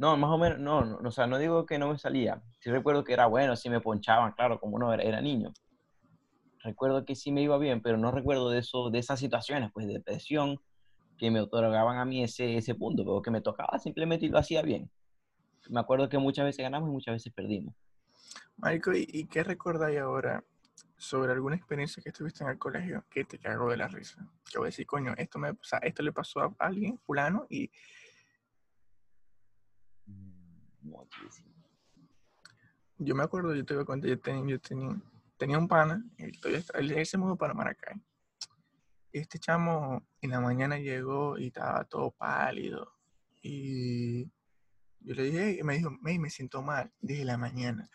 No, 0.00 0.16
más 0.16 0.30
o 0.30 0.38
menos, 0.38 0.58
no, 0.58 0.82
no, 0.82 1.06
o 1.06 1.12
sea, 1.12 1.26
no 1.26 1.36
digo 1.36 1.66
que 1.66 1.78
no 1.78 1.90
me 1.90 1.98
salía. 1.98 2.40
Sí 2.58 2.70
recuerdo 2.70 3.04
que 3.04 3.12
era 3.12 3.26
bueno, 3.26 3.54
sí 3.54 3.68
me 3.68 3.82
ponchaban, 3.82 4.32
claro, 4.32 4.58
como 4.58 4.78
no, 4.78 4.94
era, 4.94 5.02
era 5.02 5.20
niño. 5.20 5.52
Recuerdo 6.64 7.04
que 7.04 7.14
sí 7.14 7.30
me 7.30 7.42
iba 7.42 7.58
bien, 7.58 7.82
pero 7.82 7.98
no 7.98 8.10
recuerdo 8.10 8.48
de 8.48 8.60
eso, 8.60 8.88
de 8.88 8.98
esas 8.98 9.20
situaciones, 9.20 9.70
pues, 9.74 9.86
de 9.86 10.00
presión 10.00 10.58
que 11.18 11.30
me 11.30 11.42
otorgaban 11.42 11.98
a 11.98 12.06
mí 12.06 12.24
ese, 12.24 12.56
ese 12.56 12.74
punto, 12.74 13.04
pero 13.04 13.20
que 13.20 13.30
me 13.30 13.42
tocaba 13.42 13.78
simplemente 13.78 14.24
y 14.24 14.30
lo 14.30 14.38
hacía 14.38 14.62
bien. 14.62 14.90
Me 15.68 15.80
acuerdo 15.80 16.08
que 16.08 16.16
muchas 16.16 16.46
veces 16.46 16.62
ganamos 16.62 16.88
y 16.88 16.92
muchas 16.92 17.16
veces 17.16 17.30
perdimos. 17.34 17.74
Marico, 18.56 18.94
¿y, 18.94 19.06
y 19.06 19.26
qué 19.26 19.44
recordáis 19.44 19.98
ahora 19.98 20.42
sobre 20.96 21.32
alguna 21.32 21.56
experiencia 21.56 22.02
que 22.02 22.10
tuviste 22.10 22.42
en 22.42 22.48
el 22.48 22.58
colegio 22.58 23.04
que 23.10 23.24
te 23.24 23.38
cagó 23.38 23.68
de 23.68 23.76
la 23.76 23.88
risa? 23.88 24.26
Que 24.50 24.56
voy 24.56 24.68
a 24.68 24.70
decir, 24.70 24.86
coño, 24.86 25.12
esto, 25.18 25.38
me, 25.38 25.50
o 25.50 25.58
sea, 25.60 25.78
esto 25.80 26.02
le 26.02 26.12
pasó 26.12 26.40
a 26.40 26.54
alguien, 26.58 26.98
fulano, 27.00 27.46
y 27.50 27.70
Muchísimo. 30.82 31.48
yo 32.98 33.14
me 33.14 33.22
acuerdo, 33.22 33.54
yo 33.54 33.64
te 33.64 33.74
voy 33.74 33.82
a 33.82 33.86
contar, 33.86 34.10
yo, 34.10 34.18
ten- 34.20 34.46
yo 34.46 34.60
tenía, 34.60 34.94
tenía 35.38 35.58
un 35.58 35.68
pana, 35.68 36.04
él, 36.18 36.32
él- 36.74 36.90
él 36.92 37.06
se 37.06 37.16
mudó 37.18 37.36
para 37.36 37.54
Maracay. 37.54 37.96
Este 39.12 39.38
chamo 39.38 40.06
en 40.20 40.30
la 40.30 40.40
mañana 40.40 40.78
llegó 40.78 41.38
y 41.38 41.46
estaba 41.48 41.84
todo 41.84 42.10
pálido. 42.12 42.92
Y 43.42 44.24
yo 45.00 45.14
le 45.14 45.24
dije, 45.24 45.56
y 45.60 45.62
me 45.62 45.76
dijo, 45.78 45.90
"Ey, 46.06 46.18
me 46.18 46.30
siento 46.30 46.62
mal 46.62 46.92
desde 47.00 47.24
la 47.24 47.38
mañana. 47.38 47.88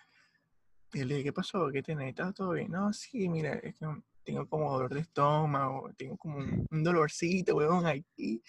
Y 0.92 1.04
le 1.04 1.16
dije, 1.16 1.26
¿qué 1.26 1.34
pasó? 1.34 1.70
¿Qué 1.72 1.82
tenés? 1.84 2.10
¿Estás 2.10 2.34
todo 2.34 2.52
bien? 2.52 2.72
No, 2.72 2.92
sí, 2.92 3.30
mira, 3.30 3.54
es 3.54 3.78
que 3.78 3.86
tengo 4.24 4.48
como 4.50 4.72
dolor 4.74 4.94
de 4.94 5.02
estómago, 5.02 5.92
tengo 5.96 6.18
como 6.18 6.38
un, 6.38 6.66
un 6.72 6.84
dolorcito, 6.84 7.56
weón, 7.56 7.86
aquí. 7.86 8.42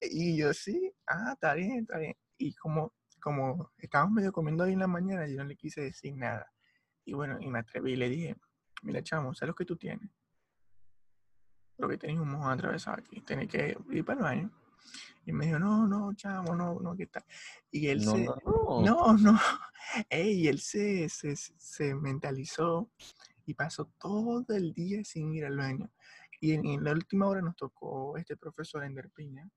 Y 0.00 0.36
yo, 0.36 0.52
sí, 0.54 0.92
ah, 1.06 1.32
está 1.32 1.54
bien, 1.54 1.80
está 1.80 1.98
bien. 1.98 2.14
Y 2.38 2.54
como, 2.54 2.92
como 3.26 3.72
estábamos 3.78 4.12
medio 4.14 4.30
comiendo 4.30 4.62
ahí 4.62 4.74
en 4.74 4.78
la 4.78 4.86
mañana, 4.86 5.26
yo 5.26 5.38
no 5.38 5.46
le 5.46 5.56
quise 5.56 5.80
decir 5.80 6.14
nada. 6.14 6.48
Y 7.04 7.12
bueno, 7.12 7.38
y 7.40 7.48
me 7.48 7.58
atreví 7.58 7.94
y 7.94 7.96
le 7.96 8.08
dije, 8.08 8.36
mira, 8.82 9.02
chamo, 9.02 9.34
¿sabes 9.34 9.48
lo 9.48 9.54
que 9.56 9.64
tú 9.64 9.74
tienes? 9.76 10.08
Lo 11.76 11.88
que 11.88 11.98
tenés 11.98 12.20
un 12.20 12.30
mojón 12.30 12.52
atravesado 12.52 12.98
aquí, 12.98 13.20
tenés 13.22 13.48
que 13.48 13.76
ir 13.90 14.04
para 14.04 14.18
el 14.18 14.22
baño. 14.22 14.50
Y 15.24 15.32
me 15.32 15.46
dijo, 15.46 15.58
no, 15.58 15.88
no, 15.88 16.14
chamo, 16.14 16.54
no, 16.54 16.78
no, 16.78 16.94
¿qué 16.94 17.08
tal? 17.08 17.24
Y 17.68 17.88
él 17.88 18.04
No, 18.04 18.12
se, 18.12 18.24
no, 18.24 18.36
no. 18.84 19.12
no, 19.18 19.40
Ey, 20.08 20.46
él 20.46 20.60
se, 20.60 21.08
se, 21.08 21.34
se 21.34 21.96
mentalizó 21.96 22.92
y 23.44 23.54
pasó 23.54 23.86
todo 23.98 24.46
el 24.54 24.72
día 24.72 25.02
sin 25.02 25.34
ir 25.34 25.46
al 25.46 25.56
baño. 25.56 25.90
Y 26.40 26.52
en, 26.52 26.64
en 26.64 26.84
la 26.84 26.92
última 26.92 27.26
hora 27.26 27.42
nos 27.42 27.56
tocó 27.56 28.16
este 28.18 28.36
profesor 28.36 28.84
Ender 28.84 29.10
Piña, 29.10 29.50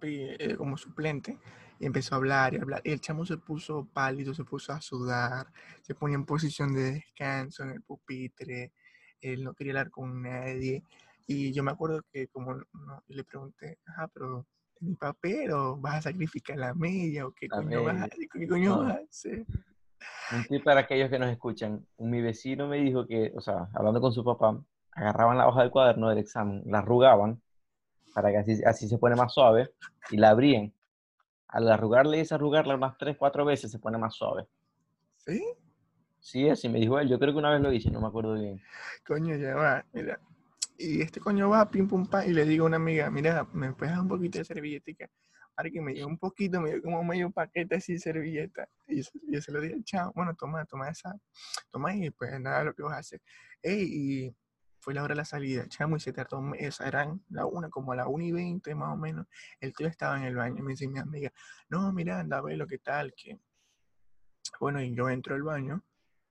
papi, 0.00 0.36
eh, 0.38 0.56
como 0.56 0.76
suplente, 0.76 1.38
y 1.78 1.86
empezó 1.86 2.14
a 2.14 2.18
hablar 2.18 2.54
y 2.54 2.58
hablar. 2.58 2.80
Y 2.84 2.92
el 2.92 3.00
chamo 3.00 3.24
se 3.26 3.36
puso 3.36 3.86
pálido, 3.92 4.34
se 4.34 4.44
puso 4.44 4.72
a 4.72 4.80
sudar, 4.80 5.46
se 5.82 5.94
ponía 5.94 6.16
en 6.16 6.24
posición 6.24 6.74
de 6.74 6.92
descanso 6.92 7.62
en 7.62 7.70
el 7.70 7.82
pupitre, 7.82 8.72
él 9.20 9.44
no 9.44 9.54
quería 9.54 9.72
hablar 9.72 9.90
con 9.90 10.22
nadie. 10.22 10.82
Y 11.26 11.52
yo 11.52 11.62
me 11.62 11.70
acuerdo 11.70 12.02
que 12.10 12.26
como 12.28 12.54
no, 12.54 13.04
le 13.08 13.24
pregunté, 13.24 13.78
ajá, 13.86 14.08
pero 14.08 14.46
¿mi 14.80 14.94
papel 14.94 15.52
o 15.52 15.76
vas 15.76 15.96
a 15.96 16.10
sacrificar 16.10 16.56
la 16.56 16.74
media 16.74 17.26
o 17.26 17.32
qué 17.32 17.46
La 17.48 17.58
coño 17.58 17.84
vas 17.84 18.02
a, 18.02 18.08
qué 18.08 18.48
coño 18.48 18.76
No. 18.76 18.82
vas 18.84 18.96
a 18.96 19.00
hacer? 19.08 19.44
Para 20.64 20.80
aquellos 20.80 21.10
que 21.10 21.18
nos 21.18 21.30
escuchan. 21.30 21.86
Mi 21.98 22.20
vecino 22.20 22.68
me 22.68 22.78
dijo 22.78 23.06
que, 23.06 23.32
o 23.36 23.40
sea, 23.40 23.68
hablando 23.74 24.00
con 24.00 24.12
su 24.12 24.24
papá, 24.24 24.62
agarraban 24.92 25.38
la 25.38 25.48
hoja 25.48 25.62
del 25.62 25.70
cuaderno 25.70 26.08
del 26.08 26.18
examen, 26.18 26.62
la 26.66 26.78
arrugaban 26.78 27.42
para 28.14 28.30
que 28.30 28.38
así, 28.38 28.60
así 28.64 28.88
se 28.88 28.98
pone 28.98 29.16
más 29.16 29.32
suave 29.34 29.70
y 30.10 30.16
la 30.16 30.30
abrían. 30.30 30.72
Al 31.48 31.68
arrugarle 31.70 32.16
y 32.18 32.20
desarrugarla 32.20 32.76
unas 32.76 32.96
3, 32.96 33.16
4 33.16 33.44
veces 33.44 33.70
se 33.70 33.78
pone 33.78 33.98
más 33.98 34.14
suave. 34.14 34.46
¿Sí? 35.16 35.42
Sí, 36.20 36.48
así 36.48 36.68
me 36.68 36.78
dijo 36.78 36.98
él. 36.98 37.08
Yo 37.08 37.18
creo 37.18 37.32
que 37.32 37.38
una 37.38 37.50
vez 37.50 37.60
lo 37.60 37.72
hice, 37.72 37.90
no 37.90 38.00
me 38.00 38.06
acuerdo 38.08 38.34
bien. 38.34 38.60
Coño, 39.06 39.34
ya 39.36 39.54
va, 39.56 39.84
mira. 39.92 40.20
Y 40.78 41.02
este 41.02 41.20
coño 41.20 41.48
va, 41.50 41.68
pim 41.70 41.88
pum 41.88 42.06
pa, 42.06 42.24
y 42.24 42.32
le 42.32 42.44
digo 42.44 42.64
a 42.64 42.68
una 42.68 42.76
amiga, 42.76 43.10
mira, 43.10 43.46
¿me 43.52 43.72
puedes 43.74 43.92
dar 43.94 44.02
un 44.02 44.08
poquito 44.08 44.38
de 44.38 44.44
servilletica? 44.44 45.08
Para 45.54 45.68
que 45.70 45.80
me 45.80 45.92
dio 45.92 46.06
un 46.06 46.16
poquito, 46.18 46.60
me 46.60 46.70
dio 46.70 46.82
como 46.82 47.02
medio 47.04 47.30
paquete 47.30 47.76
así 47.76 47.98
servilleta. 47.98 48.66
Y 48.86 48.98
yo, 48.98 49.02
se- 49.02 49.20
yo 49.28 49.40
se 49.42 49.52
lo 49.52 49.60
dije, 49.60 49.76
chao, 49.84 50.12
bueno, 50.14 50.34
toma, 50.34 50.64
toma 50.64 50.88
esa, 50.88 51.14
toma 51.70 51.94
y 51.94 52.08
pues 52.10 52.38
nada, 52.40 52.64
lo 52.64 52.74
que 52.74 52.82
vas 52.82 52.94
a 52.94 52.98
hacer. 52.98 53.20
Ey, 53.62 53.82
y 54.26 54.36
fue 54.80 54.94
la 54.94 55.02
hora 55.02 55.14
de 55.14 55.18
la 55.18 55.24
salida, 55.24 55.68
chamo, 55.68 55.96
y 55.96 56.00
se 56.00 56.12
tardó, 56.12 56.42
esa 56.54 56.88
eran 56.88 57.22
la 57.28 57.46
una, 57.46 57.68
como 57.68 57.92
a 57.92 57.96
la 57.96 58.08
una 58.08 58.24
y 58.24 58.32
veinte 58.32 58.74
más 58.74 58.92
o 58.92 58.96
menos. 58.96 59.26
El 59.60 59.72
tío 59.74 59.86
estaba 59.86 60.16
en 60.16 60.24
el 60.24 60.34
baño, 60.34 60.58
y 60.58 60.62
me 60.62 60.72
dice 60.72 60.88
mi 60.88 60.98
amiga, 60.98 61.32
no, 61.68 61.92
mira, 61.92 62.18
anda 62.20 62.38
a 62.38 62.40
ver 62.40 62.56
lo 62.56 62.66
que 62.66 62.78
tal, 62.78 63.14
que... 63.14 63.38
Bueno, 64.58 64.82
y 64.82 64.94
yo 64.94 65.08
entro 65.08 65.34
al 65.34 65.42
baño. 65.42 65.84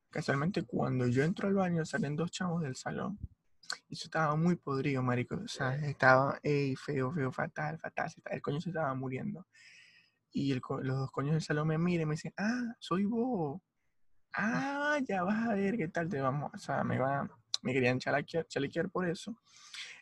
Casualmente, 0.10 0.64
cuando 0.64 1.08
yo 1.08 1.24
entro 1.24 1.48
al 1.48 1.54
baño, 1.54 1.86
salen 1.86 2.16
dos 2.16 2.32
chavos 2.32 2.62
del 2.62 2.76
salón. 2.76 3.20
Y 3.88 3.94
eso 3.94 4.06
estaba 4.06 4.36
muy 4.36 4.56
podrido, 4.56 5.02
marico. 5.04 5.36
O 5.36 5.48
sea, 5.48 5.76
estaba 5.76 6.40
ey, 6.44 6.76
feo, 6.76 7.12
feo, 7.12 7.32
fatal, 7.32 7.80
fatal. 7.80 8.12
El 8.26 8.42
coño 8.42 8.60
se 8.60 8.70
estaba 8.70 8.94
muriendo. 8.96 9.48
Y 10.32 10.52
el 10.52 10.62
los 10.82 10.98
dos 10.98 11.12
coños 11.12 11.34
del 11.34 11.42
salón 11.42 11.68
me 11.68 11.78
miran 11.78 12.04
y 12.04 12.06
me 12.06 12.16
dicen, 12.16 12.34
ah, 12.38 12.76
soy 12.80 13.06
vos. 13.06 13.62
Ah, 14.34 15.00
ya 15.08 15.24
vas 15.24 15.50
a 15.50 15.54
ver 15.54 15.78
qué 15.78 15.88
tal 15.88 16.10
te 16.10 16.22
vamos. 16.22 16.52
O 16.54 16.58
sea, 16.58 16.84
me 16.84 17.00
va, 17.00 17.30
me 17.62 17.74
querían 17.74 18.00
chalequear, 18.00 18.48
chalequear 18.48 18.90
por 18.90 19.08
eso. 19.08 19.36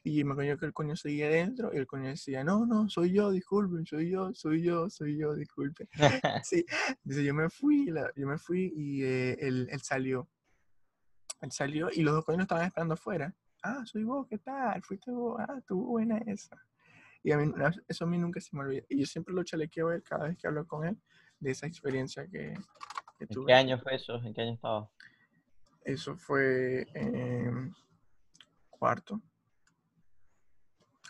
Y 0.03 0.23
me 0.23 0.35
coño 0.35 0.57
que 0.57 0.65
el 0.65 0.73
coño 0.73 0.95
seguía 0.95 1.27
adentro 1.27 1.71
y 1.73 1.77
el 1.77 1.87
coño 1.87 2.07
decía, 2.09 2.43
no, 2.43 2.65
no, 2.65 2.87
soy 2.89 3.11
yo, 3.11 3.31
disculpen, 3.31 3.85
soy 3.85 4.09
yo, 4.09 4.33
soy 4.33 4.61
yo, 4.63 4.89
soy 4.89 5.17
yo, 5.17 5.33
disculpen. 5.35 5.89
Sí, 6.45 6.65
dice, 7.03 7.23
yo 7.25 7.33
me 7.33 7.49
fui, 7.49 7.87
la- 7.87 8.11
yo 8.15 8.27
me 8.27 8.37
fui 8.37 8.71
y 8.75 9.03
eh, 9.03 9.37
él, 9.39 9.67
él 9.71 9.81
salió. 9.81 10.29
Él 11.41 11.51
salió 11.51 11.89
y 11.91 12.01
los 12.03 12.13
dos 12.13 12.25
coños 12.25 12.41
estaban 12.43 12.65
esperando 12.65 12.93
afuera. 12.93 13.35
Ah, 13.63 13.83
soy 13.85 14.03
vos, 14.03 14.27
¿qué 14.29 14.37
tal? 14.37 14.81
Fuiste 14.83 15.11
vos, 15.11 15.37
ah, 15.39 15.55
estuvo 15.57 15.85
buena 15.87 16.17
esa. 16.19 16.55
Y 17.23 17.31
a 17.31 17.37
mí, 17.37 17.51
eso 17.87 18.05
a 18.05 18.07
mí 18.07 18.17
nunca 18.17 18.39
se 18.39 18.55
me 18.55 18.61
olvida. 18.63 18.83
Y 18.89 18.99
yo 18.99 19.05
siempre 19.05 19.33
lo 19.33 19.43
chalequeo 19.43 19.89
a 19.89 19.95
él 19.95 20.03
cada 20.03 20.27
vez 20.27 20.37
que 20.37 20.47
hablo 20.47 20.65
con 20.65 20.85
él 20.87 20.97
de 21.39 21.51
esa 21.51 21.67
experiencia 21.67 22.25
que, 22.27 22.53
que 23.17 23.25
¿En 23.25 23.27
tuve. 23.27 23.47
qué 23.47 23.53
año 23.53 23.77
fue 23.79 23.95
eso? 23.95 24.15
¿En 24.23 24.33
qué 24.33 24.41
año 24.41 24.53
estaba? 24.53 24.89
Eso 25.87 26.17
fue 26.17 26.85
cuarto. 28.69 29.21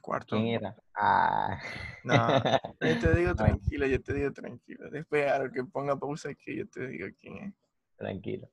Cuarto. 0.03 0.35
¿Quién 0.35 0.49
era? 0.49 0.75
Ah. 0.95 1.59
No, 2.03 2.43
yo 2.79 2.99
te 2.99 3.15
digo 3.15 3.33
tranquilo, 3.35 3.87
yo 3.87 3.99
te 3.99 4.13
digo 4.13 4.31
tranquilo. 4.31 4.87
Después 4.91 5.31
a 5.31 5.39
lo 5.39 5.51
que 5.51 5.63
ponga 5.63 5.95
pausa 5.95 6.29
aquí, 6.29 6.57
yo 6.57 6.69
te 6.69 6.87
digo 6.89 7.07
quién 7.19 7.37
es. 7.37 7.53
Tranquilo. 7.97 8.47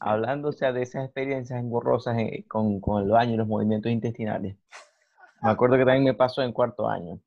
Hablando, 0.00 0.48
o 0.48 0.52
sea, 0.52 0.72
de 0.72 0.82
esas 0.82 1.04
experiencias 1.04 1.60
engorrosas 1.60 2.18
eh, 2.18 2.44
con, 2.48 2.80
con 2.80 3.04
el 3.04 3.08
baño 3.08 3.34
y 3.34 3.36
los 3.36 3.46
movimientos 3.46 3.92
intestinales. 3.92 4.56
Me 5.40 5.50
acuerdo 5.50 5.76
que 5.76 5.84
también 5.84 6.02
me 6.02 6.14
pasó 6.14 6.42
en 6.42 6.52
cuarto 6.52 6.88
año. 6.88 7.20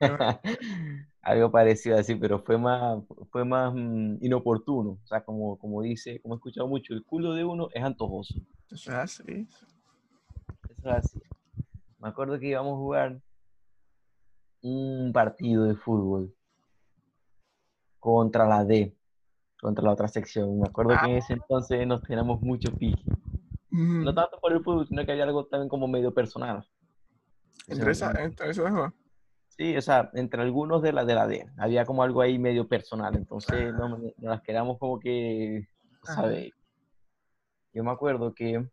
Algo 1.22 1.52
parecido 1.52 1.96
así, 1.96 2.16
pero 2.16 2.40
fue 2.40 2.58
más, 2.58 3.00
fue 3.30 3.44
más 3.44 3.72
mm, 3.72 4.16
inoportuno. 4.20 4.98
O 5.02 5.06
sea, 5.06 5.24
como, 5.24 5.56
como 5.56 5.80
dice, 5.80 6.20
como 6.20 6.34
he 6.34 6.36
escuchado 6.36 6.66
mucho, 6.66 6.94
el 6.94 7.04
culo 7.04 7.34
de 7.34 7.44
uno 7.44 7.68
es 7.72 7.82
antojoso. 7.82 8.34
Eso 8.70 8.90
es 8.90 8.96
así. 8.96 9.48
Eso 10.68 10.88
es 10.88 10.94
así. 10.94 11.22
Me 12.00 12.08
acuerdo 12.08 12.38
que 12.40 12.48
íbamos 12.48 12.72
a 12.72 12.76
jugar 12.76 13.22
un 14.62 15.12
partido 15.12 15.64
de 15.64 15.76
fútbol 15.76 16.34
contra 18.00 18.44
la 18.46 18.64
D, 18.64 18.96
contra 19.60 19.84
la 19.84 19.92
otra 19.92 20.08
sección. 20.08 20.58
Me 20.58 20.66
acuerdo 20.66 20.96
que 21.00 21.08
en 21.08 21.16
ese 21.18 21.34
entonces 21.34 21.86
nos 21.86 22.02
teníamos 22.02 22.42
mucho 22.42 22.72
pique. 22.74 23.04
No 23.70 24.12
tanto 24.12 24.38
por 24.40 24.52
el 24.52 24.62
fútbol, 24.62 24.88
sino 24.88 25.06
que 25.06 25.12
había 25.12 25.24
algo 25.24 25.46
también 25.46 25.68
como 25.68 25.86
medio 25.86 26.12
personal. 26.12 26.66
Entre, 27.68 27.92
esa, 27.92 28.10
entre 28.22 28.50
esos 28.50 28.70
dos. 28.72 28.92
Sí, 29.62 29.76
o 29.76 29.80
sea, 29.80 30.10
entre 30.14 30.42
algunos 30.42 30.82
de 30.82 30.92
la 30.92 31.04
de 31.04 31.14
la 31.14 31.28
D, 31.28 31.46
había 31.56 31.84
como 31.86 32.02
algo 32.02 32.20
ahí 32.20 32.36
medio 32.36 32.66
personal, 32.66 33.14
entonces 33.14 33.72
no, 33.74 33.90
nos 33.90 34.12
las 34.18 34.42
quedamos 34.42 34.76
como 34.80 34.98
que. 34.98 35.68
¿sabes? 36.02 36.50
Yo 37.72 37.84
me 37.84 37.92
acuerdo 37.92 38.34
que, 38.34 38.66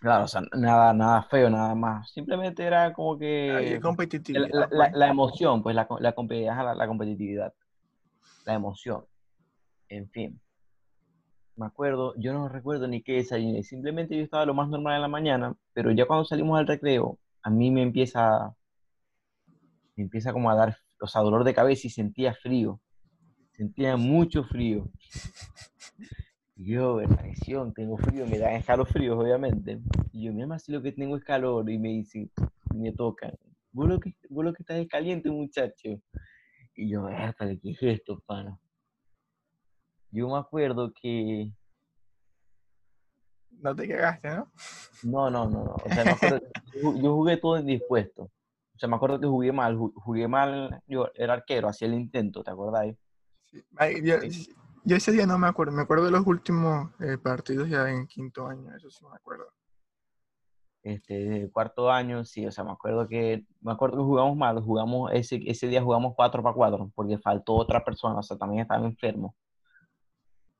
claro, 0.00 0.24
o 0.24 0.26
sea, 0.26 0.42
nada, 0.56 0.92
nada 0.92 1.22
feo, 1.22 1.48
nada 1.50 1.72
más, 1.76 2.10
simplemente 2.10 2.64
era 2.64 2.92
como 2.92 3.16
que 3.16 3.78
la, 3.78 3.80
competitividad. 3.80 4.48
la- 4.52 4.68
pues. 4.68 4.78
la- 4.78 4.90
la 4.92 5.08
emoción, 5.08 5.62
pues 5.62 5.76
la, 5.76 5.86
la- 6.00 6.74
la 6.74 6.86
competitividad, 6.88 7.54
la 8.44 8.54
emoción, 8.54 9.04
en 9.88 10.10
fin. 10.10 10.40
Me 11.54 11.66
acuerdo, 11.66 12.12
yo 12.16 12.32
no 12.32 12.48
recuerdo 12.48 12.88
ni 12.88 13.02
qué 13.04 13.12
desayuné, 13.12 13.62
simplemente 13.62 14.16
yo 14.16 14.24
estaba 14.24 14.44
lo 14.46 14.54
más 14.54 14.68
normal 14.68 14.96
en 14.96 15.02
la 15.02 15.06
mañana, 15.06 15.54
pero 15.74 15.92
ya 15.92 16.06
cuando 16.06 16.24
salimos 16.24 16.58
al 16.58 16.66
recreo, 16.66 17.20
a 17.44 17.50
mí 17.50 17.70
me 17.70 17.82
empieza, 17.82 18.52
me 19.96 20.04
empieza 20.04 20.32
como 20.32 20.50
a 20.50 20.54
dar, 20.54 20.76
o 21.00 21.06
sea, 21.06 21.22
dolor 21.22 21.44
de 21.44 21.54
cabeza 21.54 21.86
y 21.86 21.90
sentía 21.90 22.34
frío, 22.34 22.80
sentía 23.52 23.96
mucho 23.96 24.44
frío. 24.44 24.90
Y 26.56 26.72
yo, 26.72 27.00
presión, 27.16 27.72
tengo 27.72 27.96
frío, 27.96 28.26
me 28.26 28.38
dan 28.38 28.54
escalofríos, 28.54 29.18
obviamente. 29.18 29.80
Y 30.12 30.24
yo, 30.24 30.32
mira, 30.32 30.58
si 30.58 30.72
lo 30.72 30.82
que 30.82 30.92
tengo 30.92 31.16
es 31.16 31.24
calor, 31.24 31.68
y 31.70 31.78
me 31.78 31.88
dicen, 31.88 32.30
y 32.72 32.76
me 32.76 32.92
tocan, 32.92 33.32
vos 33.72 33.88
lo 33.88 33.98
que, 33.98 34.14
vos 34.28 34.44
lo 34.44 34.52
que 34.52 34.62
estás 34.62 34.76
es 34.76 34.88
caliente, 34.88 35.30
muchacho. 35.30 36.00
Y 36.74 36.88
yo, 36.88 37.06
¿qué 37.38 37.70
es 37.70 37.82
esto, 37.82 38.22
pana? 38.26 38.58
Yo 40.10 40.28
me 40.28 40.38
acuerdo 40.38 40.92
que, 40.92 41.52
No 43.50 43.74
te 43.74 43.88
cagaste, 43.88 44.28
¿no? 44.28 44.50
no, 45.04 45.30
no, 45.30 45.48
no, 45.48 45.64
no, 45.64 45.74
o 45.74 45.88
sea, 45.88 46.04
me 46.04 46.10
acuerdo, 46.10 46.40
yo, 46.82 46.96
yo 47.02 47.14
jugué 47.14 47.36
todo 47.36 47.58
indispuesto. 47.58 48.30
Sea, 48.82 48.88
me 48.88 48.96
acuerdo 48.96 49.20
que 49.20 49.28
jugué 49.28 49.52
mal, 49.52 49.76
ju- 49.78 49.92
jugué 49.94 50.26
mal, 50.26 50.82
yo 50.88 51.06
era 51.14 51.34
arquero, 51.34 51.68
hacía 51.68 51.86
el 51.86 51.94
intento, 51.94 52.42
¿te 52.42 52.50
acordáis? 52.50 52.96
Sí. 53.44 53.62
Ay, 53.76 54.02
yo, 54.04 54.16
yo 54.84 54.96
ese 54.96 55.12
día 55.12 55.24
no 55.24 55.38
me 55.38 55.46
acuerdo. 55.46 55.70
Me 55.72 55.82
acuerdo 55.82 56.06
de 56.06 56.10
los 56.10 56.26
últimos 56.26 56.90
eh, 56.98 57.16
partidos 57.16 57.68
ya 57.68 57.88
en 57.88 58.08
quinto 58.08 58.48
año. 58.48 58.74
Eso 58.74 58.90
sí 58.90 59.04
me 59.04 59.14
acuerdo. 59.14 59.44
este, 60.82 61.48
cuarto 61.52 61.92
año, 61.92 62.24
sí, 62.24 62.44
o 62.44 62.50
sea, 62.50 62.64
me 62.64 62.72
acuerdo 62.72 63.06
que, 63.06 63.44
me 63.60 63.70
acuerdo 63.70 63.98
que 63.98 64.02
jugamos 64.02 64.36
mal, 64.36 64.60
jugamos, 64.60 65.12
ese, 65.12 65.40
ese 65.46 65.68
día 65.68 65.80
jugamos 65.80 66.14
4 66.16 66.42
para 66.42 66.56
4, 66.56 66.90
porque 66.96 67.18
faltó 67.18 67.54
otra 67.54 67.84
persona, 67.84 68.18
o 68.18 68.22
sea, 68.24 68.36
también 68.36 68.62
estaba 68.62 68.84
enfermo. 68.84 69.36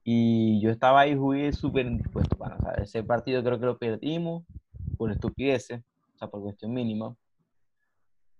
Y 0.04 0.60
yo 0.62 0.70
estaba 0.70 1.00
ahí, 1.00 1.16
jugué 1.16 1.52
súper 1.52 1.86
indispuesto, 1.86 2.36
para, 2.38 2.54
o 2.54 2.60
sea, 2.60 2.72
ese 2.74 3.02
partido 3.02 3.42
creo 3.42 3.58
que 3.58 3.66
lo 3.66 3.78
perdimos 3.78 4.44
por 4.96 5.10
estupideces, 5.10 5.80
o 6.14 6.18
sea, 6.18 6.28
por 6.28 6.40
cuestión 6.42 6.72
mínima. 6.72 7.16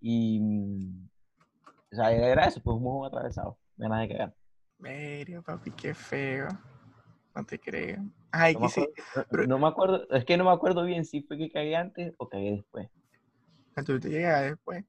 Y, 0.05 0.41
mm, 0.41 1.09
o 1.93 1.95
sea, 1.97 2.11
era 2.11 2.45
eso, 2.47 2.61
pues 2.61 2.75
un 2.77 2.83
juego 2.83 3.07
atravesado, 3.07 3.57
ganas 3.77 4.01
de 4.01 4.09
cagar. 4.09 4.35
Medio, 4.79 5.43
papi, 5.43 5.71
qué 5.71 5.95
feo. 5.95 6.49
No 7.35 7.45
te 7.45 7.59
creo. 7.59 8.03
Ay, 8.33 8.55
No 8.55 8.61
me, 8.61 8.67
que 8.67 8.73
sí. 8.73 8.81
acuerdo, 8.81 9.05
no- 9.17 9.25
pero- 9.31 9.47
no 9.47 9.59
me 9.59 9.67
acuerdo, 9.69 10.11
es 10.11 10.25
que 10.25 10.37
no 10.37 10.45
me 10.45 10.51
acuerdo 10.51 10.85
bien 10.85 11.05
si 11.05 11.23
fue 11.23 11.39
que 11.39 11.51
cagué 11.51 11.77
antes 11.77 12.13
o 12.19 12.29
cagué 12.29 12.51
después. 12.53 12.89
Tú 13.87 14.01
te 14.01 14.09
llegas 14.11 14.43
después. 14.43 14.85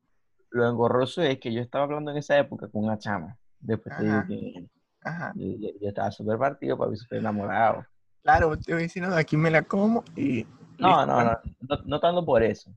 Lo 0.49 0.67
engorroso 0.67 1.21
es 1.21 1.39
que 1.39 1.53
yo 1.53 1.61
estaba 1.61 1.85
hablando 1.85 2.11
en 2.11 2.17
esa 2.17 2.37
época 2.37 2.67
con 2.67 2.83
una 2.83 2.97
chama. 2.97 3.37
Después 3.59 3.95
te 3.95 4.03
digo 4.03 4.15
Ajá. 4.17 4.27
quién 4.27 4.55
era. 4.55 4.67
Ajá. 5.03 5.33
Yo, 5.35 5.45
yo- 5.57 5.79
yo 5.79 5.89
estaba 5.89 6.11
súper 6.11 6.37
partido, 6.37 6.77
papi, 6.77 6.97
súper 6.97 7.19
enamorado. 7.19 7.85
Claro, 8.23 8.57
te 8.57 8.73
voy 8.73 8.83
diciendo, 8.83 9.15
aquí 9.15 9.37
me 9.37 9.51
la 9.51 9.61
como 9.63 10.03
y... 10.15 10.45
No, 10.79 11.05
no, 11.05 11.23
no, 11.23 11.37
no 11.85 11.99
tanto 11.99 12.25
por 12.25 12.41
eso. 12.41 12.73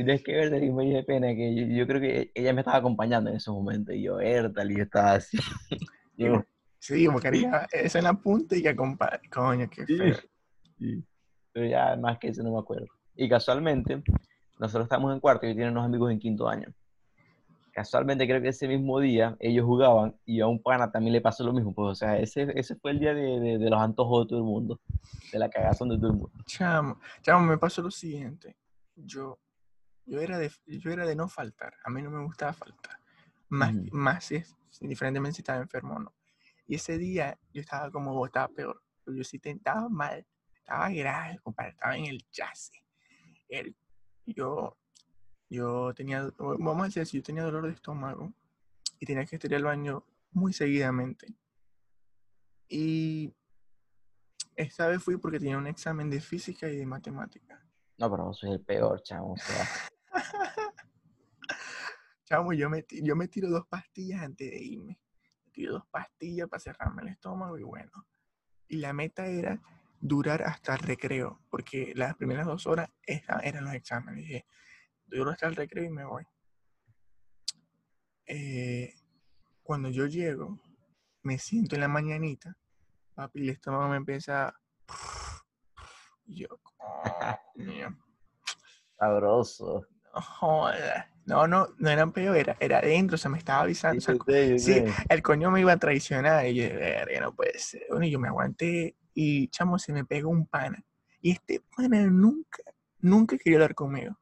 Si 0.00 0.04
no 0.06 0.12
es 0.14 0.22
que 0.22 0.32
ver 0.32 0.62
y 0.64 0.70
me 0.72 0.84
dio 0.86 1.04
pena 1.04 1.26
que 1.34 1.54
yo, 1.54 1.66
yo 1.66 1.86
creo 1.86 2.00
que 2.00 2.30
ella 2.34 2.54
me 2.54 2.62
estaba 2.62 2.78
acompañando 2.78 3.28
en 3.28 3.36
esos 3.36 3.54
momentos 3.54 3.94
y 3.94 4.00
yo, 4.02 4.18
Ertal, 4.18 4.70
y 4.72 4.76
yo 4.78 4.82
estaba 4.84 5.12
así. 5.12 5.36
Yo, 6.16 6.42
Sí, 6.78 7.04
como 7.04 7.20
quería 7.20 7.68
eso 7.70 7.98
en 7.98 8.04
la 8.04 8.14
punta 8.14 8.56
y 8.56 8.62
que 8.62 8.74
compadre. 8.74 9.20
Coño, 9.30 9.68
qué 9.68 9.84
feo. 9.86 10.16
Sí. 10.78 11.04
Pero 11.52 11.66
ya 11.66 11.96
más 11.96 12.18
que 12.18 12.28
eso 12.28 12.42
no 12.42 12.52
me 12.52 12.58
acuerdo. 12.58 12.86
Y 13.14 13.28
casualmente, 13.28 14.02
nosotros 14.58 14.84
estamos 14.86 15.12
en 15.12 15.20
cuarto 15.20 15.44
y 15.44 15.50
yo 15.50 15.56
tenía 15.56 15.70
unos 15.70 15.84
amigos 15.84 16.10
en 16.10 16.18
quinto 16.18 16.48
año. 16.48 16.72
Casualmente 17.72 18.26
creo 18.26 18.40
que 18.40 18.48
ese 18.48 18.66
mismo 18.66 18.98
día 18.98 19.36
ellos 19.38 19.66
jugaban 19.66 20.16
y 20.24 20.40
a 20.40 20.46
un 20.46 20.62
pana 20.62 20.90
también 20.90 21.12
le 21.12 21.20
pasó 21.20 21.44
lo 21.44 21.52
mismo. 21.52 21.74
Pues, 21.74 21.90
o 21.90 21.94
sea, 21.94 22.18
ese, 22.18 22.50
ese 22.54 22.74
fue 22.76 22.92
el 22.92 22.98
día 23.00 23.12
de, 23.12 23.38
de- 23.40 23.58
de 23.58 23.70
los 23.70 23.78
antojos 23.80 24.24
de 24.24 24.28
todo 24.30 24.38
el 24.38 24.44
mundo, 24.46 24.80
de 25.32 25.38
la 25.38 25.50
cagazón 25.50 25.90
de 25.90 25.96
todo 25.98 26.06
el 26.08 26.14
mundo. 26.14 26.32
Chamo, 26.46 26.98
chamo, 27.20 27.44
me 27.46 27.58
pasó 27.58 27.82
lo 27.82 27.90
siguiente. 27.90 28.56
Yo, 28.96 29.38
yo, 30.10 30.20
era 30.20 30.38
de, 30.38 30.50
yo 30.66 30.90
era 30.90 31.06
de 31.06 31.14
no 31.14 31.28
faltar. 31.28 31.74
A 31.84 31.90
mí 31.90 32.02
no 32.02 32.10
me 32.10 32.22
gustaba 32.24 32.52
faltar. 32.52 32.98
Más, 33.48 33.72
más 33.92 34.24
si 34.24 34.36
es, 34.36 34.56
indiferentemente 34.80 35.36
si 35.36 35.42
estaba 35.42 35.60
enfermo 35.60 35.94
o 35.94 35.98
no. 36.00 36.14
Y 36.66 36.74
ese 36.76 36.98
día 36.98 37.38
yo 37.52 37.60
estaba 37.60 37.90
como 37.90 38.12
vos, 38.14 38.28
estaba 38.28 38.48
peor. 38.48 38.82
Pero 39.04 39.16
yo 39.16 39.24
sí 39.24 39.38
te- 39.38 39.50
estaba 39.50 39.88
mal. 39.88 40.26
Estaba 40.56 40.88
grave, 40.90 41.38
compadre. 41.42 41.70
Estaba 41.70 41.96
en 41.96 42.06
el 42.06 42.24
jazz. 42.30 42.70
El- 43.48 43.76
yo, 44.26 44.76
yo 45.48 45.92
tenía, 45.94 46.28
vamos 46.38 46.82
a 46.96 47.00
decir, 47.00 47.20
yo 47.20 47.24
tenía 47.24 47.42
dolor 47.42 47.66
de 47.66 47.72
estómago 47.72 48.32
y 48.98 49.06
tenía 49.06 49.24
que 49.26 49.36
estar 49.36 49.52
al 49.54 49.64
baño 49.64 50.04
muy 50.32 50.52
seguidamente. 50.52 51.34
Y 52.68 53.34
esta 54.54 54.86
vez 54.86 55.02
fui 55.02 55.16
porque 55.16 55.38
tenía 55.38 55.58
un 55.58 55.66
examen 55.66 56.10
de 56.10 56.20
física 56.20 56.68
y 56.68 56.76
de 56.76 56.86
matemática. 56.86 57.64
No, 57.98 58.10
pero 58.10 58.24
vos 58.26 58.38
sos 58.38 58.50
el 58.50 58.60
peor, 58.60 59.02
chamo. 59.02 59.32
O 59.32 59.36
sea, 59.36 59.64
Chamo, 62.24 62.52
yo 62.52 62.70
me, 62.70 62.84
yo 62.90 63.16
me 63.16 63.28
tiro 63.28 63.48
dos 63.48 63.66
pastillas 63.66 64.22
antes 64.22 64.50
de 64.50 64.62
irme. 64.62 65.00
Me 65.44 65.52
tiro 65.52 65.72
dos 65.74 65.86
pastillas 65.90 66.48
para 66.48 66.60
cerrarme 66.60 67.02
el 67.02 67.08
estómago 67.08 67.58
y 67.58 67.62
bueno. 67.62 68.06
Y 68.68 68.76
la 68.76 68.92
meta 68.92 69.26
era 69.26 69.60
durar 70.00 70.42
hasta 70.42 70.74
el 70.74 70.80
recreo, 70.80 71.40
porque 71.50 71.92
las 71.94 72.16
primeras 72.16 72.46
dos 72.46 72.66
horas 72.66 72.88
eran 73.04 73.64
los 73.64 73.74
exámenes. 73.74 74.44
Duro 75.06 75.30
hasta 75.30 75.46
el 75.48 75.56
recreo 75.56 75.84
y 75.84 75.90
me 75.90 76.04
voy. 76.04 76.24
Eh, 78.26 78.94
cuando 79.62 79.90
yo 79.90 80.06
llego, 80.06 80.58
me 81.22 81.38
siento 81.38 81.74
en 81.74 81.80
la 81.80 81.88
mañanita, 81.88 82.56
papi, 83.14 83.40
el 83.40 83.50
estómago 83.50 83.88
me 83.88 83.96
empieza... 83.96 84.54
y 86.26 86.42
yo, 86.42 86.48
sabroso. 89.00 89.86
No 90.14 90.20
joda. 90.20 91.10
No, 91.26 91.46
no, 91.46 91.68
no 91.78 91.90
eran 91.90 92.12
peor, 92.12 92.36
era, 92.36 92.56
era 92.58 92.78
adentro, 92.78 93.16
se 93.16 93.28
me 93.28 93.38
estaba 93.38 93.62
avisando. 93.62 93.98
o 93.98 94.00
sea, 94.00 94.14
Sí, 94.58 94.82
el 95.08 95.22
coño 95.22 95.50
me 95.50 95.60
iba 95.60 95.72
a 95.72 95.76
traicionar 95.76 96.46
y 96.46 96.54
yo, 96.56 96.64
"Verga, 96.74 97.20
no 97.20 97.34
puede 97.34 97.56
ser. 97.58 97.82
Bueno, 97.88 98.06
yo 98.06 98.18
me 98.18 98.28
aguanté 98.28 98.96
y 99.14 99.48
chamo 99.48 99.78
se 99.78 99.92
me 99.92 100.04
pegó 100.04 100.30
un 100.30 100.46
pana. 100.46 100.82
Y 101.20 101.30
este 101.32 101.62
pana 101.76 102.00
nunca, 102.06 102.62
nunca 102.98 103.36
quería 103.38 103.58
hablar 103.58 103.74
conmigo. 103.74 104.18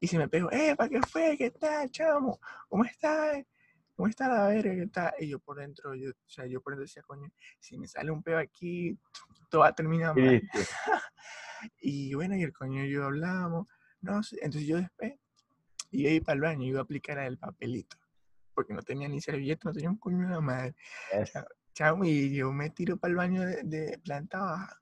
Y 0.00 0.06
se 0.06 0.18
me 0.18 0.28
pegó, 0.28 0.52
eh, 0.52 0.76
¿para 0.76 0.88
qué 0.90 1.00
fue? 1.00 1.36
¿Qué 1.36 1.50
tal, 1.50 1.90
chamo? 1.90 2.38
¿Cómo 2.68 2.84
estás? 2.84 3.42
¿Cómo 3.96 4.08
está 4.08 4.28
la 4.28 4.46
verga? 4.48 4.74
¿Qué 4.74 4.86
tal? 4.88 5.14
Y 5.18 5.28
yo 5.30 5.38
por 5.40 5.56
dentro, 5.58 5.94
yo, 5.94 6.10
o 6.10 6.28
sea, 6.28 6.46
yo 6.46 6.60
por 6.60 6.72
dentro 6.74 6.82
decía, 6.84 7.02
coño, 7.02 7.28
si 7.58 7.78
me 7.78 7.88
sale 7.88 8.10
un 8.10 8.22
pedo 8.22 8.38
aquí, 8.38 8.96
todo 9.48 9.62
va 9.62 9.68
a 9.68 9.74
terminar 9.74 10.14
mal. 10.14 10.42
Y 11.80 12.12
bueno, 12.14 12.36
y 12.36 12.42
el 12.42 12.52
coño 12.52 12.84
y 12.84 12.90
yo 12.90 13.04
hablamos. 13.04 13.66
No 14.02 14.22
sé, 14.22 14.36
entonces 14.42 14.68
yo 14.68 14.76
después 14.76 15.14
iba 16.00 16.10
a 16.10 16.12
ir 16.14 16.24
para 16.24 16.34
el 16.34 16.40
baño 16.40 16.64
y 16.64 16.68
iba 16.68 16.80
a 16.80 16.82
aplicar 16.82 17.18
el 17.18 17.38
papelito. 17.38 17.96
Porque 18.54 18.74
no 18.74 18.82
tenía 18.82 19.08
ni 19.08 19.20
servilleta, 19.20 19.68
no 19.68 19.72
tenía 19.72 19.90
un 19.90 19.98
coño 19.98 20.26
de 20.26 20.34
la 20.34 20.40
madre. 20.40 20.74
Eso. 21.12 21.44
Chamo, 21.72 22.04
y 22.04 22.34
yo 22.34 22.52
me 22.52 22.70
tiro 22.70 22.96
para 22.96 23.10
el 23.10 23.16
baño 23.16 23.42
de, 23.42 23.62
de 23.64 23.98
planta 23.98 24.40
baja. 24.40 24.80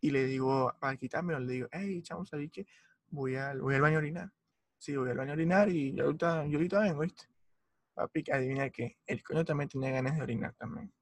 Y 0.00 0.10
le 0.10 0.24
digo, 0.24 0.72
para 0.78 0.96
quitármelo, 0.96 1.40
le 1.40 1.52
digo, 1.52 1.68
hey, 1.72 2.02
chamo, 2.02 2.24
¿sabes 2.24 2.50
qué? 2.52 2.66
Voy 3.10 3.36
al, 3.36 3.60
voy 3.60 3.74
al 3.74 3.80
baño 3.80 3.96
a 3.96 3.98
orinar. 3.98 4.32
Sí, 4.78 4.96
voy 4.96 5.10
al 5.10 5.16
baño 5.16 5.30
a 5.30 5.34
orinar 5.34 5.68
y 5.70 5.94
yo 5.94 6.04
ahorita, 6.04 6.46
yo 6.46 6.58
ahorita 6.58 6.80
vengo, 6.80 7.00
¿viste? 7.00 7.24
Papi, 7.94 8.24
adivina 8.30 8.70
qué. 8.70 8.98
El 9.06 9.22
coño 9.24 9.44
también 9.44 9.68
tenía 9.68 9.90
ganas 9.90 10.16
de 10.16 10.22
orinar 10.22 10.54
también. 10.54 10.92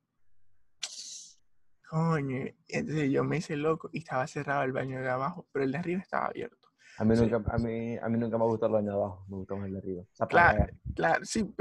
Coño, 1.89 2.39
y 2.39 2.55
entonces 2.69 3.11
yo 3.11 3.23
me 3.23 3.37
hice 3.37 3.55
loco 3.57 3.91
y 3.93 3.99
estaba 3.99 4.27
cerrado 4.27 4.63
el 4.63 4.73
baño 4.73 5.01
de 5.01 5.09
abajo, 5.09 5.47
pero 5.53 5.65
el 5.65 5.73
de 5.73 5.79
arriba 5.79 6.01
estaba 6.01 6.27
abierto. 6.27 6.66
A 6.99 7.05
mí, 7.05 7.15
Sí. 7.17 7.23
nunca, 7.23 7.43
a, 7.53 7.59
mí, 7.59 7.97
a 7.99 8.09
mí 8.09 8.19
nunca 8.19 8.39
me 8.39 8.45
ha 8.45 8.47
gustado 8.47 8.69
el 8.77 8.83
baño 8.83 8.93
de 8.93 8.97
abajo, 8.97 9.27
me 9.29 9.37
gusta 9.37 9.55
más 9.55 9.67
el 9.67 9.73
de 9.73 9.79
arriba. 9.79 10.03
O 10.03 10.15
sea, 10.15 10.27
para 10.29 10.55
Claro, 10.55 10.73
claro, 10.95 11.25
sí. 11.25 11.55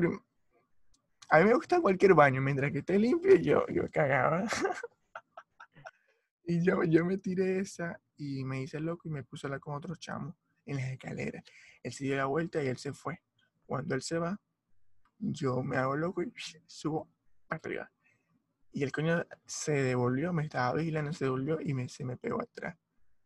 A 1.29 1.39
mí 1.39 1.45
me 1.45 1.53
gusta 1.55 1.81
cualquier 1.81 2.13
baño, 2.13 2.41
mientras 2.41 2.71
que 2.71 2.79
esté 2.79 2.97
limpio, 2.99 3.35
yo, 3.35 3.65
yo 3.67 3.83
cagaba. 3.91 4.43
y 6.45 6.63
yo, 6.63 6.83
yo 6.83 7.03
me 7.05 7.17
tiré 7.17 7.59
esa 7.59 7.99
y 8.17 8.43
me 8.45 8.61
hice 8.61 8.79
loco 8.79 9.07
y 9.07 9.11
me 9.11 9.23
puse 9.23 9.45
a 9.45 9.47
hablar 9.47 9.59
con 9.59 9.75
otro 9.75 9.95
chamo 9.95 10.35
en 10.65 10.77
las 10.77 10.85
escaleras. 10.91 11.43
Él 11.83 11.91
se 11.91 12.05
dio 12.05 12.15
la 12.15 12.25
vuelta 12.25 12.63
y 12.63 12.67
él 12.67 12.77
se 12.77 12.93
fue. 12.93 13.19
Cuando 13.65 13.95
él 13.95 14.01
se 14.01 14.19
va, 14.19 14.39
yo 15.17 15.63
me 15.63 15.77
hago 15.77 15.95
loco 15.95 16.21
y 16.21 16.31
subo 16.67 17.09
para 17.47 17.59
arriba. 17.63 17.91
Y 18.71 18.83
el 18.83 18.91
coño 18.91 19.25
se 19.45 19.71
devolvió, 19.71 20.33
me 20.33 20.43
estaba 20.43 20.73
vigilando, 20.73 21.13
se 21.13 21.25
devolvió 21.25 21.59
y 21.61 21.73
me, 21.73 21.87
se 21.89 22.03
me 22.03 22.17
pegó 22.17 22.41
atrás. 22.41 22.77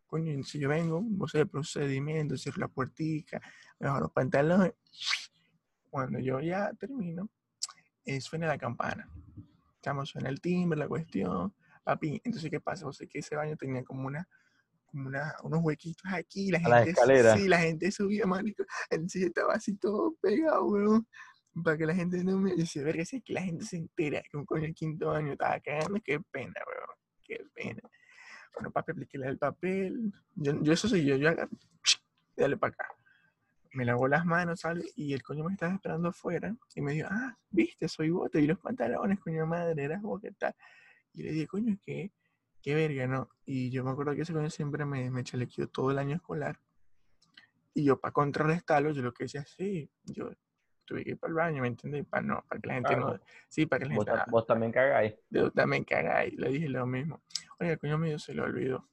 Coño, 0.09 0.43
si 0.43 0.57
yo 0.57 0.69
vengo, 0.69 1.01
vos 1.03 1.35
el 1.35 1.47
procedimiento, 1.47 2.35
cierro 2.35 2.61
la 2.61 2.67
puertica, 2.67 3.39
me 3.79 3.87
bajo 3.87 3.99
los 3.99 4.11
pantalones. 4.11 4.73
Cuando 5.87 6.17
yo 6.17 6.39
ya 6.39 6.73
termino, 6.73 7.29
eh, 8.05 8.19
suena 8.19 8.47
la 8.47 8.57
campana. 8.57 9.07
Chamo, 9.83 10.07
suena 10.07 10.29
el 10.29 10.41
timbre, 10.41 10.79
la 10.79 10.87
cuestión. 10.87 11.53
Papi, 11.83 12.19
entonces, 12.23 12.49
¿qué 12.49 12.59
pasa? 12.59 12.87
O 12.87 12.91
sea, 12.91 13.07
que 13.07 13.19
ese 13.19 13.35
baño 13.35 13.55
tenía 13.55 13.83
como 13.83 14.07
una, 14.07 14.27
como 14.87 15.09
una, 15.09 15.35
unos 15.43 15.59
huequitos 15.61 16.11
aquí, 16.11 16.49
la 16.49 16.59
gente, 16.59 16.89
escaleras. 16.89 17.39
sí, 17.39 17.47
la 17.47 17.59
gente 17.59 17.91
subía, 17.91 18.25
marico, 18.25 18.63
entonces 18.89 19.21
yo 19.21 19.27
estaba 19.27 19.53
así 19.53 19.77
todo 19.77 20.15
pegado, 20.19 20.65
weón, 20.65 21.07
para 21.63 21.77
que 21.77 21.85
la 21.85 21.93
gente 21.93 22.23
no 22.23 22.39
me, 22.39 22.55
dice, 22.55 22.83
verga, 22.83 23.05
si 23.05 23.17
es 23.17 23.23
que 23.23 23.33
la 23.33 23.43
gente 23.43 23.63
se 23.63 23.77
entera 23.77 24.23
que 24.23 24.37
un 24.37 24.45
coño 24.45 24.73
quinto 24.73 25.11
año 25.11 25.33
estaba 25.33 25.59
cagando, 25.59 25.99
qué 26.03 26.19
pena, 26.31 26.55
weón, 26.67 26.97
qué 27.23 27.45
pena. 27.53 27.81
Bueno, 28.59 28.71
papi, 28.71 28.91
apliqué 28.91 29.17
el 29.17 29.37
papel, 29.37 30.11
yo, 30.35 30.61
yo 30.61 30.73
eso 30.73 30.89
sí, 30.89 31.05
yo, 31.05 31.15
yo 31.15 31.29
agarré, 31.29 31.49
dale 32.35 32.57
para 32.57 32.73
acá. 32.73 32.87
Me 33.71 33.85
lavó 33.85 34.09
las 34.09 34.25
manos, 34.25 34.59
¿sabes? 34.59 34.91
Y 34.97 35.13
el 35.13 35.23
coño 35.23 35.45
me 35.45 35.53
estaba 35.53 35.73
esperando 35.73 36.09
afuera 36.09 36.53
y 36.75 36.81
me 36.81 36.91
dijo, 36.91 37.07
ah, 37.09 37.37
viste, 37.49 37.87
soy 37.87 38.09
vos, 38.09 38.29
te 38.29 38.41
vi 38.41 38.47
los 38.47 38.59
pantalones, 38.59 39.17
coño 39.21 39.45
madre, 39.45 39.81
eras 39.81 40.01
vos, 40.01 40.19
¿qué 40.21 40.33
tal? 40.33 40.53
Y 41.13 41.23
le 41.23 41.31
dije, 41.31 41.47
coño, 41.47 41.77
¿qué? 41.81 42.11
Qué 42.61 42.75
verga, 42.75 43.07
¿no? 43.07 43.29
Y 43.45 43.69
yo 43.69 43.85
me 43.85 43.91
acuerdo 43.91 44.13
que 44.13 44.23
ese 44.23 44.33
coño 44.33 44.49
siempre 44.49 44.83
me, 44.83 45.09
me 45.09 45.23
chalequeó 45.23 45.69
todo 45.69 45.91
el 45.91 45.99
año 45.99 46.17
escolar. 46.17 46.59
Y 47.73 47.85
yo, 47.85 47.97
para 47.97 48.11
contrarrestarlo, 48.11 48.91
yo 48.91 49.01
lo 49.01 49.13
que 49.13 49.23
decía, 49.23 49.45
sí, 49.45 49.89
yo 50.03 50.33
tuve 50.89 51.03
que 51.03 51.11
ir 51.11 51.17
para 51.17 51.29
el 51.31 51.35
baño, 51.35 51.61
¿me 51.61 51.67
entiendes? 51.69 52.05
Para 52.05 52.23
no, 52.23 52.43
para 52.47 52.59
que 52.59 52.67
la 52.67 52.73
gente 52.73 52.95
no, 52.95 53.05
Claro. 53.07 53.23
sí, 53.47 53.65
para 53.65 53.79
que 53.79 53.89
la 53.89 53.95
Vos, 53.95 54.05
gente, 54.05 54.21
ah, 54.21 54.25
vos 54.29 54.45
también 54.45 54.71
cagáis. 54.71 55.13
yo 55.29 55.51
también 55.51 55.83
cagáis, 55.83 56.33
le 56.33 56.49
dije 56.49 56.67
lo 56.69 56.85
mismo. 56.85 57.21
Oye, 57.59 57.71
el 57.73 57.79
coño 57.79 57.97
mío 57.97 58.17
se 58.19 58.33
lo 58.33 58.43
olvidó. 58.43 58.89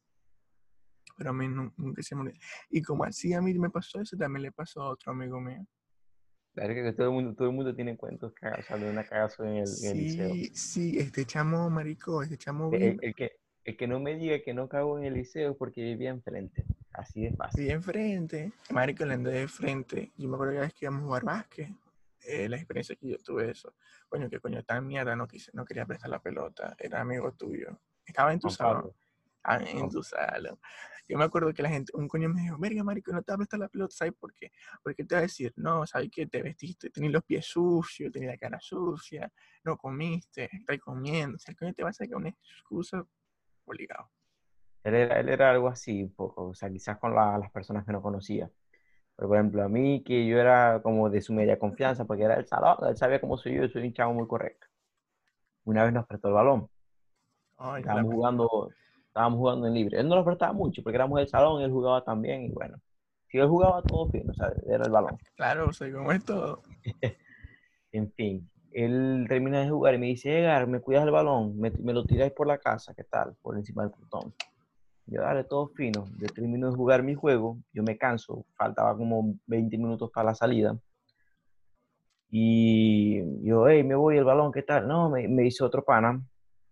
Pero 1.16 1.30
a 1.30 1.32
mí 1.32 1.48
nu- 1.48 1.72
nunca 1.78 2.02
se 2.02 2.14
me. 2.14 2.32
Y 2.70 2.82
como 2.82 3.04
así 3.04 3.32
a 3.32 3.40
mí 3.40 3.54
me 3.54 3.70
pasó 3.70 4.00
eso, 4.00 4.16
también 4.16 4.42
le 4.42 4.52
pasó 4.52 4.82
a 4.82 4.90
otro 4.90 5.12
amigo 5.12 5.40
mío. 5.40 5.66
Claro 6.54 6.74
que 6.74 6.92
todo 6.92 7.08
el 7.08 7.12
mundo, 7.12 7.34
todo 7.34 7.48
el 7.48 7.54
mundo 7.54 7.74
tiene 7.74 7.96
cuentos 7.96 8.32
cagados, 8.34 8.64
o 8.64 8.68
sea, 8.68 8.76
de 8.78 8.90
una 8.90 9.04
cagazo 9.04 9.44
en 9.44 9.56
el, 9.56 9.68
en 9.82 9.90
el 9.90 9.96
liceo. 9.98 10.34
Sí, 10.34 10.44
sí, 10.54 10.98
este 10.98 11.24
chamo 11.24 11.68
marico, 11.70 12.22
este 12.22 12.36
chamo 12.38 12.70
El, 12.70 12.78
bien, 12.78 12.98
el 13.02 13.14
que, 13.14 13.32
el 13.64 13.76
que 13.76 13.86
no 13.86 14.00
me 14.00 14.14
diga 14.16 14.40
que 14.42 14.54
no 14.54 14.68
cago 14.68 14.98
en 14.98 15.04
el 15.04 15.14
liceo 15.14 15.50
es 15.52 15.56
porque 15.56 15.82
vivía 15.82 16.10
enfrente. 16.10 16.64
Así 16.92 17.22
de 17.24 17.32
fácil. 17.32 17.64
bien 17.64 17.76
enfrente, 17.76 18.52
marico 18.70 19.04
le 19.04 19.14
andé 19.14 19.32
de 19.32 19.48
frente. 19.48 20.12
Yo 20.16 20.28
me 20.30 20.36
acuerdo 20.36 20.52
que 20.54 20.58
la 20.60 20.64
vez 20.64 20.72
que 20.74 20.84
íbamos 20.86 21.02
a 21.02 21.04
jugar 21.06 21.24
básquet, 21.24 21.68
eh, 22.26 22.48
la 22.48 22.56
experiencia 22.56 22.96
que 22.96 23.08
yo 23.10 23.18
tuve 23.18 23.50
eso. 23.50 23.74
Coño, 24.08 24.28
que 24.28 24.40
coño, 24.40 24.62
tan 24.64 24.86
mierda, 24.86 25.14
no, 25.16 25.26
quise, 25.26 25.50
no 25.54 25.64
quería 25.64 25.86
prestar 25.86 26.10
la 26.10 26.20
pelota, 26.20 26.74
era 26.78 27.00
amigo 27.00 27.32
tuyo. 27.32 27.80
Estaba 28.04 28.32
en 28.32 28.40
tu 28.40 28.50
salón. 28.50 28.92
Ah, 29.48 29.60
en 29.64 29.88
tu 29.88 30.02
salón. 30.02 30.58
Yo 31.08 31.16
me 31.16 31.24
acuerdo 31.24 31.54
que 31.54 31.62
la 31.62 31.68
gente, 31.68 31.92
un 31.94 32.08
coño 32.08 32.28
me 32.28 32.42
dijo, 32.42 32.58
verga, 32.58 32.82
marico, 32.82 33.12
no 33.12 33.22
te 33.22 33.30
va 33.30 33.34
a 33.34 33.38
prestar 33.38 33.60
la 33.60 33.68
pelota, 33.68 33.94
¿sabes 33.94 34.12
por 34.14 34.34
qué? 34.34 34.50
Porque 34.82 35.04
te 35.04 35.14
va 35.14 35.20
a 35.20 35.22
decir, 35.22 35.52
no, 35.56 35.86
¿sabes 35.86 36.08
qué? 36.10 36.26
Te 36.26 36.42
vestiste, 36.42 36.90
tenías 36.90 37.12
los 37.12 37.22
pies 37.22 37.46
sucios, 37.46 38.10
tenías 38.12 38.32
la 38.32 38.38
cara 38.38 38.58
sucia, 38.60 39.32
no 39.62 39.76
comiste, 39.76 40.48
estás 40.52 40.78
comiendo. 40.80 41.36
O 41.36 41.38
sea, 41.38 41.52
el 41.52 41.56
coño 41.58 41.72
te 41.74 41.84
va 41.84 41.90
a 41.90 41.92
sacar 41.92 42.16
una 42.16 42.30
excusa 42.30 43.06
obligado. 43.64 44.10
Él 44.82 44.94
era, 44.94 45.20
él 45.20 45.28
era 45.28 45.50
algo 45.50 45.68
así 45.68 46.02
un 46.02 46.12
poco, 46.14 46.48
o 46.48 46.54
sea, 46.54 46.68
quizás 46.70 46.98
con 46.98 47.14
la- 47.14 47.38
las 47.38 47.50
personas 47.52 47.84
que 47.84 47.92
no 47.92 48.02
conocía. 48.02 48.50
Pero, 49.16 49.28
por 49.28 49.36
ejemplo, 49.38 49.62
a 49.64 49.68
mí, 49.68 50.02
que 50.04 50.26
yo 50.26 50.38
era 50.38 50.80
como 50.82 51.08
de 51.08 51.20
su 51.22 51.32
media 51.32 51.58
confianza, 51.58 52.04
porque 52.04 52.24
era 52.24 52.34
el 52.34 52.46
salón, 52.46 52.76
él 52.88 52.96
sabía 52.96 53.20
cómo 53.20 53.36
soy 53.38 53.54
yo, 53.56 53.62
yo 53.62 53.68
soy 53.68 53.86
un 53.86 53.92
chavo 53.94 54.12
muy 54.14 54.26
correcto. 54.26 54.66
una 55.64 55.84
vez 55.84 55.92
nos 55.92 56.06
prestó 56.06 56.28
el 56.28 56.34
balón. 56.34 56.68
Ay, 57.58 57.80
Estábamos 57.80 58.10
la- 58.10 58.14
jugando, 58.16 58.70
estábamos 59.08 59.38
jugando 59.38 59.66
en 59.66 59.74
libre. 59.74 59.98
Él 60.00 60.08
no 60.08 60.14
lo 60.16 60.24
prestaba 60.24 60.52
mucho 60.52 60.82
porque 60.82 60.96
éramos 60.96 61.18
del 61.18 61.28
salón, 61.28 61.62
él 61.62 61.70
jugaba 61.72 62.04
también 62.04 62.42
y 62.44 62.50
bueno. 62.50 62.78
Si 63.28 63.38
él 63.38 63.48
jugaba 63.48 63.82
todo 63.82 64.08
fino, 64.10 64.30
o 64.30 64.34
sea, 64.34 64.52
era 64.68 64.84
el 64.84 64.92
balón. 64.92 65.18
Claro, 65.34 65.68
o 65.68 65.72
sea, 65.72 65.90
como 65.92 66.12
es 66.12 66.24
todo. 66.24 66.62
En 67.92 68.12
fin, 68.12 68.50
él 68.72 69.24
termina 69.28 69.60
de 69.60 69.70
jugar 69.70 69.94
y 69.94 69.98
me 69.98 70.06
dice, 70.06 70.38
Edgar, 70.38 70.66
me 70.66 70.80
cuidas 70.80 71.04
el 71.04 71.10
balón, 71.12 71.58
me, 71.58 71.70
me 71.70 71.94
lo 71.94 72.04
tiráis 72.04 72.32
por 72.32 72.46
la 72.46 72.58
casa, 72.58 72.92
¿qué 72.94 73.04
tal? 73.04 73.34
Por 73.40 73.56
encima 73.56 73.82
del 73.84 73.92
portón. 73.92 74.34
Yo, 75.06 75.20
dale, 75.22 75.44
todo 75.44 75.68
fino. 75.68 76.06
Yo 76.18 76.26
termino 76.28 76.68
de 76.70 76.76
jugar 76.76 77.02
mi 77.02 77.14
juego, 77.14 77.58
yo 77.72 77.82
me 77.82 77.96
canso, 77.96 78.44
faltaba 78.56 78.96
como 78.96 79.34
20 79.46 79.78
minutos 79.78 80.10
para 80.12 80.26
la 80.30 80.34
salida. 80.34 80.76
Y 82.28 83.22
yo, 83.46 83.68
hey, 83.68 83.84
me 83.84 83.94
voy 83.94 84.18
el 84.18 84.24
balón, 84.24 84.50
¿qué 84.52 84.62
tal? 84.62 84.88
No, 84.88 85.08
me, 85.10 85.28
me 85.28 85.46
hizo 85.46 85.64
otro 85.64 85.84
pana, 85.84 86.20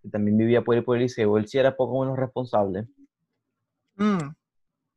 que 0.02 0.08
también 0.08 0.36
vivía 0.36 0.62
por 0.62 0.74
el, 0.74 0.82
por 0.84 0.96
el 0.96 1.04
liceo. 1.04 1.38
Él 1.38 1.46
sí 1.46 1.58
era 1.58 1.76
poco 1.76 2.00
menos 2.00 2.18
responsable. 2.18 2.88
Mm, 3.96 4.34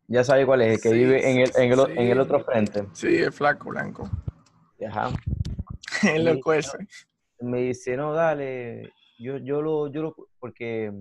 Ya 0.08 0.24
sabe 0.24 0.46
cuál 0.48 0.62
es, 0.62 0.70
el 0.76 0.82
que 0.82 0.90
Sí, 0.90 0.96
vive 0.96 1.30
en 1.32 1.38
el, 1.42 1.52
en 1.56 1.72
el, 1.72 1.80
en 1.98 2.12
el 2.12 2.20
otro 2.20 2.40
frente. 2.44 2.88
sí, 2.94 3.18
el 3.18 3.32
flaco 3.32 3.70
blanco. 3.70 4.10
Ajá. 4.88 5.10
El 6.16 6.26
loco 6.26 6.54
ese. 6.54 6.78
me 7.40 7.60
dice, 7.62 7.98
no, 7.98 8.14
dale, 8.14 8.92
yo, 9.20 9.38
yo 9.38 9.62
lo, 9.62 9.88
yo 9.92 10.02
lo, 10.02 10.16
porque 10.40 10.92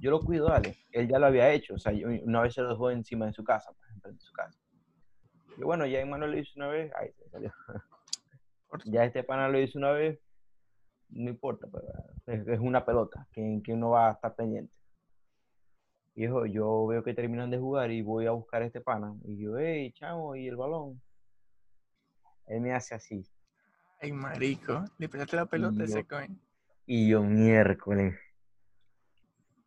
yo 0.00 0.10
lo 0.10 0.20
cuido, 0.20 0.48
dale. 0.48 0.76
Él 0.92 1.08
ya 1.08 1.18
lo 1.18 1.26
había 1.26 1.50
hecho, 1.52 1.74
o 1.74 1.78
sea, 1.78 1.92
yo- 1.92 2.08
una 2.24 2.40
vez 2.42 2.54
se 2.54 2.62
lo 2.62 2.70
dejó 2.70 2.90
encima 2.90 3.26
de 3.26 3.32
su 3.32 3.44
casa, 3.44 3.70
por 3.72 3.86
ejemplo, 3.86 4.12
de 4.12 4.18
su 4.20 4.32
casa. 4.32 4.58
Y 5.56 5.62
bueno, 5.62 5.86
ya 5.86 6.00
Emanuel 6.00 6.32
lo 6.32 6.38
hizo 6.38 6.52
una 6.56 6.68
vez, 6.68 6.92
ahí 6.96 7.12
se 7.12 7.28
salió. 7.28 7.52
Ya 8.86 9.04
este 9.04 9.24
pana 9.24 9.48
lo 9.48 9.60
hizo 9.60 9.78
una 9.78 9.90
vez, 9.90 10.18
no 11.08 11.28
importa, 11.28 11.66
pero 11.70 11.86
es, 12.26 12.46
es 12.46 12.60
una 12.60 12.84
pelota 12.84 13.26
que, 13.32 13.60
que 13.64 13.72
uno 13.72 13.90
va 13.90 14.08
a 14.08 14.12
estar 14.12 14.34
pendiente. 14.34 14.72
Viejo, 16.14 16.46
yo 16.46 16.86
veo 16.86 17.02
que 17.02 17.14
terminan 17.14 17.50
de 17.50 17.58
jugar 17.58 17.90
y 17.90 18.02
voy 18.02 18.26
a 18.26 18.30
buscar 18.32 18.62
a 18.62 18.66
este 18.66 18.80
pana. 18.80 19.14
Y 19.24 19.38
yo, 19.42 19.58
hey, 19.58 19.92
chamo, 19.92 20.36
¿y 20.36 20.46
el 20.48 20.56
balón? 20.56 21.00
Él 22.46 22.60
me 22.60 22.72
hace 22.74 22.94
así. 22.94 23.26
Ay, 24.00 24.12
marico. 24.12 24.84
Le 24.98 25.08
pegaste 25.08 25.36
la 25.36 25.46
pelota 25.46 25.82
a 25.82 25.84
ese 25.84 26.00
yo- 26.00 26.06
coin. 26.08 26.40
Y 26.86 27.08
yo, 27.08 27.22
miércoles. 27.22 28.14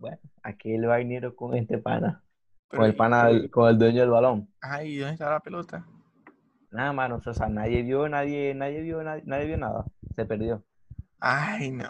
Bueno, 0.04 0.20
aquel 0.44 0.86
vainero 0.86 1.34
con 1.34 1.56
este 1.56 1.78
pana. 1.78 2.22
Con 2.68 2.84
el 2.84 2.94
pana, 2.94 3.30
con 3.50 3.70
el 3.70 3.78
dueño 3.78 4.02
del 4.02 4.10
balón. 4.10 4.50
Ay, 4.60 4.98
¿dónde 4.98 5.14
está 5.14 5.30
la 5.30 5.40
pelota? 5.40 5.86
Nada, 6.72 6.92
mano, 6.92 7.22
o 7.26 7.34
sea, 7.34 7.48
nadie 7.48 7.84
vio, 7.84 8.10
nadie, 8.10 8.54
nadie 8.54 8.82
vio, 8.82 9.02
nadie, 9.02 9.24
nadie 9.26 9.46
vio 9.46 9.58
nada. 9.58 9.86
Se 10.14 10.26
perdió. 10.26 10.62
Ay, 11.22 11.72
no. 11.72 11.86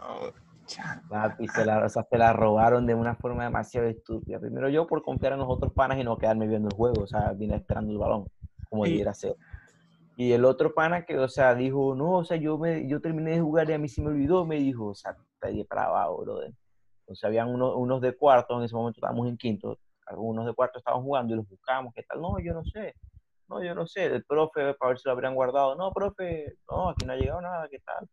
Papi, 1.10 1.47
se 1.47 1.65
la, 1.65 1.84
o 1.84 1.89
sea, 1.89 2.04
se 2.04 2.17
la 2.19 2.34
robaron 2.34 2.86
de 2.86 2.93
una 2.93 3.15
forma 3.15 3.45
demasiado 3.45 3.88
estúpida. 3.88 4.39
Primero 4.39 4.69
yo 4.69 4.86
por 4.86 5.02
confiar 5.02 5.34
en 5.34 5.39
los 5.39 5.49
otros 5.49 5.73
panas 5.73 5.97
y 5.97 6.04
no 6.04 6.15
quedarme 6.15 6.47
viendo 6.47 6.69
el 6.69 6.76
juego, 6.76 7.06
o 7.06 7.08
sea, 7.08 7.32
vine 7.32 7.56
esperando 7.56 7.91
el 7.93 7.97
balón, 7.97 8.28
como 8.69 8.84
debiera 8.84 9.15
ser. 9.15 9.36
Y 10.17 10.34
el 10.34 10.45
otro 10.45 10.76
pana 10.76 11.04
que, 11.04 11.17
o 11.17 11.28
sea, 11.28 11.56
dijo, 11.56 11.95
no, 11.95 12.12
o 12.17 12.23
sea, 12.23 12.38
yo, 12.38 12.60
me, 12.60 12.88
yo 12.88 13.02
terminé 13.02 13.32
de 13.32 13.41
jugar 13.41 13.67
y 13.71 13.73
a 13.73 13.80
mí 13.80 13.89
se 13.89 14.04
me 14.04 14.10
olvidó, 14.10 14.45
me 14.45 14.58
dijo, 14.58 14.89
o 14.89 14.93
sea, 14.93 15.17
está 15.34 15.47
ahí 15.47 15.63
para 15.63 15.86
abajo, 15.86 16.21
brother. 16.21 16.54
Sea, 17.11 17.27
habían 17.27 17.49
unos, 17.49 17.73
unos 17.75 18.01
de 18.01 18.15
cuarto, 18.15 18.57
en 18.57 18.63
ese 18.63 18.75
momento 18.75 18.97
estábamos 18.97 19.27
en 19.27 19.37
quinto, 19.37 19.77
algunos 20.07 20.45
de 20.45 20.53
cuarto 20.53 20.79
estaban 20.79 21.01
jugando 21.03 21.33
y 21.33 21.37
los 21.37 21.47
buscamos, 21.47 21.93
¿qué 21.93 22.03
tal? 22.03 22.21
No, 22.21 22.39
yo 22.39 22.53
no 22.53 22.63
sé, 22.63 22.95
no, 23.49 23.63
yo 23.63 23.75
no 23.75 23.85
sé, 23.85 24.05
el 24.05 24.23
profe, 24.23 24.73
para 24.75 24.89
ver 24.89 24.97
si 24.99 25.07
lo 25.07 25.11
habrían 25.11 25.35
guardado, 25.35 25.75
no, 25.75 25.91
profe, 25.91 26.55
no, 26.69 26.89
aquí 26.89 27.05
no 27.05 27.13
ha 27.13 27.15
llegado 27.17 27.41
nada, 27.41 27.67
¿qué 27.69 27.79
tal? 27.79 28.07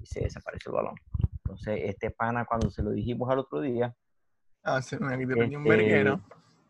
Y 0.00 0.06
se 0.06 0.20
desapareció 0.20 0.70
el 0.70 0.76
balón. 0.76 0.94
Entonces, 1.38 1.80
este 1.84 2.10
pana, 2.10 2.44
cuando 2.46 2.70
se 2.70 2.82
lo 2.82 2.90
dijimos 2.90 3.28
al 3.30 3.40
otro 3.40 3.60
día, 3.60 3.94
Ah, 4.62 4.80
se 4.80 4.98
me 4.98 5.12
aquí 5.14 5.26
te 5.26 5.34
prendí 5.36 5.56
un 5.56 5.66
Este, 5.66 5.76
verguero. 5.76 6.20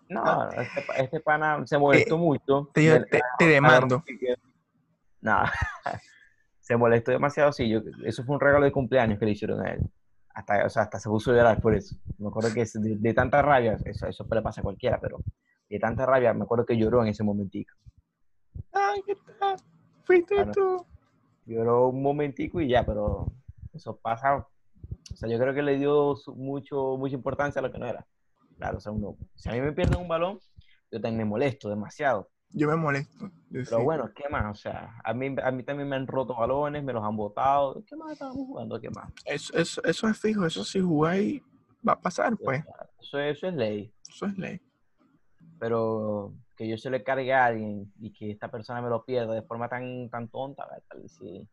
no, 0.09 0.50
este, 0.50 0.83
pa- 0.83 0.94
este 0.96 1.20
pana 1.20 1.64
se 1.64 1.78
molestó 1.78 2.18
mucho. 2.18 2.70
Te, 2.74 2.80
del- 2.80 3.07
te, 3.09 3.22
te 3.38 3.46
demando. 3.46 4.02
Nada, 5.20 5.52
se 6.59 6.76
molestó 6.76 7.12
demasiado, 7.12 7.52
sí, 7.52 7.68
yo, 7.68 7.80
eso 8.04 8.24
fue 8.24 8.35
un 8.35 8.40
regalo 8.40 8.64
de 8.64 8.72
cumpleaños 8.72 9.18
que 9.18 9.24
le 9.26 9.30
hicieron 9.30 9.64
a 9.64 9.72
él. 9.74 9.80
Hasta, 10.35 10.66
o 10.66 10.68
sea, 10.68 10.83
hasta 10.83 10.99
se 10.99 11.09
puso 11.09 11.31
a 11.31 11.35
llorar 11.37 11.61
por 11.61 11.75
eso. 11.75 11.97
Me 12.18 12.29
acuerdo 12.29 12.53
que 12.53 12.64
de, 12.64 12.97
de 12.97 13.14
tanta 13.14 13.40
rabia, 13.40 13.79
eso, 13.85 14.07
eso 14.09 14.27
le 14.31 14.42
pasa 14.42 14.61
a 14.61 14.64
cualquiera, 14.64 15.01
pero 15.01 15.18
de 15.68 15.79
tanta 15.79 16.05
rabia, 16.05 16.35
me 16.35 16.42
acuerdo 16.42 16.66
que 16.66 16.77
lloró 16.77 17.03
en 17.03 17.09
ese 17.09 17.23
momentico. 17.23 17.73
Ay, 18.73 19.03
¿qué 19.07 19.16
tal? 19.38 19.57
Fuiste 20.03 20.35
Claro. 20.35 20.53
tú. 20.53 20.87
Lloró 21.47 21.88
un 21.88 22.03
momentico 22.03 22.61
y 22.61 22.68
ya, 22.68 22.85
pero 22.85 23.27
eso 23.73 23.97
pasa. 23.97 24.37
O 24.37 25.16
sea, 25.16 25.29
yo 25.29 25.38
creo 25.38 25.55
que 25.55 25.62
le 25.62 25.79
dio 25.79 26.16
mucho, 26.35 26.97
mucha 26.97 27.14
importancia 27.14 27.61
a 27.61 27.62
lo 27.62 27.70
que 27.70 27.79
no 27.79 27.87
era. 27.87 28.05
Claro, 28.57 28.79
o 28.79 28.81
sea, 28.81 28.92
uno, 28.92 29.16
si 29.35 29.49
a 29.49 29.53
mí 29.53 29.61
me 29.61 29.73
pierden 29.73 30.01
un 30.01 30.09
balón, 30.09 30.40
yo 30.90 31.01
también 31.01 31.18
me 31.18 31.25
molesto 31.25 31.68
demasiado. 31.68 32.29
Yo 32.57 32.69
me 32.69 32.77
molesto. 32.77 33.27
Yo 33.51 33.62
Pero 33.64 33.79
sí. 33.79 33.83
bueno, 33.85 34.11
¿qué 34.14 34.29
más? 34.31 34.51
O 34.51 34.55
sea, 34.55 34.95
a 35.03 35.12
mí, 35.14 35.35
a 35.43 35.51
mí 35.51 35.62
también 35.64 35.88
me 35.88 35.97
han 35.97 36.07
roto 36.07 36.35
balones, 36.37 36.85
me 36.85 36.93
los 36.93 37.03
han 37.03 37.17
botado. 37.17 37.85
¿Qué 37.85 37.97
más 37.97 38.12
estábamos 38.12 38.47
jugando? 38.47 38.81
¿Qué 38.81 38.90
más? 38.90 39.12
Eso, 39.25 39.53
eso, 39.57 39.83
eso 39.85 40.09
es 40.09 40.19
fijo. 40.19 40.47
Eso 40.47 40.64
si 40.64 40.81
jugáis 40.81 41.43
va 41.87 41.93
a 41.95 42.01
pasar, 42.01 42.37
pues. 42.37 42.64
Eso, 43.01 43.19
eso 43.19 43.49
es 43.49 43.55
ley. 43.55 43.93
Eso 44.09 44.27
es 44.27 44.38
ley. 44.38 44.61
Pero 45.59 46.35
que 46.57 46.69
yo 46.69 46.77
se 46.79 46.90
le 46.90 47.03
cargue 47.03 47.33
a 47.33 47.47
alguien 47.47 47.93
y 47.99 48.12
que 48.12 48.31
esta 48.31 48.51
persona 48.51 48.81
me 48.81 48.88
lo 48.88 49.05
pierda 49.05 49.35
de 49.35 49.43
forma 49.43 49.69
tan, 49.69 50.09
tan 50.11 50.29
tonta. 50.29 50.67
Tal 50.88 51.09
sí. 51.09 51.49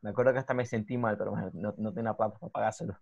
Me 0.00 0.10
acuerdo 0.10 0.32
que 0.32 0.38
hasta 0.38 0.54
me 0.54 0.64
sentí 0.66 0.96
mal, 0.96 1.16
pero 1.18 1.34
no, 1.52 1.74
no 1.76 1.92
tenía 1.92 2.14
plata 2.14 2.38
para 2.38 2.50
pagárselo. 2.52 2.98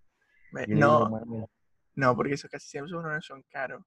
Me- 0.51 0.67
digo, 0.67 0.79
No, 0.81 1.09
"Bueno, 1.09 1.27
mira, 1.27 1.47
no, 1.95 2.17
porque 2.17 2.35
eso 2.35 2.49
casi 2.51 2.69
siempre 2.69 2.91
son, 2.91 3.23
son 3.23 3.43
caros. 3.49 3.83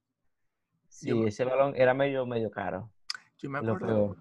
sí, 0.88 1.10
yo- 1.10 1.28
ese 1.28 1.44
balón 1.44 1.74
era 1.76 1.94
medio, 1.94 2.26
medio 2.26 2.50
caro. 2.50 2.90
Yo 3.44 3.50
me 3.50 3.60
acuerdo, 3.60 4.16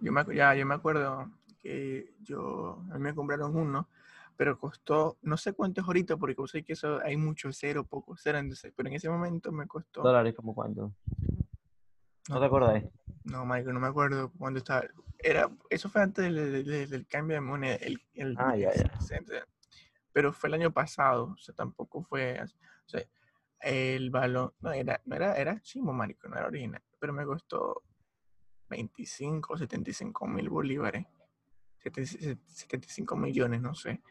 yo 0.00 0.10
me, 0.10 0.24
ya, 0.34 0.54
yo 0.54 0.64
me 0.64 0.74
acuerdo 0.74 1.30
que 1.60 2.14
yo, 2.22 2.82
a 2.90 2.94
mí 2.94 3.00
me 3.00 3.14
compraron 3.14 3.54
uno, 3.54 3.90
pero 4.36 4.58
costó, 4.58 5.18
no 5.20 5.36
sé 5.36 5.52
cuánto 5.52 5.82
es 5.82 5.86
ahorita, 5.86 6.16
porque 6.16 6.34
yo 6.36 6.46
sé 6.46 6.64
que 6.64 6.72
eso 6.72 6.98
hay 7.04 7.18
mucho 7.18 7.52
cero, 7.52 7.84
poco 7.84 8.16
cero, 8.16 8.38
entonces, 8.38 8.72
pero 8.74 8.88
en 8.88 8.94
ese 8.94 9.10
momento 9.10 9.52
me 9.52 9.66
costó, 9.66 10.02
¿Dólares 10.02 10.34
como 10.34 10.54
cuánto? 10.54 10.94
¿No 12.30 12.34
no, 12.36 12.40
te 12.40 12.46
acordáis? 12.46 12.84
no, 13.24 13.44
Michael, 13.44 13.74
no 13.74 13.80
me 13.80 13.88
acuerdo 13.88 14.32
cuándo 14.38 14.58
estaba, 14.58 14.84
era, 15.18 15.50
eso 15.68 15.90
fue 15.90 16.00
antes 16.00 16.24
del, 16.24 16.34
del- 16.34 16.64
del- 16.64 16.88
del 16.90 17.06
cambio 17.06 17.34
de 17.36 17.40
moneda, 17.42 17.74
el, 17.76 18.00
el- 18.14 18.34
Ah, 18.38 18.56
ya, 18.56 18.72
ya. 18.72 18.90
pero 20.10 20.32
fue 20.32 20.48
el 20.48 20.54
año 20.54 20.70
pasado, 20.72 21.34
o 21.34 21.36
sea, 21.36 21.54
tampoco 21.54 22.02
fue, 22.02 22.38
así, 22.38 22.56
o 22.86 22.88
sea, 22.88 23.02
el 23.60 24.08
balón, 24.08 24.52
no 24.60 24.72
era, 24.72 25.02
no 25.04 25.16
era, 25.16 25.36
era 25.36 25.60
chimo, 25.60 25.92
marico, 25.92 26.28
no 26.28 26.36
era 26.36 26.46
original, 26.46 26.82
pero 26.98 27.12
me 27.12 27.26
costó 27.26 27.82
25 28.68 29.54
o 29.54 29.58
75 29.58 30.26
mil 30.26 30.48
bolívares, 30.48 31.06
70 31.78 32.40
75 32.46 33.16
millones, 33.16 33.60
no 33.60 33.74
sé. 33.74 34.02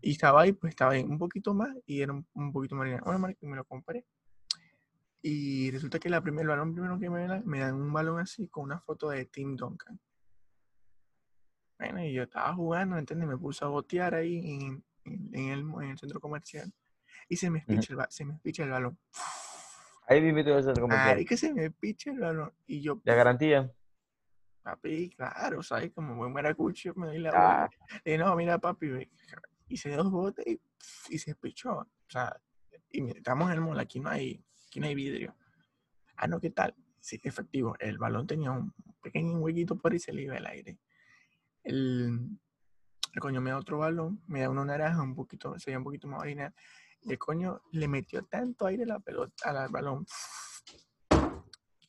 Y 0.00 0.12
estaba 0.12 0.42
ahí, 0.42 0.52
pues 0.52 0.70
estaba 0.72 0.92
ahí 0.92 1.02
un 1.02 1.18
poquito 1.18 1.54
más 1.54 1.70
y 1.86 2.00
era 2.02 2.12
un, 2.12 2.26
un 2.34 2.52
poquito 2.52 2.76
más. 2.76 2.88
Bueno, 3.02 3.18
marico, 3.18 3.46
me 3.46 3.56
lo 3.56 3.64
compré. 3.64 4.04
Y 5.22 5.70
resulta 5.70 5.98
que 5.98 6.10
la 6.10 6.20
primer, 6.22 6.42
el 6.42 6.48
balón 6.48 6.74
primero 6.74 6.98
que 6.98 7.08
me 7.08 7.26
dan, 7.26 7.46
me 7.46 7.60
dan 7.60 7.74
un 7.76 7.92
balón 7.92 8.20
así 8.20 8.46
con 8.48 8.64
una 8.64 8.78
foto 8.80 9.08
de 9.08 9.24
Tim 9.24 9.56
Duncan. 9.56 9.98
Bueno, 11.78 12.04
y 12.04 12.12
yo 12.12 12.24
estaba 12.24 12.54
jugando, 12.54 12.98
¿entiendes? 12.98 13.28
Me 13.28 13.38
puse 13.38 13.64
a 13.64 13.68
botear 13.68 14.14
ahí 14.14 14.38
en, 14.38 14.84
en- 15.04 15.30
en 15.34 15.48
el, 15.50 15.60
en 15.60 15.90
el 15.90 15.98
centro 15.98 16.20
comercial. 16.20 16.72
Y 17.28 17.36
se 17.36 17.48
me 17.50 17.60
espicha, 17.60 17.94
el, 17.94 18.00
se 18.10 18.24
me 18.24 18.38
el 18.44 18.70
balón. 18.70 18.98
Ahí 20.06 20.20
me 20.20 20.28
invito 20.28 20.54
a 20.54 20.58
hacer 20.58 20.78
comercial. 20.78 21.16
Ay, 21.16 21.24
que 21.24 21.36
se 21.36 21.54
me 21.54 21.66
espicha 21.66 22.10
el 22.10 22.18
balón. 22.20 22.52
Y 22.66 22.82
yo, 22.82 23.00
¿La 23.04 23.14
garantía? 23.14 23.72
Papi, 24.64 25.10
claro, 25.10 25.62
¿sabes? 25.62 25.92
Como 25.92 26.16
buen 26.16 26.32
maracucho, 26.32 26.94
me 26.96 27.06
doy 27.06 27.18
la 27.18 27.30
Ah. 27.34 27.70
Y 28.04 28.16
no, 28.16 28.34
mira, 28.34 28.58
papi, 28.58 29.08
hice 29.68 29.94
dos 29.94 30.10
botes 30.10 30.46
y, 30.46 30.60
y 31.10 31.18
se 31.18 31.32
espichó. 31.32 31.76
O 31.76 31.86
sea, 32.08 32.40
y 32.90 33.08
estamos 33.10 33.48
en 33.48 33.54
el 33.54 33.60
mall, 33.60 33.78
aquí 33.78 34.00
no 34.00 34.08
hay, 34.08 34.42
aquí 34.66 34.80
no 34.80 34.86
hay 34.86 34.94
vidrio. 34.94 35.36
Ah, 36.16 36.26
no, 36.26 36.40
¿qué 36.40 36.50
tal? 36.50 36.74
Sí, 36.98 37.20
efectivo, 37.22 37.76
el 37.78 37.98
balón 37.98 38.26
tenía 38.26 38.50
un 38.50 38.72
pequeño 39.02 39.38
huequito 39.38 39.76
por 39.76 39.92
ahí 39.92 39.96
y 39.96 40.00
se 40.00 40.12
le 40.12 40.22
iba 40.22 40.36
el 40.36 40.46
aire. 40.46 40.78
El, 41.62 42.38
el 43.12 43.20
coño 43.20 43.40
me 43.40 43.50
da 43.50 43.58
otro 43.58 43.78
balón, 43.78 44.22
me 44.26 44.40
da 44.40 44.48
uno 44.48 44.64
naranja, 44.64 45.02
un 45.02 45.14
poquito, 45.14 45.58
se 45.58 45.70
veía 45.70 45.78
un 45.78 45.84
poquito 45.84 46.08
más 46.08 46.20
original. 46.20 46.54
Y 47.02 47.12
el 47.12 47.18
coño 47.18 47.60
le 47.72 47.86
metió 47.86 48.24
tanto 48.24 48.64
aire 48.64 48.84
a 48.84 48.86
la 48.86 49.00
pelota, 49.00 49.50
al 49.50 49.68
balón. 49.68 50.06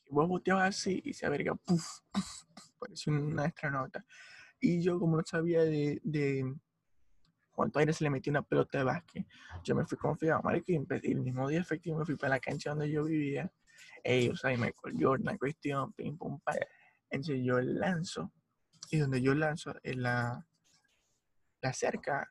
Y 0.04 0.10
vos 0.10 0.28
boteabas 0.28 0.68
así 0.68 1.00
y 1.04 1.14
se 1.14 1.24
averga, 1.24 1.54
puf, 1.54 2.00
puf, 2.12 2.45
puf, 2.86 3.04
parecía 3.04 3.12
una 3.12 3.44
astronauta. 3.44 4.04
Y 4.60 4.82
yo, 4.82 4.98
como 4.98 5.16
no 5.16 5.22
sabía 5.24 5.64
de, 5.64 6.00
de 6.02 6.54
cuánto 7.52 7.78
aire 7.78 7.92
se 7.92 8.04
le 8.04 8.10
metió 8.10 8.30
una 8.30 8.42
pelota 8.42 8.78
de 8.78 8.84
básquet, 8.84 9.26
yo 9.64 9.74
me 9.74 9.86
fui 9.86 9.98
confiado, 9.98 10.42
marico, 10.42 10.72
y 10.72 10.76
el 10.76 11.20
mismo 11.20 11.48
día 11.48 11.60
efectivo 11.60 11.98
me 11.98 12.04
fui 12.04 12.16
para 12.16 12.34
la 12.34 12.40
cancha 12.40 12.70
donde 12.70 12.90
yo 12.90 13.04
vivía. 13.04 13.50
Ey, 14.02 14.28
o 14.28 14.36
sea, 14.36 14.52
y 14.52 14.56
Michael 14.56 14.96
Jordan, 14.98 15.36
cuestión, 15.36 15.92
pim, 15.92 16.16
pum, 16.16 16.40
pam. 16.40 16.56
Entonces 17.10 17.42
yo 17.44 17.60
lanzo, 17.60 18.32
y 18.90 18.98
donde 18.98 19.20
yo 19.20 19.34
lanzo, 19.34 19.74
en 19.82 20.02
la, 20.02 20.46
la 21.60 21.72
cerca 21.72 22.30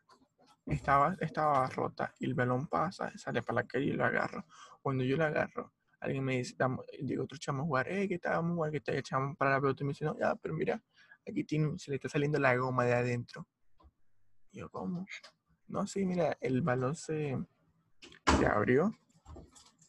estaba, 0.65 1.15
estaba 1.19 1.67
rota 1.69 2.13
y 2.19 2.25
el 2.25 2.33
balón 2.33 2.67
pasa, 2.67 3.11
sale 3.17 3.41
para 3.41 3.61
la 3.61 3.67
calle 3.67 3.85
y 3.85 3.93
lo 3.93 4.05
agarro. 4.05 4.45
Cuando 4.81 5.03
yo 5.03 5.17
lo 5.17 5.25
agarro, 5.25 5.73
alguien 6.05 6.23
me 6.23 6.37
dice, 6.37 6.55
llega 7.01 7.23
otro 7.23 7.37
chamo 7.37 7.63
a 7.63 7.65
jugar, 7.65 7.91
eh, 7.91 8.07
¿qué 8.07 8.19
tal? 8.19 8.35
Vamos 8.35 8.51
a 8.51 8.55
jugar, 8.55 8.71
¿qué 8.71 8.81
tal? 8.81 8.95
Y 8.95 8.97
el 8.99 9.03
chamo 9.03 9.35
para 9.35 9.51
la 9.51 9.61
pelota 9.61 9.83
y 9.83 9.85
me 9.85 9.91
dice, 9.91 10.05
no, 10.05 10.17
ya, 10.17 10.35
pero 10.35 10.53
mira, 10.53 10.81
aquí 11.27 11.43
tiene, 11.43 11.77
se 11.77 11.91
le 11.91 11.95
está 11.95 12.09
saliendo 12.09 12.39
la 12.39 12.55
goma 12.55 12.85
de 12.85 12.93
adentro. 12.93 13.47
Y 14.51 14.59
yo, 14.59 14.69
¿cómo? 14.69 15.05
No, 15.67 15.85
sí, 15.87 16.05
mira, 16.05 16.37
el 16.39 16.61
balón 16.61 16.95
se, 16.95 17.37
se 18.37 18.45
abrió 18.45 18.93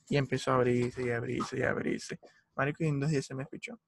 y 0.09 0.17
empezó 0.17 0.53
a 0.53 0.57
abrirse 0.57 1.05
y 1.05 1.11
abrirse 1.11 1.59
y 1.59 1.63
abrirse. 1.63 2.19
Marico, 2.55 2.83
y 2.83 2.89
en 2.89 3.01
dos 3.01 3.11
días 3.11 3.27
se 3.27 3.35
me 3.35 3.45
pichó. 3.47 3.79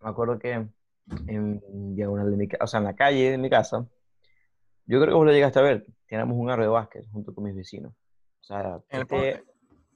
Me 0.00 0.08
acuerdo 0.08 0.38
que 0.38 0.66
en 1.26 1.94
diagonal 1.94 2.30
de 2.30 2.36
mi 2.38 2.48
casa, 2.48 2.64
o 2.64 2.66
sea, 2.66 2.78
en 2.78 2.84
la 2.84 2.96
calle 2.96 3.32
de 3.32 3.38
mi 3.38 3.50
casa, 3.50 3.86
yo 4.86 4.98
creo 4.98 5.08
que 5.08 5.14
vos 5.14 5.26
lo 5.26 5.32
llegaste 5.32 5.58
a 5.58 5.62
ver, 5.62 5.86
teníamos 6.06 6.38
un 6.38 6.50
aro 6.50 6.62
de 6.62 6.68
básquet 6.68 7.06
junto 7.12 7.34
con 7.34 7.44
mis 7.44 7.54
vecinos. 7.54 7.92
O 7.92 8.44
sea, 8.44 8.80
¿En 8.88 9.00
el 9.00 9.02
este- 9.02 9.44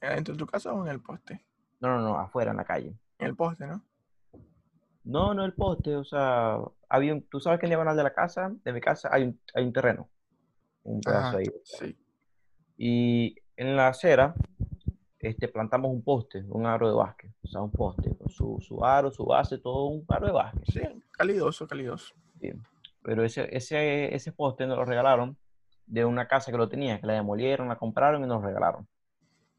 poste? 0.04 0.14
¿Dentro 0.16 0.34
de 0.34 0.38
tu 0.38 0.46
casa 0.46 0.72
o 0.72 0.84
en 0.84 0.90
el 0.92 1.00
poste? 1.00 1.44
no, 1.80 1.88
no, 1.88 2.00
no, 2.00 2.18
afuera 2.18 2.50
en 2.52 2.56
la 2.56 2.64
calle. 2.64 2.94
En 3.18 3.26
el 3.26 3.36
poste, 3.36 3.66
¿no? 3.66 3.84
No, 5.04 5.34
no 5.34 5.44
el 5.44 5.52
poste, 5.52 5.94
o 5.96 6.04
sea, 6.04 6.58
había 6.88 7.12
un- 7.12 7.22
tú 7.28 7.38
sabes 7.40 7.60
que 7.60 7.66
en 7.66 7.70
diagonal 7.70 7.96
de 7.96 8.02
la 8.02 8.14
casa, 8.14 8.50
de 8.64 8.72
mi 8.72 8.80
casa, 8.80 9.10
hay 9.12 9.24
un, 9.24 9.40
hay 9.54 9.64
un 9.64 9.72
terreno, 9.72 10.08
un 10.84 11.00
pedazo 11.02 11.28
Ajá, 11.28 11.36
ahí. 11.38 11.46
sí. 11.62 11.96
Y 12.78 13.36
en 13.56 13.76
la 13.76 13.88
acera, 13.88 14.34
este, 15.18 15.48
plantamos 15.48 15.90
un 15.90 16.02
poste, 16.02 16.42
un 16.48 16.64
aro 16.66 16.88
de 16.88 16.94
básquet, 16.94 17.30
o 17.42 17.48
sea, 17.48 17.60
un 17.60 17.70
poste, 17.70 18.16
con 18.16 18.28
su, 18.30 18.58
su 18.60 18.82
aro, 18.84 19.10
su 19.10 19.24
base, 19.26 19.58
todo 19.58 19.84
un 19.86 20.04
aro 20.08 20.26
de 20.26 20.32
básquet. 20.32 20.64
Sí, 20.66 20.80
calidoso, 21.10 21.66
calidoso. 21.66 22.14
Sí. 22.40 22.52
Pero 23.02 23.22
ese, 23.24 23.54
ese, 23.54 24.14
ese 24.14 24.32
poste 24.32 24.66
nos 24.66 24.78
lo 24.78 24.84
regalaron 24.86 25.36
de 25.86 26.04
una 26.06 26.26
casa 26.26 26.50
que 26.50 26.56
lo 26.56 26.68
tenía, 26.70 26.98
que 26.98 27.06
la 27.06 27.12
demolieron, 27.12 27.68
la 27.68 27.76
compraron 27.76 28.24
y 28.24 28.26
nos 28.26 28.40
lo 28.40 28.46
regalaron. 28.48 28.88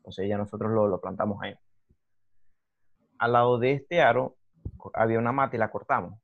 Entonces 0.05 0.29
ya 0.29 0.37
nosotros 0.37 0.71
lo, 0.71 0.87
lo 0.87 1.01
plantamos 1.01 1.41
ahí. 1.41 1.55
Al 3.17 3.33
lado 3.33 3.57
de 3.57 3.71
este 3.71 4.03
aro 4.03 4.37
había 4.93 5.17
una 5.17 5.31
mata 5.31 5.55
y 5.55 5.59
la 5.59 5.71
cortamos. 5.71 6.19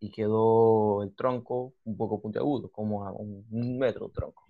Y 0.00 0.10
quedó 0.10 1.02
el 1.02 1.14
tronco 1.14 1.74
un 1.84 1.96
poco 1.98 2.22
puntiagudo, 2.22 2.70
como 2.70 3.04
a 3.04 3.12
un, 3.12 3.46
un 3.50 3.78
metro 3.78 4.06
de 4.06 4.14
tronco. 4.14 4.46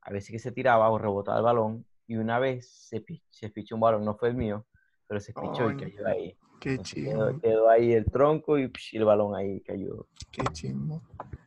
A 0.00 0.10
veces 0.10 0.32
que 0.32 0.40
se 0.40 0.50
tiraba 0.50 0.90
o 0.90 0.98
rebotaba 0.98 1.38
el 1.38 1.44
balón. 1.44 1.86
Y 2.08 2.16
una 2.16 2.40
vez 2.40 2.68
se, 2.68 3.04
se 3.30 3.50
pichó 3.50 3.76
un 3.76 3.82
balón, 3.82 4.04
no 4.04 4.16
fue 4.16 4.30
el 4.30 4.34
mío, 4.34 4.66
pero 5.06 5.20
se 5.20 5.32
pichó 5.32 5.70
y 5.70 5.76
Coño. 5.76 5.78
cayó 5.78 6.06
ahí. 6.08 6.36
Qué 6.60 6.70
Entonces 6.70 6.94
chingo, 6.94 7.26
quedó, 7.28 7.40
quedó 7.40 7.70
ahí 7.70 7.92
el 7.92 8.04
tronco 8.06 8.58
y, 8.58 8.66
psh, 8.68 8.96
el 8.96 9.04
balón 9.04 9.36
ahí 9.36 9.60
cayó. 9.60 10.08
qué 10.32 10.42
chingo. 10.52 11.02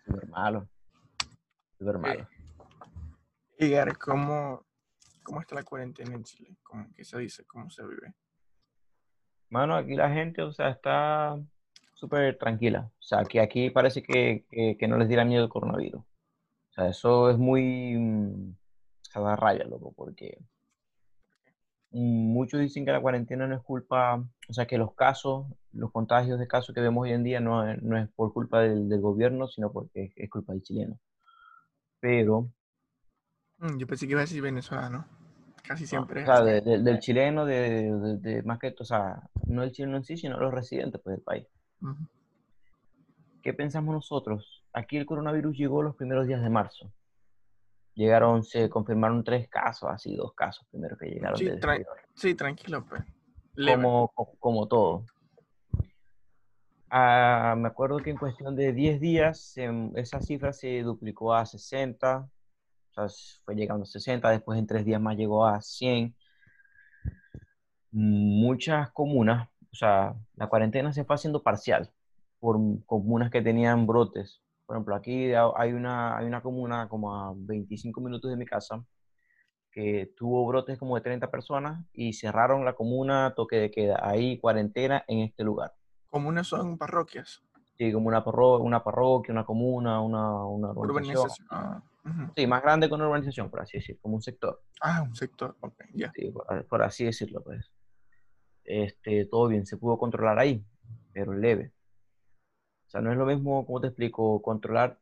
Súper 0.06 0.28
malo. 0.30 0.70
Súper 1.78 1.98
malo. 1.98 2.28
Y 3.60 3.70
Gary, 3.72 3.92
¿cómo, 3.94 4.67
¿cómo 5.28 5.42
está 5.42 5.56
la 5.56 5.64
cuarentena 5.64 6.14
en 6.16 6.24
Chile? 6.24 6.56
¿Cómo, 6.64 6.88
¿Qué 6.96 7.04
se 7.04 7.18
dice? 7.18 7.46
¿Cómo 7.46 7.70
se 7.70 7.84
vive? 7.86 8.14
Mano, 9.50 9.76
aquí 9.76 9.94
la 9.94 10.10
gente, 10.10 10.42
o 10.42 10.54
sea, 10.54 10.70
está 10.70 11.38
súper 11.94 12.38
tranquila. 12.38 12.90
O 12.98 13.04
sea, 13.04 13.26
que 13.26 13.42
aquí 13.42 13.70
parece 13.70 14.02
que, 14.02 14.46
que, 14.50 14.78
que 14.80 14.88
no 14.88 14.98
les 14.98 15.10
diera 15.10 15.26
miedo 15.26 15.44
el 15.44 15.50
coronavirus. 15.50 16.02
O 16.02 16.74
sea, 16.74 16.88
eso 16.88 17.30
es 17.30 17.38
muy... 17.38 17.94
mm, 17.98 18.56
Se 19.02 19.20
da 19.20 19.36
raya, 19.36 19.66
loco, 19.66 19.92
porque 19.94 20.38
muchos 21.92 22.62
dicen 22.62 22.86
que 22.86 22.92
la 22.94 23.02
cuarentena 23.02 23.48
no 23.48 23.56
es 23.56 23.62
culpa, 23.64 24.24
o 24.50 24.54
sea, 24.54 24.66
que 24.66 24.78
los 24.78 24.94
casos, 24.94 25.48
los 25.74 25.92
contagios 25.92 26.40
de 26.40 26.48
casos 26.48 26.74
que 26.74 26.82
vemos 26.82 27.04
hoy 27.04 27.12
en 27.12 27.24
día 27.24 27.42
no, 27.42 27.70
es- 27.70 27.82
no 27.82 27.98
es 27.98 28.08
por 28.16 28.32
culpa 28.32 28.62
del, 28.62 28.88
del 28.88 29.02
gobierno, 29.02 29.48
sino 29.50 29.72
porque 29.74 30.04
es, 30.06 30.14
es 30.16 30.30
culpa 30.30 30.54
del 30.54 30.62
chileno. 30.64 30.98
Pero 32.00 32.50
Mm, 33.60 33.80
Yo 33.80 33.88
pensé 33.88 34.06
que 34.06 34.12
iba 34.12 34.22
a 34.22 34.26
decir 34.26 34.42
venezolano. 34.42 35.08
Casi 35.68 35.84
No, 35.84 35.90
siempre 35.90 36.20
o 36.20 36.24
es 36.24 36.26
sea, 36.28 36.42
de- 36.44 36.62
de- 36.62 36.80
del 36.80 37.00
chileno, 37.00 37.46
de, 37.46 38.18
de- 38.20 38.44
más 38.44 38.58
que, 38.60 38.74
o 38.80 38.86
sea, 38.86 39.22
no 39.48 39.64
el 39.64 39.72
chileno 39.72 39.98
en 39.98 40.04
sí, 40.04 40.16
sino 40.18 40.38
los 40.40 40.54
residentes 40.54 41.02
pues, 41.04 41.18
del 41.18 41.24
país. 41.24 41.48
Ujú. 41.82 41.96
¿Qué 43.42 43.54
pensamos 43.54 43.94
nosotros? 43.94 44.64
Aquí 44.74 44.98
el 44.98 45.06
coronavirus 45.06 45.58
llegó 45.58 45.82
los 45.82 45.96
primeros 45.96 46.28
días 46.28 46.42
de 46.42 46.50
marzo. 46.50 46.92
Llegaron, 47.96 48.44
se 48.44 48.70
confirmaron 48.70 49.24
tres 49.24 49.50
casos, 49.50 49.90
así 49.92 50.16
dos 50.16 50.34
casos 50.34 50.66
primero 50.70 50.96
que 50.98 51.08
llegaron 51.08 51.38
Sí, 51.38 51.46
del 51.46 51.60
tra-. 51.60 51.84
Sí, 52.14 52.36
tranquilo, 52.36 52.86
pues. 52.86 53.04
Como, 53.66 54.10
co- 54.14 54.36
como 54.40 54.68
todo. 54.68 55.04
Ah, 56.90 57.56
me 57.58 57.68
acuerdo 57.68 57.98
que 57.98 58.12
en 58.12 58.18
cuestión 58.18 58.56
de 58.56 58.72
10 58.72 59.00
días 59.02 59.40
se- 59.42 59.92
esa 59.96 60.22
cifra 60.22 60.54
se 60.54 60.82
duplicó 60.84 61.34
a 61.34 61.46
60, 61.46 62.30
fue 63.46 63.56
llegando 63.56 63.84
a 63.84 63.86
60, 63.86 64.30
después 64.30 64.58
en 64.60 64.68
tres 64.68 64.86
días 64.86 65.00
más 65.02 65.16
llegó 65.18 65.46
a 65.46 65.62
100. 65.62 66.16
Muchas 67.92 68.92
comunas, 68.92 69.48
o 69.72 69.76
sea, 69.76 70.14
la 70.36 70.48
cuarentena 70.48 70.92
se 70.94 71.06
fue 71.06 71.16
haciendo 71.16 71.42
parcial 71.42 71.90
por 72.40 72.58
comunas 72.86 73.32
que 73.32 73.42
tenían 73.42 73.88
brotes. 73.88 74.42
Por 74.66 74.76
ejemplo, 74.76 74.96
aquí 74.96 75.34
ha- 75.34 75.52
hay 75.56 75.72
una, 75.74 76.18
hay 76.18 76.26
una 76.28 76.42
comuna 76.42 76.90
como 76.90 77.16
a 77.16 77.34
25 77.36 78.02
minutos 78.02 78.30
de 78.30 78.38
mi 78.38 78.46
casa 78.46 78.84
que 79.72 80.12
tuvo 80.18 80.46
brotes 80.46 80.78
como 80.78 80.96
de 80.96 81.02
30 81.02 81.30
personas 81.32 81.86
y 81.94 82.14
cerraron 82.14 82.66
la 82.66 82.74
comuna, 82.74 83.34
toque 83.36 83.56
de 83.58 83.72
queda, 83.72 84.00
ahí 84.02 84.38
cuarentena 84.40 85.04
en 85.08 85.20
este 85.20 85.44
lugar. 85.44 85.74
Comunas 86.10 86.48
son 86.48 86.78
parroquias. 86.78 87.42
Sí, 87.78 87.92
como 87.94 88.08
una, 88.08 88.24
parro- 88.26 88.60
una 88.60 88.84
parroquia, 88.84 89.32
una 89.32 89.46
comuna, 89.46 90.02
una, 90.02 90.44
una 90.46 90.72
urbanización. 90.72 91.18
Urbanización. 91.22 91.48
Ah, 91.52 91.82
Sí, 92.36 92.48
más 92.48 92.62
grande 92.62 92.88
que 92.88 92.94
una 92.94 93.08
urbanización, 93.08 93.50
por 93.50 93.62
así 93.62 93.78
decir, 93.78 94.00
como 94.00 94.16
un 94.16 94.22
sector. 94.22 94.62
Ah, 94.82 95.02
un 95.02 95.16
sector. 95.16 95.56
Ok, 95.60 95.84
ya. 95.94 96.12
Sí, 96.14 96.30
por, 96.30 96.66
por 96.68 96.84
así 96.84 97.06
decirlo, 97.06 97.44
pues. 97.44 97.72
Este, 98.64 99.26
todo 99.26 99.48
bien, 99.48 99.66
se 99.66 99.78
pudo 99.78 99.98
controlar 99.98 100.40
ahí, 100.40 100.66
pero 101.14 101.34
leve. 101.34 101.74
O 102.88 102.90
sea, 102.90 103.02
no 103.02 103.12
es 103.12 103.18
lo 103.18 103.26
mismo, 103.26 103.66
como 103.66 103.82
te 103.82 103.88
explico, 103.88 104.42
controlar 104.42 105.00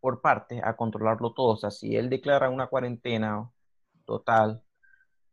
por 0.00 0.20
partes 0.20 0.60
a 0.64 0.76
controlarlo 0.76 1.32
todo. 1.32 1.54
O 1.54 1.56
sea, 1.56 1.70
si 1.70 1.96
él 1.96 2.10
declara 2.10 2.50
una 2.50 2.66
cuarentena 2.66 3.50
total, 4.04 4.62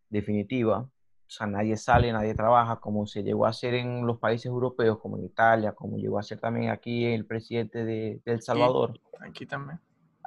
definitiva, 0.09 0.79
o 0.79 1.31
sea, 1.31 1.45
nadie 1.45 1.77
sale, 1.77 2.11
nadie 2.11 2.33
trabaja, 2.33 2.79
como 2.79 3.05
se 3.05 3.23
llegó 3.23 3.45
a 3.45 3.49
hacer 3.49 3.75
en 3.75 4.05
los 4.05 4.17
países 4.17 4.47
europeos, 4.47 4.99
como 4.99 5.17
en 5.17 5.25
Italia, 5.25 5.73
como 5.73 5.97
llegó 5.97 6.17
a 6.17 6.21
hacer 6.21 6.39
también 6.39 6.71
aquí 6.71 7.05
el 7.05 7.25
presidente 7.25 7.85
de, 7.85 8.21
de 8.25 8.31
El 8.31 8.41
Salvador. 8.41 8.99
Aquí 9.21 9.45
también. 9.45 9.79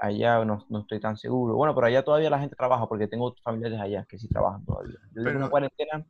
Allá 0.03 0.44
no, 0.44 0.66
no 0.68 0.80
estoy 0.80 0.98
tan 0.98 1.16
seguro. 1.16 1.55
Bueno, 1.55 1.76
pero 1.76 1.86
allá 1.86 2.03
todavía 2.03 2.28
la 2.28 2.40
gente 2.40 2.57
trabaja 2.57 2.88
porque 2.88 3.07
tengo 3.07 3.36
familiares 3.44 3.78
allá 3.80 4.05
que 4.05 4.18
sí 4.18 4.26
trabajan 4.28 4.64
todavía. 4.64 4.98
Yo 5.12 5.22
Pero- 5.22 5.38
una 5.38 5.48
cuarentena 5.48 6.05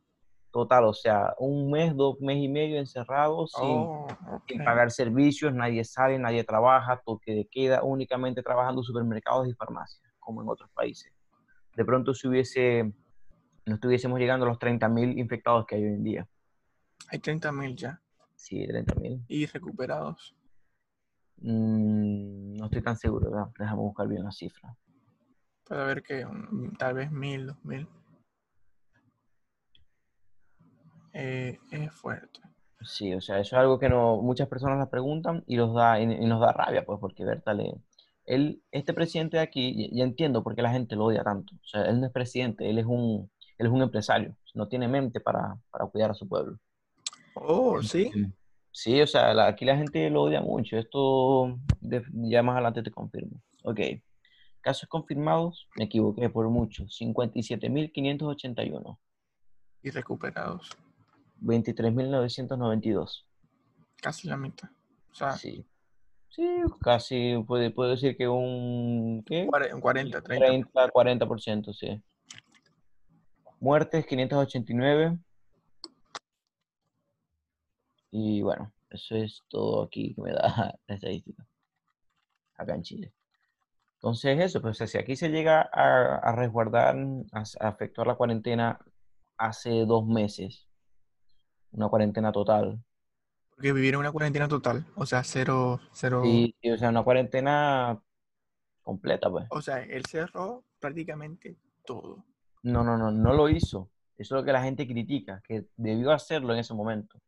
total, 0.49 0.85
o 0.85 0.93
sea, 0.95 1.35
un 1.37 1.69
mes, 1.69 1.95
dos 1.95 2.19
meses 2.19 2.43
y 2.43 2.47
medio 2.49 2.79
encerrados 2.79 3.51
sin, 3.51 3.67
Oh, 3.67 4.07
sin 4.47 4.63
pagar 4.63 4.89
servicios, 4.89 5.53
nadie 5.53 5.83
sale, 5.83 6.17
nadie 6.17 6.43
trabaja, 6.43 7.03
de 7.27 7.47
queda, 7.51 7.83
únicamente 7.83 8.41
trabajando 8.41 8.81
supermercados 8.81 9.47
y 9.47 9.53
farmacias, 9.53 10.01
como 10.19 10.41
en 10.41 10.49
otros 10.49 10.71
países. 10.71 11.13
De 11.75 11.85
pronto 11.85 12.15
si 12.15 12.27
hubiese, 12.27 12.91
no 13.67 13.75
estuviésemos 13.75 14.17
llegando 14.19 14.47
a 14.47 14.49
los 14.49 14.57
30.000 14.57 15.19
infectados 15.19 15.67
que 15.67 15.75
hay 15.75 15.83
hoy 15.83 15.93
en 15.93 16.03
día. 16.03 16.27
Hay 17.09 17.19
30.000 17.19 17.75
ya. 17.75 18.01
Sí, 18.35 18.65
30.000. 18.67 19.23
Y 19.27 19.45
recuperados. 19.45 20.35
Mm, 21.37 22.55
no 22.57 22.65
estoy 22.65 22.81
tan 22.81 22.97
seguro, 22.97 23.29
¿verdad? 23.29 23.47
Déjame 23.57 23.81
buscar 23.81 24.07
bien 24.07 24.23
la 24.23 24.31
cifra. 24.31 24.75
Para 25.67 25.85
ver 25.85 26.03
que 26.03 26.25
tal 26.77 26.93
vez 26.95 27.11
1.000, 27.11 27.47
2.000. 27.47 27.87
Eh, 31.13 31.59
es 31.71 31.91
fuerte. 31.93 32.39
Sí, 32.81 33.13
o 33.13 33.21
sea, 33.21 33.39
eso 33.39 33.55
es 33.55 33.59
algo 33.59 33.79
que 33.79 33.87
no, 33.87 34.21
muchas 34.21 34.47
personas 34.47 34.77
la 34.77 34.89
preguntan 34.89 35.43
y, 35.47 35.55
los 35.55 35.73
da, 35.73 35.99
y, 35.99 36.03
y 36.03 36.25
nos 36.25 36.41
da 36.41 36.51
rabia, 36.51 36.85
pues, 36.85 36.99
porque 36.99 37.23
Berta 37.23 37.53
le... 37.53 37.75
Él, 38.25 38.61
este 38.71 38.93
presidente 38.93 39.37
de 39.37 39.43
aquí, 39.43 39.89
ya, 39.89 39.97
ya 39.97 40.03
entiendo 40.03 40.43
por 40.43 40.55
qué 40.55 40.61
la 40.61 40.71
gente 40.71 40.95
lo 40.95 41.05
odia 41.05 41.23
tanto. 41.23 41.55
O 41.55 41.67
sea, 41.67 41.85
él 41.85 41.99
no 41.99 42.07
es 42.07 42.11
presidente, 42.11 42.69
él 42.69 42.77
es 42.77 42.85
un, 42.85 43.29
él 43.57 43.67
es 43.67 43.71
un 43.71 43.81
empresario. 43.81 44.35
No 44.53 44.67
tiene 44.67 44.87
mente 44.87 45.19
para, 45.19 45.57
para 45.71 45.85
cuidar 45.87 46.11
a 46.11 46.13
su 46.13 46.27
pueblo. 46.27 46.57
Oh, 47.35 47.81
sí. 47.81 48.11
Sí, 48.75 48.99
o 49.01 49.07
sea, 49.07 49.33
la- 49.35 49.45
aquí 49.47 49.65
la 49.65 49.77
gente 49.77 50.09
lo 50.09 50.23
odia 50.23 50.41
mucho. 50.41 50.77
Esto 50.77 51.59
de- 51.79 52.03
ya 52.11 52.41
más 52.41 52.55
adelante 52.55 52.81
te 52.83 52.89
confirmo. 52.91 53.39
Ok. 53.63 53.79
Casos 54.61 54.89
confirmados, 54.89 55.67
me 55.75 55.83
equivoqué 55.85 56.27
por 56.29 56.49
mucho. 56.49 56.87
57.581. 56.87 58.97
Y 59.83 59.91
recuperados. 59.91 60.69
23.992. 61.41 63.25
Casi 64.01 64.27
la 64.27 64.37
mitad. 64.37 64.69
O 65.11 65.15
sea, 65.15 65.33
Sí. 65.33 65.63
Sí, 66.29 66.47
casi 66.81 67.35
puede, 67.45 67.69
puedo 67.69 67.91
decir 67.91 68.17
que 68.17 68.27
un, 68.27 69.23
¿qué? 69.23 69.47
un 69.71 69.81
40, 69.81 70.19
30. 70.19 70.45
30, 70.47 70.89
40%, 70.89 71.71
sí. 71.73 72.01
Muertes, 73.59 74.07
589. 74.07 75.19
Y 78.15 78.43
bueno, 78.43 78.71
eso 78.91 79.15
es 79.15 79.41
todo 79.49 79.81
aquí 79.81 80.13
que 80.13 80.21
me 80.21 80.33
da 80.33 80.77
la 80.87 80.95
estadística. 80.95 81.47
Acá 82.55 82.75
en 82.75 82.83
Chile. 82.83 83.11
Entonces 83.95 84.39
eso, 84.39 84.61
pues 84.61 84.77
si 84.77 84.99
aquí 84.99 85.15
se 85.15 85.29
llega 85.29 85.67
a, 85.73 86.17
a 86.17 86.35
resguardar, 86.35 86.95
a, 87.31 87.43
a 87.59 87.69
efectuar 87.69 88.05
la 88.05 88.13
cuarentena 88.13 88.77
hace 89.37 89.85
dos 89.87 90.05
meses, 90.05 90.67
una 91.71 91.89
cuarentena 91.89 92.31
total. 92.31 92.83
Porque 93.49 93.73
vivieron 93.73 94.01
una 94.01 94.11
cuarentena 94.11 94.47
total, 94.47 94.85
o 94.95 95.07
sea, 95.07 95.23
cero, 95.23 95.79
cero. 95.91 96.21
Sí, 96.23 96.55
sí, 96.61 96.69
o 96.69 96.77
sea, 96.77 96.89
una 96.89 97.03
cuarentena 97.03 97.99
completa, 98.83 99.31
pues. 99.31 99.47
O 99.49 99.59
sea, 99.59 99.81
él 99.81 100.05
cerró 100.05 100.63
prácticamente 100.79 101.57
todo. 101.83 102.23
No, 102.61 102.83
no, 102.83 102.95
no, 102.95 103.09
no 103.09 103.33
lo 103.33 103.49
hizo. 103.49 103.89
Eso 104.19 104.35
es 104.35 104.41
lo 104.41 104.45
que 104.45 104.53
la 104.53 104.61
gente 104.61 104.85
critica, 104.85 105.41
que 105.43 105.65
debió 105.77 106.11
hacerlo 106.11 106.53
en 106.53 106.59
ese 106.59 106.75
momento. 106.75 107.19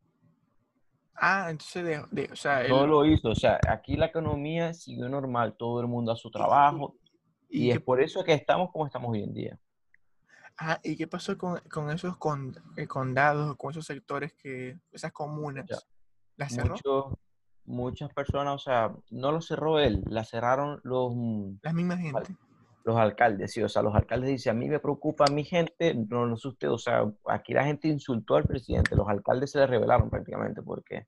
Ah, 1.15 1.47
entonces, 1.49 1.83
de, 1.83 2.03
de- 2.11 2.31
o 2.31 2.35
sea, 2.35 2.63
él- 2.63 2.69
No 2.69 2.85
lo 2.85 3.05
hizo, 3.05 3.29
o 3.29 3.35
sea, 3.35 3.59
aquí 3.69 3.95
la 3.95 4.07
economía 4.07 4.73
siguió 4.73 5.07
normal, 5.09 5.55
todo 5.57 5.79
el 5.81 5.87
mundo 5.87 6.11
a 6.11 6.15
su 6.15 6.29
trabajo, 6.29 6.95
y, 7.49 7.65
¿y, 7.67 7.71
es 7.71 7.77
qué, 7.77 7.81
por 7.81 8.01
eso 8.01 8.23
que 8.23 8.33
estamos 8.33 8.71
como 8.71 8.85
estamos 8.85 9.11
hoy 9.11 9.23
en 9.23 9.33
día. 9.33 9.59
ah, 10.57 10.79
¿y 10.83 10.95
qué 10.97 11.07
pasó 11.07 11.37
con, 11.37 11.59
con 11.71 11.89
esos 11.89 12.17
con- 12.17 12.55
eh, 12.75 12.87
condados, 12.87 13.55
con 13.55 13.71
esos 13.71 13.85
sectores 13.85 14.33
que, 14.33 14.79
esas 14.91 15.11
comunas? 15.11 15.65
Ya. 15.69 15.77
¿Las 16.37 16.53
cerró? 16.53 16.75
Muchas 17.67 18.13
personas, 18.13 18.53
o 18.53 18.59
sea, 18.59 18.93
no 19.09 19.31
lo 19.31 19.41
cerró 19.41 19.79
él, 19.79 20.03
la 20.07 20.23
cerraron 20.23 20.79
los, 20.83 21.13
mm, 21.15 21.55
Las 21.63 21.73
mismas 21.73 21.99
gente. 21.99 22.35
Los 22.85 22.97
alcaldes, 22.97 23.51
sí, 23.51 23.63
o 23.63 23.67
sea, 23.67 23.81
los 23.81 23.95
alcaldes 23.95 24.29
dicen, 24.29 24.55
a 24.55 24.59
mí 24.59 24.69
me 24.69 24.79
preocupa 24.79 25.25
mi 25.27 25.43
gente, 25.43 25.95
no 25.95 26.25
lo 26.27 26.37
sé 26.37 26.49
usted, 26.49 26.69
o 26.69 26.77
sea, 26.77 27.03
aquí 27.27 27.51
la 27.53 27.65
gente 27.65 27.87
insultó 27.87 28.35
al 28.35 28.43
presidente, 28.45 28.95
los 28.95 29.09
alcaldes 29.09 29.51
se 29.51 29.59
le 29.59 29.65
rebelaron 29.67 30.09
prácticamente 30.11 30.61
porque 30.61 31.07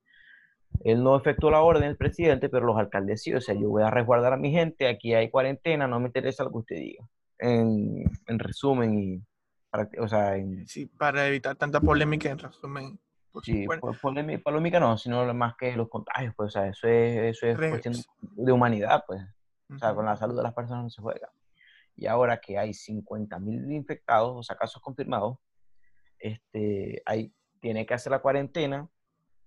él 0.84 1.03
no 1.03 1.15
efectuó 1.15 1.51
la 1.51 1.61
orden, 1.61 1.84
el 1.84 1.95
presidente, 1.95 2.49
pero 2.49 2.65
los 2.65 2.78
alcaldes 2.78 3.21
sí, 3.21 3.32
o 3.34 3.39
sea, 3.39 3.53
yo 3.53 3.69
voy 3.69 3.84
a 3.84 3.91
resguardar 3.91 4.34
a 4.34 4.38
mi 4.38 4.51
gente, 4.51 4.88
aquí 4.88 5.13
hay 5.13 5.30
cuarentena, 5.30 5.88
no 5.88 5.99
me 5.99 6.07
interesa 6.07 6.43
lo 6.43 6.49
que 6.51 6.57
usted 6.57 6.75
diga, 6.78 7.05
en, 7.38 8.03
en 8.25 8.39
resumen, 8.39 8.93
y, 8.99 9.21
prácti- 9.71 9.99
o 9.99 10.07
sea, 10.07 10.36
en, 10.36 10.67
Sí, 10.67 10.88
para 10.88 11.28
evitar 11.28 11.55
tanta 11.57 11.80
polémica, 11.80 12.30
en 12.32 12.39
resumen. 12.39 12.99
pues, 13.32 13.45
sí, 13.45 13.67
po- 13.67 13.93
polémica, 14.01 14.41
polémica 14.43 14.80
no, 14.80 14.97
sino 14.97 15.32
más 15.36 15.55
que 15.57 15.75
los 15.75 15.89
contagios, 15.89 16.34
pues, 16.36 16.47
o 16.47 16.51
sea, 16.59 16.67
eso 16.69 16.88
es, 16.88 17.36
eso 17.36 17.45
es 17.45 17.59
cuestión 17.69 17.93
de 18.19 18.51
humanidad, 18.51 19.03
pues, 19.05 19.21
o 19.75 19.78
sea, 19.78 19.93
con 19.93 20.05
la 20.05 20.15
salud 20.17 20.36
de 20.36 20.41
las 20.43 20.55
personas 20.55 20.86
no 20.86 20.89
se 20.89 21.01
juega. 21.03 21.30
Y 21.98 22.06
ahora 22.08 22.39
que 22.39 22.58
hay 22.58 22.74
50.000 22.74 23.72
infectados, 23.74 24.32
o 24.38 24.43
sea, 24.43 24.56
casos 24.56 24.82
confirmados, 24.82 25.38
este, 26.20 27.02
hay, 27.06 27.34
tiene 27.60 27.86
que 27.86 27.93
hacer 27.93 28.12
la 28.12 28.20
cuarentena 28.22 28.88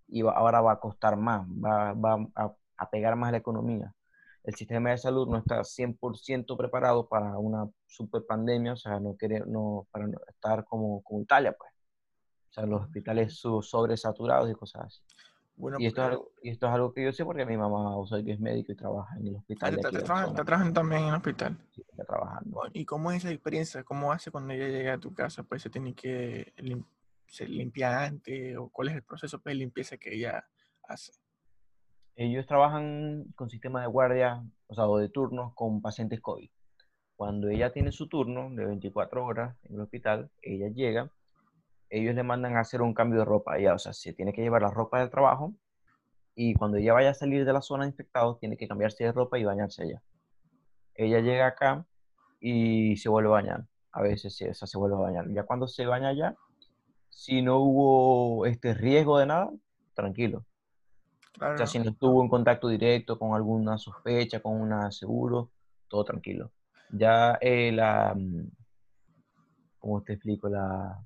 y 0.08 0.22
va- 0.22 0.32
ahora 0.32 0.60
va 0.60 0.72
a 0.72 0.80
costar 0.80 1.16
más, 1.16 1.46
va, 1.48 1.92
va 1.94 2.26
a, 2.34 2.54
a 2.76 2.90
pegar 2.90 3.16
más 3.16 3.32
la 3.32 3.38
economía. 3.38 3.94
El 4.42 4.54
sistema 4.54 4.90
de 4.90 4.98
salud 4.98 5.28
no 5.28 5.38
está 5.38 5.62
100% 5.62 6.56
preparado 6.56 7.08
para 7.08 7.38
una 7.38 7.68
super 7.86 8.24
pandemia, 8.26 8.72
o 8.72 8.76
sea, 8.76 8.98
no 8.98 9.14
quiere, 9.16 9.40
no, 9.46 9.86
para 9.90 10.06
no 10.06 10.18
estar 10.28 10.64
como, 10.64 11.02
como 11.02 11.20
Italia, 11.22 11.54
pues. 11.56 11.70
O 12.50 12.52
sea, 12.52 12.66
los 12.66 12.82
hospitales 12.82 13.38
sobresaturados 13.38 14.50
y 14.50 14.54
cosas 14.54 14.86
así. 14.86 15.00
Bueno, 15.60 15.76
Y 15.78 15.86
esto, 15.86 16.00
es 16.00 16.08
algo, 16.08 16.32
y 16.42 16.48
esto 16.48 16.66
es 16.66 16.72
algo 16.72 16.92
que 16.94 17.04
yo 17.04 17.12
sé 17.12 17.24
porque 17.24 17.44
mi 17.44 17.56
mamá, 17.56 17.96
o 17.96 18.06
sea, 18.06 18.22
que 18.24 18.32
es 18.32 18.40
médico 18.40 18.72
y 18.72 18.76
trabaja 18.76 19.14
en 19.18 19.26
el 19.28 19.34
ah, 19.36 19.38
hospital 19.38 19.74
está, 19.74 19.90
trabajando, 20.44 20.72
también 20.72 21.02
en 21.02 21.08
el 21.08 21.14
hospital. 21.16 21.58
Sí, 21.74 21.82
está 21.86 22.04
trabajando. 22.04 22.50
Bueno, 22.50 22.70
¿Y 22.74 22.84
cómo 22.86 23.12
es 23.12 23.18
esa 23.18 23.30
experiencia? 23.30 23.84
¿Cómo 23.84 24.10
hace 24.10 24.30
cuando 24.30 24.54
ella 24.54 24.68
llega 24.68 24.94
a 24.94 24.98
tu 24.98 25.12
casa? 25.12 25.42
Pues 25.42 25.60
se 25.60 25.68
tiene 25.68 25.94
que 25.94 26.54
lim- 26.56 26.86
se 27.26 27.46
limpia 27.46 28.04
antes 28.04 28.56
o 28.56 28.70
cuál 28.70 28.88
es 28.88 28.94
el 28.94 29.02
proceso 29.02 29.38
pues, 29.38 29.52
de 29.52 29.58
limpieza 29.58 29.98
que 29.98 30.14
ella 30.14 30.44
hace. 30.88 31.12
Ellos 32.16 32.46
trabajan 32.46 33.26
con 33.36 33.50
sistema 33.50 33.82
de 33.82 33.86
guardia, 33.86 34.42
o 34.66 34.74
sea, 34.74 34.86
o 34.86 34.98
de 34.98 35.10
turnos 35.10 35.54
con 35.54 35.82
pacientes 35.82 36.20
COVID. 36.20 36.50
Cuando 37.16 37.48
ella 37.48 37.70
tiene 37.70 37.92
su 37.92 38.08
turno 38.08 38.48
de 38.50 38.64
24 38.64 39.24
horas 39.26 39.54
en 39.64 39.74
el 39.74 39.82
hospital, 39.82 40.30
ella 40.40 40.68
llega, 40.68 41.10
ellos 41.90 42.14
le 42.14 42.22
mandan 42.22 42.56
a 42.56 42.60
hacer 42.60 42.80
un 42.82 42.94
cambio 42.94 43.18
de 43.18 43.24
ropa. 43.24 43.58
Ella, 43.58 43.74
o 43.74 43.78
sea, 43.78 43.92
se 43.92 44.12
tiene 44.12 44.32
que 44.32 44.42
llevar 44.42 44.62
la 44.62 44.70
ropa 44.70 45.00
del 45.00 45.10
trabajo 45.10 45.54
y 46.34 46.54
cuando 46.54 46.78
ella 46.78 46.94
vaya 46.94 47.10
a 47.10 47.14
salir 47.14 47.44
de 47.44 47.52
la 47.52 47.60
zona 47.60 47.84
de 47.84 47.90
infectados, 47.90 48.38
tiene 48.38 48.56
que 48.56 48.68
cambiarse 48.68 49.04
de 49.04 49.12
ropa 49.12 49.38
y 49.38 49.44
bañarse 49.44 49.82
allá. 49.82 50.02
Ella 50.94 51.20
llega 51.20 51.46
acá 51.46 51.84
y 52.38 52.96
se 52.96 53.08
vuelve 53.08 53.28
a 53.28 53.32
bañar. 53.32 53.66
A 53.92 54.02
veces 54.02 54.36
sí, 54.36 54.46
o 54.46 54.54
sea, 54.54 54.68
se 54.68 54.78
vuelve 54.78 54.96
a 54.96 55.00
bañar. 55.00 55.28
Ya 55.32 55.42
cuando 55.42 55.66
se 55.66 55.84
baña 55.84 56.08
allá, 56.08 56.36
si 57.08 57.42
no 57.42 57.58
hubo 57.58 58.46
este 58.46 58.72
riesgo 58.72 59.18
de 59.18 59.26
nada, 59.26 59.50
tranquilo. 59.94 60.46
Claro. 61.32 61.54
O 61.54 61.56
sea, 61.58 61.66
si 61.66 61.78
no 61.78 61.90
estuvo 61.90 62.22
en 62.22 62.28
contacto 62.28 62.68
directo 62.68 63.18
con 63.18 63.34
alguna 63.34 63.78
sospecha, 63.78 64.40
con 64.40 64.60
un 64.60 64.92
seguro, 64.92 65.50
todo 65.88 66.04
tranquilo. 66.04 66.52
Ya 66.90 67.36
eh, 67.40 67.72
la, 67.72 68.14
mm, 68.16 68.48
¿cómo 69.78 70.02
te 70.02 70.14
explico? 70.14 70.48
La, 70.48 71.04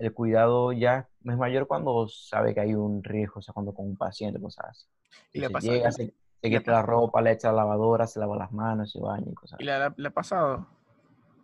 el 0.00 0.12
cuidado 0.14 0.72
ya 0.72 1.08
es 1.24 1.36
mayor 1.36 1.66
cuando 1.66 2.08
sabe 2.08 2.54
que 2.54 2.60
hay 2.60 2.74
un 2.74 3.02
riesgo, 3.04 3.38
o 3.38 3.42
sea, 3.42 3.52
cuando 3.54 3.72
con 3.74 3.86
un 3.86 3.96
paciente, 3.96 4.40
cosas 4.40 4.66
así. 4.70 4.86
Y 5.32 5.40
le 5.40 5.46
Se 5.48 5.52
pasa- 5.52 5.66
llega, 5.72 5.88
y- 5.88 5.92
se, 5.92 6.04
se 6.06 6.48
y 6.48 6.50
quita 6.50 6.72
la 6.72 6.82
ropa, 6.82 7.20
le 7.20 7.32
echa 7.32 7.48
la 7.52 7.58
lavadora, 7.58 8.06
se 8.06 8.18
lava 8.18 8.36
las 8.36 8.50
manos, 8.52 8.90
se 8.90 8.98
baña 9.00 9.26
y 9.30 9.34
cosas 9.34 9.60
¿Y 9.60 9.62
así. 9.62 9.64
le, 9.66 9.72
ha- 9.72 9.94
le 9.96 10.08
ha 10.08 10.10
pasado? 10.10 10.66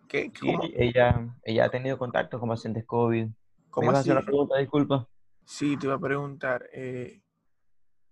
¿Qué, 0.08 0.32
Sí, 0.34 0.46
cómo, 0.52 0.62
ella, 0.74 1.34
ella 1.42 1.64
ha 1.66 1.70
tenido 1.70 1.98
contacto 1.98 2.38
con 2.40 2.48
pacientes 2.48 2.84
COVID. 2.86 3.26
¿Me 3.26 3.32
cómo 3.70 3.90
así? 3.90 4.00
hacer 4.00 4.12
una 4.12 4.24
pregunta? 4.24 4.56
Disculpa. 4.58 5.08
Sí, 5.44 5.76
te 5.76 5.86
iba 5.86 5.94
a 5.96 6.00
preguntar 6.00 6.66
eh, 6.72 7.22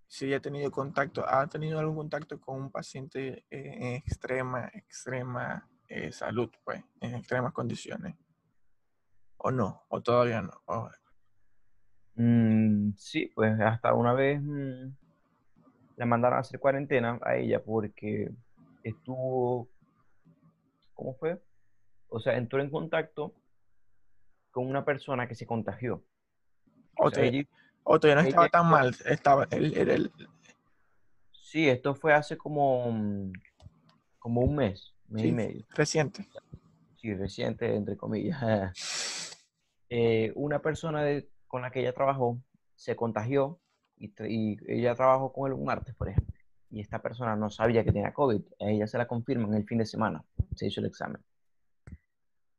si 0.07 0.27
ella 0.27 0.37
ha 0.37 0.41
tenido 0.41 0.71
contacto, 0.71 1.25
¿ha 1.27 1.47
tenido 1.49 1.79
algún 1.79 1.97
contacto 1.97 2.39
con 2.41 2.57
un 2.61 2.71
paciente 2.71 3.45
eh, 3.51 3.75
en 3.81 3.95
extrema, 3.95 4.69
extrema 4.75 5.69
eh, 5.89 6.13
salud, 6.13 6.51
pues, 6.65 6.83
en 7.01 7.15
extremas 7.15 7.53
condiciones? 7.53 8.15
¿O 9.47 9.51
no? 9.51 9.85
¿O 9.89 10.01
todavía 10.03 10.41
no? 10.41 10.53
O- 10.67 10.91
Mm, 12.17 12.93
sí, 12.97 13.27
pues 13.35 13.59
hasta 13.61 13.93
una 13.93 14.15
vez 14.15 14.41
mm, 14.41 14.87
le 15.97 16.07
mandaron 16.07 16.39
a 16.39 16.41
hacer 16.43 16.61
cuarentena 16.61 17.19
a 17.23 17.35
ella 17.37 17.61
porque 17.63 18.31
estuvo, 18.85 19.69
¿cómo 20.95 21.17
fue? 21.17 21.43
O 22.09 22.21
sea, 22.21 22.37
entró 22.37 22.63
en 22.63 22.71
contacto 22.71 23.35
con 24.53 24.67
una 24.69 24.85
persona 24.85 25.27
que 25.29 25.35
se 25.35 25.45
contagió. 25.45 26.05
o 26.97 27.07
O 27.07 27.11
sea, 27.11 27.23
te- 27.25 27.29
ella- 27.29 27.49
o 27.83 27.99
todavía 27.99 28.23
no 28.23 28.29
estaba 28.29 28.49
tan 28.49 28.71
mal, 28.71 28.95
estaba, 29.07 29.45
el- 29.51 30.13
sí, 31.33 31.69
esto 31.69 31.97
fue 31.97 32.15
hace 32.15 32.39
como, 32.39 32.93
mm, 32.93 33.33
como 34.21 34.41
un 34.43 34.55
mes, 34.55 34.95
mes 35.09 35.23
Sí. 35.23 35.29
y 35.29 35.33
medio. 35.33 35.67
reciente. 35.71 36.29
Sí, 36.97 37.13
reciente, 37.13 37.75
entre 37.75 37.97
comillas. 37.97 38.41
Eh, 39.97 40.33
una 40.35 40.59
persona 40.61 41.05
con 41.47 41.63
la 41.63 41.71
que 41.71 41.79
ella 41.79 41.93
trabajó 41.95 42.43
se 42.75 42.97
contagió 42.97 43.61
y, 43.97 44.13
ella 44.67 44.97
trabajó 44.97 45.33
con 45.33 45.47
él 45.47 45.57
un 45.57 45.65
martes, 45.65 45.95
por 45.95 46.09
ejemplo. 46.09 46.35
Y 46.69 46.81
esta 46.81 47.01
persona 47.01 47.37
no 47.37 47.49
sabía 47.49 47.85
que 47.85 47.93
tenía 47.93 48.13
COVID. 48.13 48.43
A 48.61 48.71
ella 48.71 48.89
se 48.89 48.99
la 48.99 49.07
confirman 49.07 49.55
el 49.55 49.65
fin 49.65 49.79
de 49.79 49.87
semana. 49.87 50.25
Se 50.57 50.67
hizo 50.67 50.81
el 50.81 50.87
examen. 50.87 51.23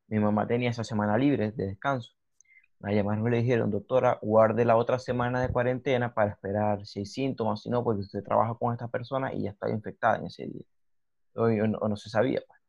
Mi 0.07 0.17
mamá 0.17 0.47
tenía 0.47 0.69
esa 0.69 0.86
semana 0.86 1.17
libre 1.17 1.51
de 1.51 1.67
descanso. 1.67 2.13
La 2.79 2.93
llamaron 2.93 3.27
y 3.27 3.31
le 3.31 3.38
dijeron, 3.41 3.69
doctora, 3.69 4.17
guarde 4.21 4.63
la 4.63 4.77
otra 4.77 4.97
semana 4.97 5.41
de 5.41 5.49
cuarentena 5.49 6.13
para 6.13 6.31
esperar 6.31 6.86
si 6.86 6.99
hay 6.99 7.05
síntomas, 7.05 7.63
si 7.63 7.69
no, 7.69 7.83
porque 7.83 7.99
usted 8.01 8.23
trabaja 8.23 8.55
con 8.55 8.71
esta 8.71 8.88
persona 8.88 9.33
y 9.33 9.43
ya 9.43 9.51
está 9.51 9.69
infectada 9.69 10.19
en 10.19 10.27
ese 10.27 10.47
día. 10.47 10.63
O, 11.33 11.49
no, 11.49 11.79
no 11.79 11.97
se 11.97 12.09
sabía. 12.09 12.41
pues. 12.47 12.61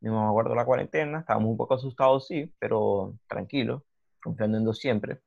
Mi 0.00 0.10
mamá 0.10 0.30
guardó 0.32 0.54
la 0.54 0.66
cuarentena, 0.66 1.20
estábamos 1.20 1.50
un 1.50 1.56
poco 1.56 1.74
asustados, 1.74 2.26
sí, 2.26 2.52
pero 2.58 3.14
tranquilos, 3.26 3.82
confiando 4.22 4.58
en 4.58 4.64
Dios 4.64 4.78
siempre, 4.78 5.20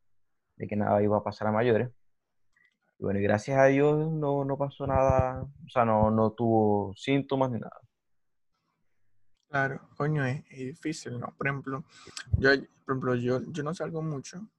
de 0.56 0.68
que 0.68 0.76
nada 0.76 1.02
iba 1.04 1.18
a 1.18 1.24
pasar 1.24 1.48
a 1.48 1.52
mayores. 1.52 1.92
Y 2.98 3.04
bueno, 3.04 3.20
y 3.20 3.24
gracias 3.24 3.58
a 3.60 3.66
Dios 3.66 4.12
no, 4.12 4.46
no 4.46 4.58
pasó 4.58 4.88
nada, 4.88 5.42
o 5.42 5.70
sea, 5.70 5.86
no, 5.86 6.10
no 6.12 6.32
tuvo 6.32 6.94
síntomas 6.96 7.52
ni 7.52 7.60
nada. 7.60 7.80
Claro, 9.50 9.88
coño, 9.96 10.26
es, 10.26 10.44
es 10.50 10.60
difícil, 10.60 11.20
¿no? 11.20 11.34
Por 11.38 11.48
ejemplo, 11.48 11.84
yo, 12.38 12.50
por 12.86 12.94
ejemplo, 12.94 13.16
yo, 13.16 13.42
yo 13.52 13.64
no 13.64 13.74
salgo 13.74 14.02
mucho. 14.02 14.50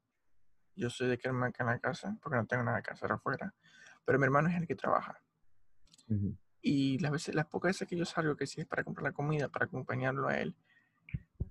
Yo 0.75 0.91
soy 0.91 1.09
de 1.09 1.19
quedarme 1.19 1.47
acá 1.47 1.65
en 1.65 1.71
la 1.71 1.79
casa, 1.79 2.17
porque 2.23 2.37
no 2.37 2.47
tengo 2.47 2.63
nada 2.63 2.83
que 2.83 2.93
hacer 2.93 3.11
afuera. 3.11 3.55
Pero 4.05 4.19
mi 4.19 4.25
hermano 4.25 4.49
es 4.49 4.57
el 4.57 4.67
que 4.67 4.75
trabaja. 4.75 5.19
Ujú. 6.09 6.37
Y 6.61 6.99
las 6.99 7.13
veces, 7.13 7.35
las 7.35 7.47
pocas 7.47 7.71
veces 7.71 7.89
que 7.89 7.97
yo 7.97 8.05
salgo, 8.05 8.37
que 8.37 8.47
sí 8.47 8.61
es 8.61 8.67
para 8.67 8.85
comprar 8.85 9.05
la 9.05 9.13
comida, 9.13 9.49
para 9.49 9.65
acompañarlo 9.65 10.29
a 10.29 10.39
él, 10.39 10.55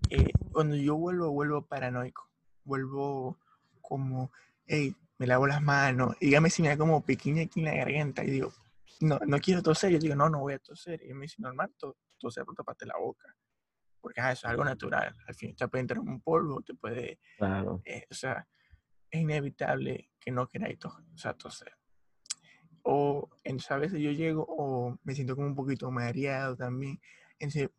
eh, 0.10 0.32
cuando 0.52 0.76
yo 0.76 0.96
vuelvo, 0.96 1.32
vuelvo 1.32 1.66
paranoico. 1.66 2.30
Vuelvo 2.66 3.40
como, 3.82 4.32
hey, 4.66 4.94
me 5.18 5.28
lavo 5.28 5.48
las 5.48 5.62
manos. 5.62 6.16
Y 6.20 6.26
dígame 6.28 6.50
si 6.50 6.62
me 6.62 6.68
da 6.70 6.78
como 6.78 7.06
pequeña 7.06 7.44
aquí 7.44 7.60
en 7.62 7.66
la 7.68 7.76
garganta. 7.76 8.24
Y 8.24 8.32
digo, 8.32 8.52
no, 9.00 9.20
no 9.26 9.40
quiero 9.40 9.62
toser. 9.64 9.92
Yo 9.92 10.00
digo, 10.00 10.16
no, 10.16 10.30
no 10.30 10.40
voy 10.40 10.54
a 10.56 10.60
toser. 10.60 11.02
Y 11.06 11.14
me 11.14 11.22
dice, 11.24 11.36
normal, 11.42 11.74
to- 11.78 11.98
toser, 12.18 12.44
pero 12.44 12.56
tapate 12.56 12.86
la 12.86 12.98
boca. 12.98 13.34
Porque 14.02 14.20
ah, 14.22 14.32
eso 14.32 14.46
es 14.48 14.52
algo 14.52 14.66
natural. 14.66 15.16
Al 15.28 15.36
fin, 15.36 15.56
te 15.56 15.68
puede 15.68 15.82
entrar 15.82 16.00
un 16.00 16.22
polvo, 16.22 16.62
te 16.62 16.74
puede, 16.76 17.20
Claro. 17.38 17.82
eh, 17.86 18.06
o 18.10 18.14
sea, 18.14 18.48
es 19.10 19.22
inevitable 19.22 20.12
que 20.20 20.32
no 20.32 20.48
queráis 20.48 20.78
tos, 20.78 20.94
o 21.14 21.18
sea, 21.18 21.34
toser. 21.34 21.74
O 22.84 23.30
en 23.44 23.58
a 23.70 23.78
veces 23.78 24.00
yo 24.00 24.12
llego 24.12 24.46
o 24.48 25.00
me 25.04 25.16
siento 25.16 25.36
como 25.36 25.48
un 25.48 25.56
poquito 25.56 25.90
mareado 25.90 26.56
también. 26.56 27.00
Entonces, 27.40 27.70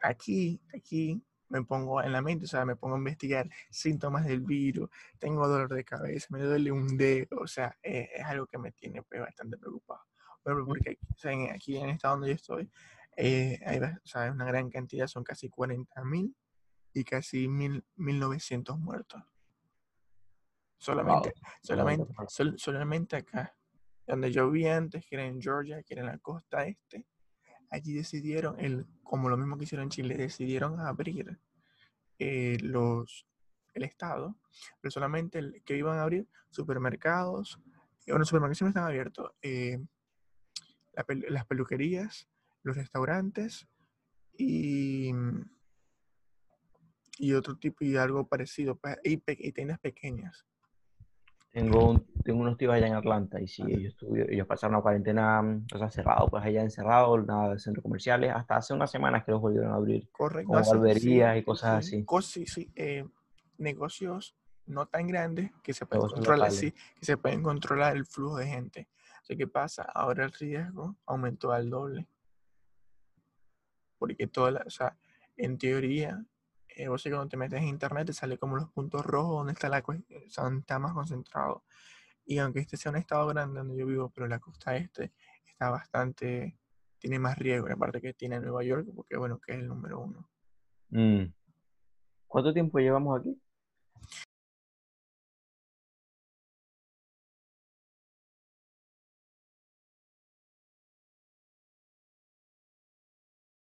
aquí, 0.00 0.60
aquí 0.74 1.22
me 1.48 1.62
pongo 1.62 2.02
en 2.02 2.12
la 2.12 2.22
mente, 2.22 2.44
o 2.44 2.48
sea, 2.48 2.64
me 2.64 2.76
pongo 2.76 2.96
a 2.96 2.98
investigar 2.98 3.48
síntomas 3.70 4.24
del 4.24 4.40
virus, 4.40 4.90
tengo 5.18 5.46
dolor 5.46 5.72
de 5.72 5.84
cabeza, 5.84 6.26
me 6.30 6.40
duele 6.40 6.72
un 6.72 6.96
dedo, 6.96 7.38
o 7.40 7.46
sea, 7.46 7.76
es, 7.82 8.08
es 8.14 8.24
algo 8.24 8.46
que 8.46 8.58
me 8.58 8.72
tiene 8.72 9.02
pues, 9.02 9.20
bastante 9.20 9.56
preocupado. 9.56 10.02
Pero 10.42 10.64
porque 10.64 10.90
aquí, 10.90 11.06
o 11.14 11.18
sea, 11.18 11.32
en, 11.32 11.50
aquí 11.50 11.76
en 11.76 11.84
el 11.86 11.90
estado 11.96 12.14
donde 12.14 12.28
yo 12.28 12.34
estoy, 12.34 12.70
eh, 13.16 13.58
hay 13.64 13.78
o 13.78 14.06
sea, 14.06 14.30
una 14.30 14.44
gran 14.44 14.70
cantidad, 14.70 15.06
son 15.06 15.24
casi 15.24 15.48
40.000 15.48 16.34
y 16.92 17.04
casi 17.04 17.48
1.900 17.48 18.78
muertos. 18.78 19.22
Solamente, 20.78 21.32
solamente, 21.62 22.12
sol, 22.28 22.54
solamente 22.58 23.16
acá, 23.16 23.56
donde 24.06 24.30
yo 24.30 24.50
vi 24.50 24.66
antes, 24.66 25.04
que 25.06 25.16
era 25.16 25.24
en 25.24 25.40
Georgia, 25.40 25.82
que 25.82 25.94
era 25.94 26.02
en 26.02 26.08
la 26.08 26.18
costa 26.18 26.66
este, 26.66 27.06
allí 27.70 27.94
decidieron, 27.94 28.58
el, 28.58 28.86
como 29.02 29.28
lo 29.28 29.36
mismo 29.36 29.56
que 29.56 29.64
hicieron 29.64 29.84
en 29.84 29.90
Chile, 29.90 30.16
decidieron 30.16 30.80
abrir 30.80 31.38
eh, 32.18 32.58
los, 32.62 33.26
el 33.74 33.82
Estado, 33.84 34.36
pero 34.80 34.90
solamente 34.90 35.62
que 35.64 35.76
iban 35.76 35.98
a 35.98 36.02
abrir 36.02 36.28
supermercados, 36.50 37.60
bueno, 38.06 38.20
los 38.20 38.28
supermercados 38.28 38.58
siempre 38.58 38.70
están 38.70 38.84
abiertos, 38.84 39.32
eh, 39.42 39.78
la, 40.94 41.04
las 41.28 41.46
peluquerías, 41.46 42.28
los 42.62 42.76
restaurantes 42.76 43.68
y, 44.36 45.12
y 47.18 47.32
otro 47.32 47.56
tipo 47.56 47.84
y 47.84 47.96
algo 47.96 48.26
parecido, 48.26 48.76
pues, 48.76 48.96
y, 49.04 49.18
tiendas 49.52 49.78
pequeñas. 49.78 50.44
Tengo, 51.52 52.04
tengo 52.26 52.40
unos 52.40 52.58
tíos 52.58 52.74
allá 52.74 52.88
en 52.88 52.94
Atlanta 52.94 53.40
y 53.40 53.46
sí, 53.46 53.62
ellos, 53.66 53.96
ellos 54.28 54.46
pasaron 54.46 54.74
una 54.74 54.82
cuarentena, 54.82 55.40
mm, 55.40 55.66
o 55.72 55.78
sea, 55.78 55.88
cerrado, 55.88 56.26
pues 56.28 56.44
allá 56.44 56.62
encerrado, 56.62 57.16
nada 57.22 57.54
de 57.54 57.58
centros 57.60 57.82
comerciales, 57.82 58.32
hasta 58.34 58.56
hace 58.56 58.74
unas 58.74 58.90
semanas 58.90 59.24
que 59.24 59.30
los 59.30 59.40
volvieron 59.40 59.72
a 59.72 59.76
abrir. 59.76 60.10
Correcto. 60.10 60.52
Como 60.52 60.64
barberías 60.64 61.34
sí, 61.34 61.38
y 61.38 61.44
cosas 61.44 61.86
sí, 61.86 62.04
así. 62.04 62.22
sí, 62.22 62.46
sí. 62.46 62.72
Eh, 62.74 63.06
negocios 63.58 64.36
no 64.66 64.86
tan 64.86 65.06
grandes 65.06 65.52
que 65.62 65.72
se 65.72 65.86
pueden 65.86 66.08
controlar, 66.08 66.50
sí, 66.50 66.72
que 66.72 67.06
se 67.06 67.16
pueden 67.16 67.42
controlar 67.42 67.96
el 67.96 68.04
flujo 68.04 68.38
de 68.38 68.46
gente. 68.46 68.88
Así 69.22 69.36
que 69.36 69.46
pasa, 69.46 69.82
ahora 69.82 70.24
el 70.24 70.32
riesgo 70.32 70.96
aumentó 71.06 71.52
al 71.52 71.70
doble. 71.70 72.08
Porque 73.98 74.26
toda 74.26 74.50
la, 74.50 74.64
o 74.66 74.70
sea, 74.70 74.96
en 75.36 75.56
teoría, 75.58 76.24
eh, 76.68 76.88
vos 76.88 77.02
cuando 77.04 77.28
te 77.28 77.36
metes 77.36 77.60
en 77.60 77.68
internet 77.68 78.08
te 78.08 78.12
sale 78.12 78.36
como 78.36 78.56
los 78.56 78.68
puntos 78.70 79.06
rojos 79.06 79.38
donde 79.38 79.52
está 79.52 79.68
la 79.68 79.78
o 79.78 80.30
sea, 80.30 80.44
donde 80.44 80.60
está 80.60 80.78
más 80.80 80.92
concentrado. 80.92 81.64
Y 82.26 82.38
aunque 82.38 82.60
este 82.60 82.76
sea 82.76 82.90
un 82.90 82.98
estado 82.98 83.26
grande 83.28 83.60
donde 83.60 83.76
yo 83.76 83.86
vivo, 83.86 84.10
pero 84.14 84.26
la 84.26 84.40
costa 84.40 84.76
este 84.76 85.12
está 85.46 85.70
bastante, 85.70 86.58
tiene 86.98 87.18
más 87.18 87.38
riesgo, 87.38 87.68
aparte 87.72 88.00
que 88.00 88.12
tiene 88.12 88.40
Nueva 88.40 88.64
York, 88.64 88.88
porque 88.94 89.16
bueno, 89.16 89.40
que 89.40 89.52
es 89.52 89.58
el 89.60 89.68
número 89.68 90.00
uno. 90.00 90.28
Mm. 90.90 91.32
¿Cuánto 92.26 92.52
tiempo 92.52 92.78
llevamos 92.78 93.20
aquí? 93.20 93.40